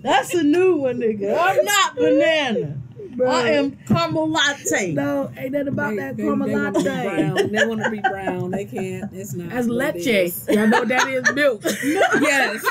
That's 0.00 0.32
a 0.34 0.42
new 0.42 0.76
one, 0.76 1.00
nigga. 1.00 1.36
I'm 1.38 1.64
not 1.64 1.96
banana. 1.96 2.78
I 3.26 3.50
am 3.52 3.72
caramel 3.86 4.28
latte. 4.30 4.92
No, 4.92 5.30
ain't 5.36 5.52
that 5.52 5.68
about 5.68 5.90
They, 5.90 5.96
that 5.96 6.16
they, 6.16 6.22
caramel 6.24 6.48
they 6.48 6.54
want 6.54 6.74
to 6.74 6.80
be 6.82 6.88
latte. 6.88 7.02
brown. 7.16 7.52
They 7.52 7.66
want 7.66 7.82
to 7.84 7.90
be 7.90 8.00
brown. 8.00 8.50
They 8.50 8.64
can't. 8.64 9.12
It's 9.12 9.34
not. 9.34 9.50
That's 9.50 9.66
leche. 9.68 10.32
Y'all 10.48 10.66
know 10.68 10.84
that 10.84 11.08
is 11.08 11.30
milk. 11.34 11.62
Yes. 11.84 12.64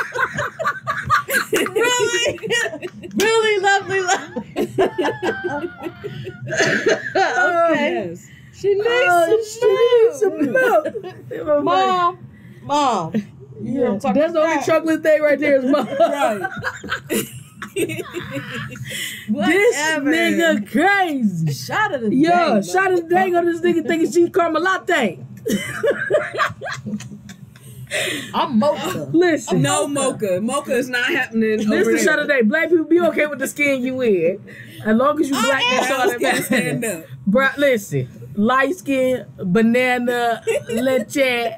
really, 1.52 2.40
really 3.16 3.64
lovely, 3.64 4.02
lovely. 4.02 4.44
Oh, 7.16 7.70
okay, 7.72 7.94
Yes. 8.10 8.28
she 8.54 8.74
needs 8.74 8.88
Oh, 8.90 9.26
some 9.28 9.44
she 9.62 10.40
needs 10.40 10.54
milk. 10.54 10.86
some 11.30 11.36
milk. 11.48 11.64
Mom, 11.64 12.18
mom. 12.62 13.14
You 13.16 13.22
know 13.22 13.24
what 13.24 13.64
Yeah, 13.64 13.90
I'm 13.90 14.00
talking 14.00 14.22
that's 14.22 14.34
the 14.34 14.40
only 14.42 14.64
chocolate 14.64 15.04
thing 15.04 15.22
right 15.22 15.40
there 15.40 15.58
is 15.58 15.66
mom. 15.66 15.88
Right. 16.00 16.50
This 19.30 19.76
nigga 20.00 20.70
crazy. 20.72 21.54
Shot 21.54 21.94
of 21.94 22.02
the 22.02 22.16
Yo, 22.16 22.62
day, 22.62 22.68
shot 22.68 22.92
of 22.94 23.02
the 23.04 23.08
day 23.16 23.34
on 23.34 23.46
this 23.46 23.62
nigga 23.62 23.86
thinking 23.86 24.12
she 24.12 24.30
caramel 24.30 24.62
latte. 24.64 25.20
I'm 28.34 28.60
mocha. 28.60 29.10
Listen. 29.14 29.62
No 29.62 29.88
mocha. 29.88 30.42
Mocha 30.42 30.72
is 30.74 30.90
not 30.90 31.06
happening. 31.06 31.58
This 31.58 31.88
is 31.88 31.88
the 31.88 31.98
shot 32.00 32.16
there. 32.16 32.22
of 32.22 32.28
the 32.28 32.34
day. 32.34 32.42
Black 32.42 32.70
people 32.70 32.86
be 32.86 33.00
okay 33.00 33.28
with 33.28 33.40
the 33.40 33.48
skin 33.48 33.82
you 33.84 34.02
in. 34.02 34.42
As 34.86 34.96
long 34.96 35.20
as 35.22 35.30
you 35.30 35.36
oh, 35.38 35.42
black, 35.42 35.64
that's 35.70 35.92
all 35.92 36.10
that 36.10 36.20
Brown 36.20 36.36
skin 36.36 36.44
stand 36.44 36.82
matters. 36.82 37.04
up. 37.04 37.10
Bro, 37.26 37.48
listen. 37.58 38.10
Light 38.36 38.76
skin, 38.76 39.26
banana, 39.38 40.44
leche, 40.70 41.54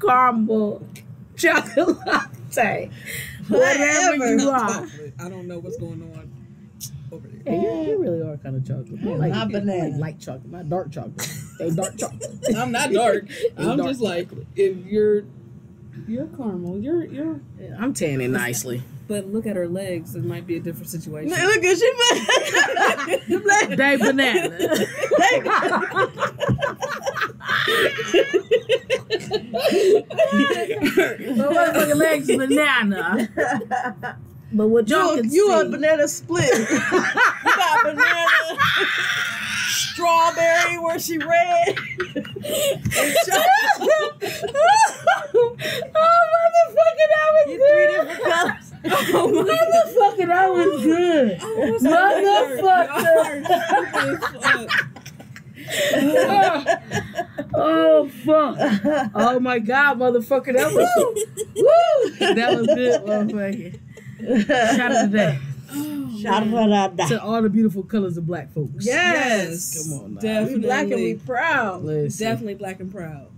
caramel, 0.00 0.86
chocolate 1.36 2.06
latte. 2.06 2.90
Whatever 3.48 4.18
Whatever. 4.18 4.36
you 4.42 4.50
are. 4.50 4.86
I 5.20 5.28
don't 5.28 5.46
know 5.46 5.58
what's 5.58 5.76
going 5.78 6.02
on 6.02 6.32
over 7.12 7.28
there. 7.28 7.42
Hey, 7.54 7.60
you, 7.60 7.90
you 7.90 7.98
really 8.02 8.22
are 8.22 8.36
kind 8.38 8.56
of 8.56 8.66
chocolate. 8.66 9.00
I 9.04 9.16
like, 9.16 9.32
Not 9.32 9.50
banana. 9.52 9.88
like 9.90 10.00
light 10.00 10.20
chocolate, 10.20 10.50
not 10.50 10.68
dark 10.68 10.90
chocolate. 10.90 11.28
They 11.58 11.70
dark 11.70 11.96
chocolate. 11.98 12.56
I'm 12.56 12.72
not 12.72 12.92
dark. 12.92 13.26
I'm 13.58 13.76
dark 13.76 13.88
just 13.88 14.00
like 14.00 14.28
if 14.56 14.76
you're 14.86 15.24
you're 16.08 16.26
caramel. 16.26 16.78
You're 16.80 17.04
you're. 17.04 17.40
I'm 17.78 17.94
tanning 17.94 18.32
nicely. 18.32 18.82
But 19.06 19.26
look 19.26 19.46
at 19.46 19.54
her 19.54 19.68
legs. 19.68 20.14
It 20.16 20.24
might 20.24 20.46
be 20.46 20.56
a 20.56 20.60
different 20.60 20.88
situation. 20.88 21.28
Look 21.30 21.38
at 21.64 21.78
you. 21.78 21.94
The 23.68 23.76
They 23.76 23.96
banana. 23.96 24.58
My 29.10 29.16
motherfucking 31.46 31.96
legs 31.96 32.26
banana. 32.28 33.28
But 34.52 34.68
what 34.68 34.88
y'all 34.88 35.16
you, 35.16 35.22
can 35.22 35.32
you 35.32 35.48
see, 35.48 35.60
a 35.60 35.64
banana 35.68 36.06
split. 36.08 36.68
you 36.70 36.78
got 37.56 37.82
banana, 37.82 38.28
strawberry 39.68 40.78
where 40.78 40.98
she 40.98 41.18
red. 41.18 41.28
oh 41.28 41.74
motherfucker, 46.34 47.06
that 47.10 47.28
was 47.32 47.46
You 47.48 47.58
three 47.58 47.86
good. 47.86 48.06
different 48.06 48.32
colors. 48.32 48.68
Oh 48.86 49.30
Motherfucker, 49.32 50.26
that 50.28 50.48
was 50.52 50.82
good. 50.84 51.38
Motherfucker. 51.82 53.28
Oh 57.56 58.08
fuck! 58.08 58.58
Oh 59.14 59.38
my 59.38 59.60
god, 59.60 59.98
motherfucker, 59.98 60.52
that 60.56 60.72
was 60.72 60.88
woo! 61.54 62.34
That 62.34 62.58
was 62.58 62.66
good, 62.66 63.02
motherfucker. 63.02 64.76
Shout 64.76 64.92
out 64.92 65.02
today 65.04 65.38
Shout 66.20 66.46
out 66.54 66.96
to 67.08 67.22
all 67.22 67.42
the 67.42 67.50
beautiful 67.50 67.82
colors 67.82 68.16
of 68.16 68.26
black 68.26 68.52
folks. 68.52 68.86
Yes. 68.86 69.90
Come 69.90 70.00
on 70.00 70.14
now. 70.14 70.20
Definitely. 70.20 70.54
We 70.54 70.62
black 70.62 70.82
and 70.84 70.94
we 70.94 71.14
proud. 71.14 71.84
Listen, 71.84 72.26
Definitely 72.26 72.54
black 72.54 72.80
and 72.80 72.92
proud. 72.92 73.28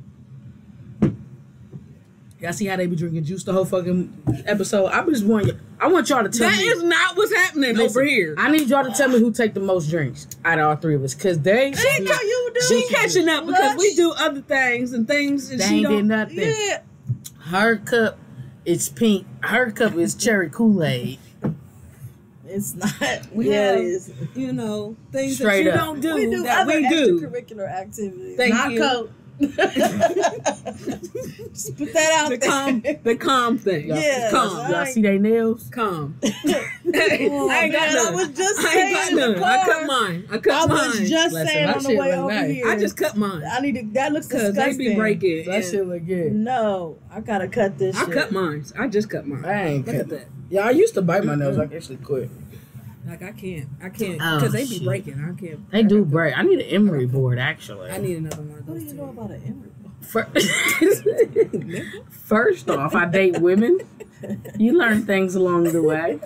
Y'all 2.46 2.52
see 2.54 2.66
how 2.66 2.76
they 2.76 2.86
be 2.86 2.96
drinking 2.96 3.24
juice 3.24 3.42
the 3.44 3.52
whole 3.52 3.64
fucking 3.64 4.44
episode. 4.46 4.86
I 4.86 5.04
just 5.06 5.24
want 5.24 5.46
y- 5.46 5.52
I 5.80 5.88
want 5.88 6.08
y'all 6.08 6.22
to 6.22 6.28
tell 6.28 6.48
That 6.48 6.58
me. 6.58 6.64
is 6.64 6.82
not 6.82 7.16
what's 7.16 7.34
happening 7.34 7.74
Listen, 7.76 7.90
over 8.00 8.02
here. 8.04 8.34
I 8.38 8.50
need 8.50 8.68
y'all 8.68 8.84
to 8.84 8.92
tell 8.92 9.08
me 9.08 9.18
who 9.18 9.32
take 9.32 9.52
the 9.54 9.60
most 9.60 9.90
drinks 9.90 10.26
out 10.44 10.58
of 10.58 10.66
all 10.66 10.76
three 10.76 10.94
of 10.94 11.02
us, 11.04 11.14
cause 11.14 11.38
they 11.40 11.72
She 11.72 12.04
got 12.04 12.22
you 12.22 12.50
do. 12.54 12.60
She 12.62 12.86
catching 12.88 13.28
up 13.28 13.46
because 13.46 13.76
we 13.76 13.94
do 13.94 14.12
other 14.12 14.40
things 14.40 14.92
and 14.92 15.06
things 15.06 15.50
and 15.50 15.60
they 15.60 15.66
she 15.68 15.74
ain't 15.80 15.88
did 15.88 15.94
don't. 15.96 16.06
nothing. 16.08 16.38
Yeah. 16.38 16.80
Her 17.46 17.76
cup 17.76 18.18
is 18.64 18.88
pink. 18.88 19.26
Her 19.42 19.70
cup 19.70 19.94
is 19.96 20.14
cherry 20.14 20.48
Kool 20.50 20.82
Aid. 20.84 21.18
It's 22.48 22.74
not. 22.74 22.92
We 23.32 23.50
yeah, 23.50 23.72
have- 23.72 23.80
it 23.80 23.84
is. 23.84 24.12
You 24.34 24.52
know 24.52 24.96
things 25.12 25.36
Straight 25.36 25.64
that 25.64 25.74
you 25.74 25.78
up. 25.80 25.84
don't 25.86 26.00
do, 26.00 26.14
we 26.14 26.26
do 26.30 26.42
that 26.44 26.60
other 26.62 26.80
we 26.80 26.88
do. 26.88 27.20
extracurricular 27.20 27.68
activities. 27.68 28.36
Thank 28.36 28.54
not 28.54 28.70
you. 28.72 28.78
coke. 28.80 29.10
Just 31.50 31.76
put 31.76 31.92
that 31.92 32.12
out 32.14 32.30
The 32.30 32.36
there. 32.38 32.48
calm, 32.50 32.82
the 33.02 33.16
calm 33.16 33.58
thing. 33.58 33.88
Y'all, 33.88 33.98
Yeah. 33.98 34.30
calm, 34.30 34.70
y'all 34.70 34.86
see 34.86 35.02
they 35.02 35.18
nails? 35.18 35.68
calm. 35.70 36.18
Oh, 36.98 37.50
I 37.50 37.64
ain't 37.64 37.72
got 37.72 37.92
man, 37.92 37.94
none. 37.94 38.06
I 38.06 38.10
was 38.16 38.28
just 38.30 38.58
I 38.60 38.62
saying 38.72 38.96
ain't 38.96 39.10
in 39.10 39.16
got 39.16 39.30
none. 39.38 39.42
I 39.42 39.64
cut 39.66 39.86
mine. 39.86 40.28
I 40.30 40.38
cut 40.38 40.52
I 40.54 40.66
mine. 40.66 40.88
was 41.00 41.10
just 41.10 41.34
Listen, 41.34 41.46
saying 41.48 41.68
on 41.68 41.82
the 41.82 41.96
way 41.96 42.14
over 42.14 42.32
nice. 42.32 42.50
here. 42.54 42.68
I 42.68 42.78
just 42.78 42.96
cut 42.96 43.16
mine 43.16 43.42
I 43.50 43.60
need 43.60 43.74
to. 43.74 43.82
That 43.92 44.12
looks 44.12 44.26
because 44.28 44.54
disgusting. 44.54 44.78
they 44.78 44.90
be 44.90 44.94
breaking. 44.94 45.44
That 45.46 45.54
and 45.56 45.64
shit 45.64 45.86
look 45.86 46.06
good. 46.06 46.32
No, 46.32 46.98
I 47.12 47.20
gotta 47.20 47.48
cut 47.48 47.76
this. 47.78 47.96
I 47.96 48.04
shit. 48.06 48.14
cut 48.14 48.32
mine. 48.32 48.64
I 48.78 48.86
just 48.88 49.10
cut 49.10 49.26
mine. 49.26 49.44
I 49.44 49.66
ain't 49.66 49.86
Look 49.86 49.94
at 49.96 50.00
cut 50.02 50.10
that. 50.10 50.28
Yeah, 50.48 50.66
I 50.66 50.70
used 50.70 50.94
to 50.94 51.02
bite 51.02 51.24
my 51.24 51.34
nails. 51.34 51.58
I 51.58 51.64
actually 51.64 51.96
quit. 51.98 52.30
Like 53.06 53.22
I 53.22 53.32
can't. 53.32 53.68
I 53.82 53.88
can't 53.90 54.20
Oh, 54.20 54.36
because 54.38 54.52
they 54.52 54.64
be 54.64 54.74
shit. 54.78 54.84
breaking. 54.84 55.14
I 55.14 55.38
can't. 55.40 55.70
They 55.70 55.82
do 55.82 56.04
break. 56.04 56.36
I 56.36 56.42
need 56.42 56.58
an 56.60 56.66
emery 56.66 57.06
board 57.06 57.38
actually. 57.38 57.90
I 57.90 57.98
need 57.98 58.18
another 58.18 58.42
one. 58.42 58.58
of 58.58 58.68
What 58.68 58.78
do 58.78 58.84
you 58.84 58.94
know 58.94 59.04
about 59.10 59.30
an 59.30 59.42
emery? 59.46 59.70
Fir- 60.00 60.28
First 62.10 62.68
off, 62.70 62.94
I 62.94 63.06
date 63.06 63.40
women. 63.40 63.80
You 64.58 64.76
learn 64.78 65.04
things 65.06 65.34
along 65.34 65.64
the 65.64 65.82
way. 65.82 66.20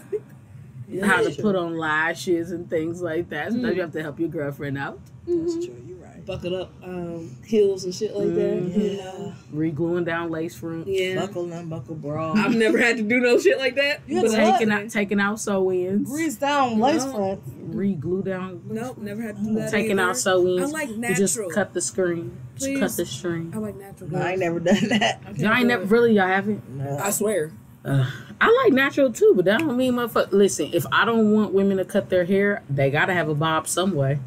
How 1.03 1.23
to 1.23 1.31
put 1.43 1.55
on 1.57 1.77
lashes 1.79 2.51
and 2.51 2.69
things 2.69 3.01
like 3.01 3.29
that. 3.31 3.53
Sometimes 3.53 3.77
you 3.77 3.83
have 3.83 3.93
to 3.93 4.03
help 4.03 4.19
your 4.19 4.29
girlfriend 4.29 4.77
out. 4.79 4.99
That's 5.27 5.55
true. 5.65 5.90
You're. 6.27 6.37
Buckled 6.37 6.53
up 6.55 6.73
um, 6.85 7.37
heels 7.45 7.85
and 7.85 7.95
shit 7.95 8.15
like 8.17 8.29
that. 8.35 8.63
Mhm. 8.63 8.83
You 8.93 8.97
know. 8.99 9.33
Re-gluing 9.53 10.05
down 10.05 10.31
lace 10.31 10.55
front. 10.55 10.87
Yeah. 10.87 11.21
Buckle 11.21 11.53
unbuckle 11.53 11.95
bra. 11.97 12.33
I've 12.35 12.55
never 12.55 12.79
had 12.79 12.97
to 12.99 13.03
do 13.03 13.21
no 13.21 13.39
shit 13.39 13.59
like 13.59 13.75
that. 13.77 14.01
You 14.07 14.23
but 14.23 14.31
had 14.33 14.41
I- 14.41 14.53
Taking 14.53 14.73
out, 14.73 14.91
taking 14.91 15.21
out 15.21 15.41
sew-ins. 15.41 16.09
Grease 16.09 16.37
down 16.37 16.79
lace 16.79 17.05
No. 17.05 17.13
front. 17.15 17.41
Re-glue 17.75 18.23
down. 18.23 18.63
Nope, 18.69 18.99
never 18.99 19.23
had 19.23 19.37
to 19.37 19.43
do 19.43 19.55
that. 19.55 19.71
Taking 19.71 19.99
either. 19.99 20.11
out 20.11 20.17
sew-ins. 20.17 20.63
I 20.63 20.67
like 20.79 20.89
You 20.91 20.99
natural. 20.99 21.17
just 21.19 21.39
cut 21.55 21.73
the 21.75 21.81
screen. 21.81 22.37
Just 22.57 22.79
cut 22.81 22.93
the 22.97 23.07
string. 23.07 23.53
I 23.55 23.59
like 23.59 23.77
natural. 23.77 24.11
No, 24.11 24.19
I 24.19 24.31
ain't 24.33 24.41
never 24.41 24.61
done 24.61 24.89
that. 24.89 25.21
I 25.23 25.25
can't 25.27 25.39
Y'all 25.39 25.55
ain't 25.55 25.67
never 25.69 25.83
it. 25.85 25.91
really. 25.91 26.13
Y'all 26.15 26.27
haven't. 26.27 26.69
No. 26.77 26.99
I 26.99 27.11
swear. 27.11 27.53
Uh, 27.85 28.05
I 28.41 28.63
like 28.65 28.75
natural 28.75 29.11
too, 29.11 29.33
but 29.35 29.47
that 29.47 29.61
don't 29.61 29.77
mean 29.77 29.95
motherfucker. 29.95 30.33
Listen, 30.33 30.69
if 30.75 30.85
I 30.93 31.05
don't 31.07 31.33
want 31.33 31.55
women 31.55 31.79
to 31.79 31.85
cut 31.87 32.11
their 32.11 32.25
hair, 32.27 32.63
they 32.69 32.91
gotta 32.91 33.15
have 33.15 33.29
a 33.31 33.35
bob 33.35 33.67
some 33.69 33.95
way. 33.95 34.19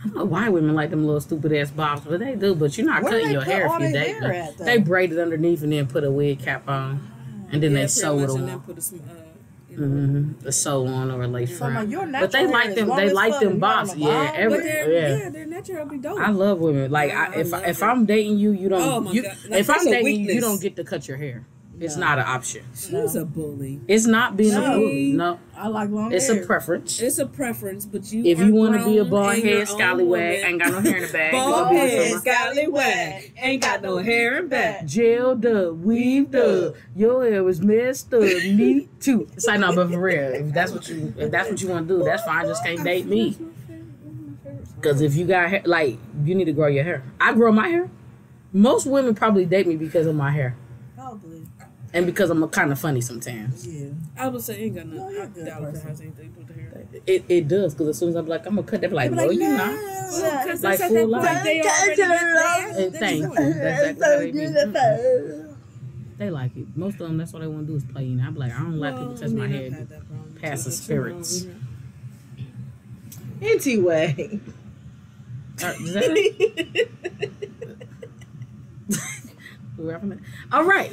I 0.00 0.04
don't 0.04 0.14
know 0.14 0.24
why 0.24 0.48
women 0.48 0.74
like 0.74 0.90
them 0.90 1.04
little 1.04 1.20
stupid 1.20 1.52
ass 1.52 1.70
bobs, 1.70 2.02
but 2.02 2.20
they 2.20 2.36
do. 2.36 2.54
But 2.54 2.76
you're 2.78 2.86
not 2.86 3.02
Where 3.02 3.12
cutting 3.12 3.30
your 3.30 3.42
hair 3.42 3.66
if 3.66 3.80
you 3.80 3.92
date 3.92 4.20
them. 4.20 4.54
They 4.58 4.78
braid 4.78 5.12
it 5.12 5.18
underneath 5.18 5.62
and 5.62 5.72
then 5.72 5.86
put 5.86 6.04
a 6.04 6.10
wig 6.10 6.38
cap 6.40 6.68
on, 6.68 7.46
and 7.50 7.62
then 7.62 7.72
Yeah, 7.72 7.82
they 7.82 7.86
sew 7.88 8.18
it 8.20 8.30
and 8.30 8.30
on. 8.30 8.46
then 8.46 8.60
put 8.60 8.78
a 8.78 8.80
uh. 8.80 9.28
Mm-hmm. 9.78 10.48
A 10.48 10.50
sew 10.50 10.86
on 10.86 11.10
or 11.10 11.22
a 11.22 11.28
lace 11.28 11.56
So 11.56 11.66
I'm 11.66 11.74
like, 11.74 11.90
front. 11.90 12.12
But 12.12 12.32
they 12.32 12.46
like 12.46 12.74
them. 12.74 12.88
They 12.88 13.12
like 13.12 13.38
them 13.38 13.58
bobs. 13.58 13.94
Yeah, 13.94 14.32
every 14.34 14.58
they're, 14.58 14.92
yeah. 14.92 15.16
yeah. 15.16 15.30
their 15.30 15.46
natural 15.46 15.86
be 15.86 15.98
dope. 15.98 16.18
I 16.18 16.30
love 16.30 16.58
women. 16.58 16.90
Like 16.90 17.12
I, 17.12 17.26
I 17.26 17.34
if 17.36 17.52
love 17.52 17.64
if. 17.64 17.82
I'm 17.82 18.04
dating 18.04 18.38
you, 18.38 18.50
you 18.52 18.68
don't. 18.68 19.08
Oh 19.08 19.12
you, 19.12 19.24
if 19.50 19.70
I'm 19.70 19.84
dating 19.84 20.24
you, 20.24 20.34
you 20.34 20.40
don't 20.40 20.60
get 20.60 20.74
to 20.76 20.84
cut 20.84 21.06
your 21.06 21.16
hair. 21.16 21.44
It's 21.80 21.96
No. 21.96 22.00
not 22.06 22.18
an 22.18 22.24
option. 22.26 22.62
She's 22.74 23.14
a 23.14 23.24
bully. 23.24 23.80
It's 23.86 24.06
not 24.06 24.36
being 24.36 24.54
a 24.54 24.60
bully. 24.60 25.12
No, 25.12 25.38
I 25.56 25.68
like 25.68 25.90
long 25.90 26.12
it's 26.12 26.26
hair. 26.28 26.42
a 26.42 26.46
preference. 26.46 27.00
It's 27.00 27.18
a 27.18 27.26
preference, 27.26 27.86
but 27.86 28.12
you. 28.12 28.24
If 28.24 28.40
you 28.40 28.52
want 28.54 28.78
to 28.78 28.84
be 28.84 28.98
a 28.98 29.04
grown 29.04 29.10
bald 29.10 29.34
and 29.34 29.42
your 29.44 29.52
head 29.52 29.60
own 29.60 29.66
scallywag, 29.66 30.44
ain't 30.44 30.60
got 30.62 30.72
no 30.72 30.80
hair 30.80 30.96
in 30.96 31.02
the 31.06 31.12
bag. 31.12 31.32
you 31.32 31.38
Bald 31.38 31.54
gonna 31.54 31.70
be 31.70 31.74
with 31.84 32.24
head 32.24 32.52
scallywag, 32.52 33.32
ain't 33.38 33.62
got 33.62 33.82
no 33.82 33.96
hair 33.98 34.38
in 34.38 34.48
back. 34.48 34.84
Gelled 34.84 35.44
up, 35.44 35.76
weaved 35.76 36.34
up, 36.34 36.74
your 36.96 37.24
hair 37.24 37.44
was 37.44 37.60
messed 37.60 38.12
up. 38.12 38.22
Me 38.22 38.88
too. 39.00 39.28
It's 39.34 39.46
like 39.46 39.60
no, 39.60 39.74
but 39.74 39.90
for 39.90 40.00
real, 40.00 40.18
if 40.32 40.52
that's 40.52 40.72
what 40.72 40.88
you 40.88 41.14
if 41.16 41.30
that's 41.30 41.48
what 41.48 41.62
you 41.62 41.68
want 41.68 41.86
to 41.86 41.98
do, 41.98 42.04
that's 42.04 42.24
fine. 42.24 42.46
Just 42.46 42.64
can't 42.64 42.82
date 42.82 43.06
me. 43.06 43.36
Cause 44.80 45.00
if 45.00 45.16
you 45.16 45.26
got 45.26 45.48
hair, 45.50 45.62
like 45.64 45.98
you 46.24 46.34
need 46.34 46.44
to 46.44 46.52
grow 46.52 46.68
your 46.68 46.84
hair. 46.84 47.02
I 47.20 47.32
grow 47.34 47.50
my 47.52 47.68
hair. 47.68 47.90
Most 48.52 48.86
women 48.86 49.14
probably 49.14 49.44
date 49.44 49.66
me 49.66 49.76
because 49.76 50.06
of 50.06 50.14
my 50.16 50.30
hair 50.30 50.56
Probably. 50.96 51.42
And 51.94 52.06
because 52.06 52.30
I'm 52.30 52.46
kind 52.48 52.70
of 52.72 52.78
funny 52.78 53.00
sometimes. 53.00 53.66
Yeah. 53.66 53.88
I 54.16 54.28
would 54.28 54.42
say 54.42 54.56
ain't 54.64 54.74
got 54.76 54.86
No, 54.86 55.08
nothing. 55.08 55.14
you're 55.14 55.22
I 55.22 55.24
a 55.24 55.28
good 55.28 55.44
doubt 55.46 55.62
if 55.62 55.74
it 55.76 55.82
has 55.88 56.00
anything 56.00 56.28
to 56.32 56.34
do 56.34 56.38
with 56.38 56.48
the 56.48 56.54
hair. 56.54 56.86
It, 57.06 57.24
it 57.28 57.48
does 57.48 57.74
because 57.74 57.88
as 57.88 57.98
soon 57.98 58.08
as 58.10 58.14
I'm 58.16 58.26
like 58.26 58.46
I'm 58.46 58.56
gonna 58.56 58.66
cut, 58.66 58.80
they 58.80 58.86
be 58.88 58.94
like, 58.94 59.10
They 59.10 59.16
be 59.16 59.22
no, 59.24 59.30
you 59.30 59.40
"Nah." 59.40 59.56
not. 59.56 59.74
Well, 60.10 60.44
because 60.44 60.62
Like 60.64 60.78
full 60.80 60.94
that 60.94 61.08
life. 61.08 61.26
point 61.32 61.44
they 61.44 61.60
already 61.62 61.96
been 61.96 62.08
there. 62.08 62.78
And 62.78 62.94
thank 62.94 63.22
you. 63.22 63.34
That's 63.34 63.86
exactly 63.86 65.36
how 65.36 65.54
they 66.18 66.30
like 66.30 66.56
it. 66.56 66.66
Most 66.76 66.94
of 66.94 67.00
them, 67.00 67.16
that's 67.16 67.32
what 67.32 67.40
they 67.42 67.46
want 67.46 67.66
to 67.66 67.72
do 67.72 67.76
is 67.76 67.84
play. 67.84 68.04
And 68.06 68.20
I'm 68.20 68.34
like, 68.34 68.52
I 68.52 68.58
don't 68.58 68.78
like 68.78 68.96
people 68.96 69.16
touch 69.16 69.30
my 69.30 69.46
mean, 69.46 69.54
I've 69.54 69.60
head. 69.62 69.72
had 69.72 69.88
that 69.90 70.06
problem 70.08 70.34
past 70.40 70.64
too, 70.64 70.70
the 70.70 70.98
but, 71.00 71.04
you 71.06 71.12
know, 71.14 71.22
spirits. 71.22 71.46
Anyway. 73.40 74.40
Uh, 75.62 75.72
is 75.80 75.92
that 75.94 76.04
it? 76.08 76.90
We're 79.76 79.92
wrapping 79.92 80.12
it. 80.12 80.18
All 80.50 80.64
right. 80.64 80.92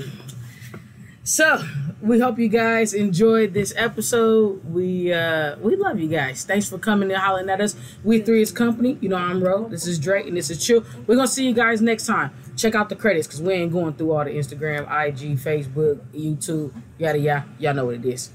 So 1.25 1.59
we 2.03 2.19
hope 2.19 2.37
you 2.37 2.47
guys 2.47 2.93
enjoyed 2.93 3.55
this 3.55 3.73
episode. 3.75 4.63
We 4.63 5.11
uh 5.11 5.57
we 5.57 5.75
love 5.75 5.99
you 5.99 6.07
guys. 6.07 6.45
Thanks 6.45 6.69
for 6.69 6.77
coming 6.77 7.11
and 7.11 7.19
hollering 7.19 7.49
at 7.49 7.59
us. 7.59 7.75
We 8.03 8.21
three 8.21 8.43
is 8.43 8.51
company. 8.51 8.99
You 9.01 9.09
know 9.09 9.15
I'm 9.15 9.43
Ro. 9.43 9.67
This 9.67 9.87
is 9.87 9.97
Drake 9.97 10.27
and 10.27 10.37
this 10.37 10.51
is 10.51 10.63
Chill. 10.63 10.85
We're 11.07 11.15
gonna 11.15 11.27
see 11.27 11.47
you 11.47 11.55
guys 11.55 11.81
next 11.81 12.05
time. 12.05 12.29
Check 12.55 12.75
out 12.75 12.89
the 12.89 12.95
credits 12.95 13.25
because 13.25 13.41
we 13.41 13.53
ain't 13.53 13.71
going 13.71 13.95
through 13.95 14.11
all 14.11 14.23
the 14.23 14.29
Instagram, 14.29 14.81
IG, 14.83 15.39
Facebook, 15.39 15.99
YouTube, 16.13 16.71
yada 16.99 17.17
yada. 17.17 17.47
Y'all 17.57 17.73
know 17.73 17.85
what 17.85 17.95
it 17.95 18.05
is. 18.05 18.29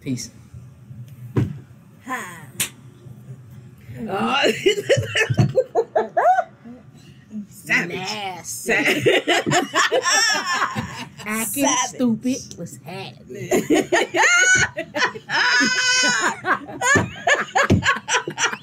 Peace. 0.00 0.32
Hi. 2.04 2.46
Oh. 4.08 4.52
Savage. 7.48 7.94
Nasty. 7.94 9.22
acting 11.30 11.64
Savage. 11.64 11.94
stupid 11.94 12.58
What's 12.58 12.76
happening. 12.78 13.50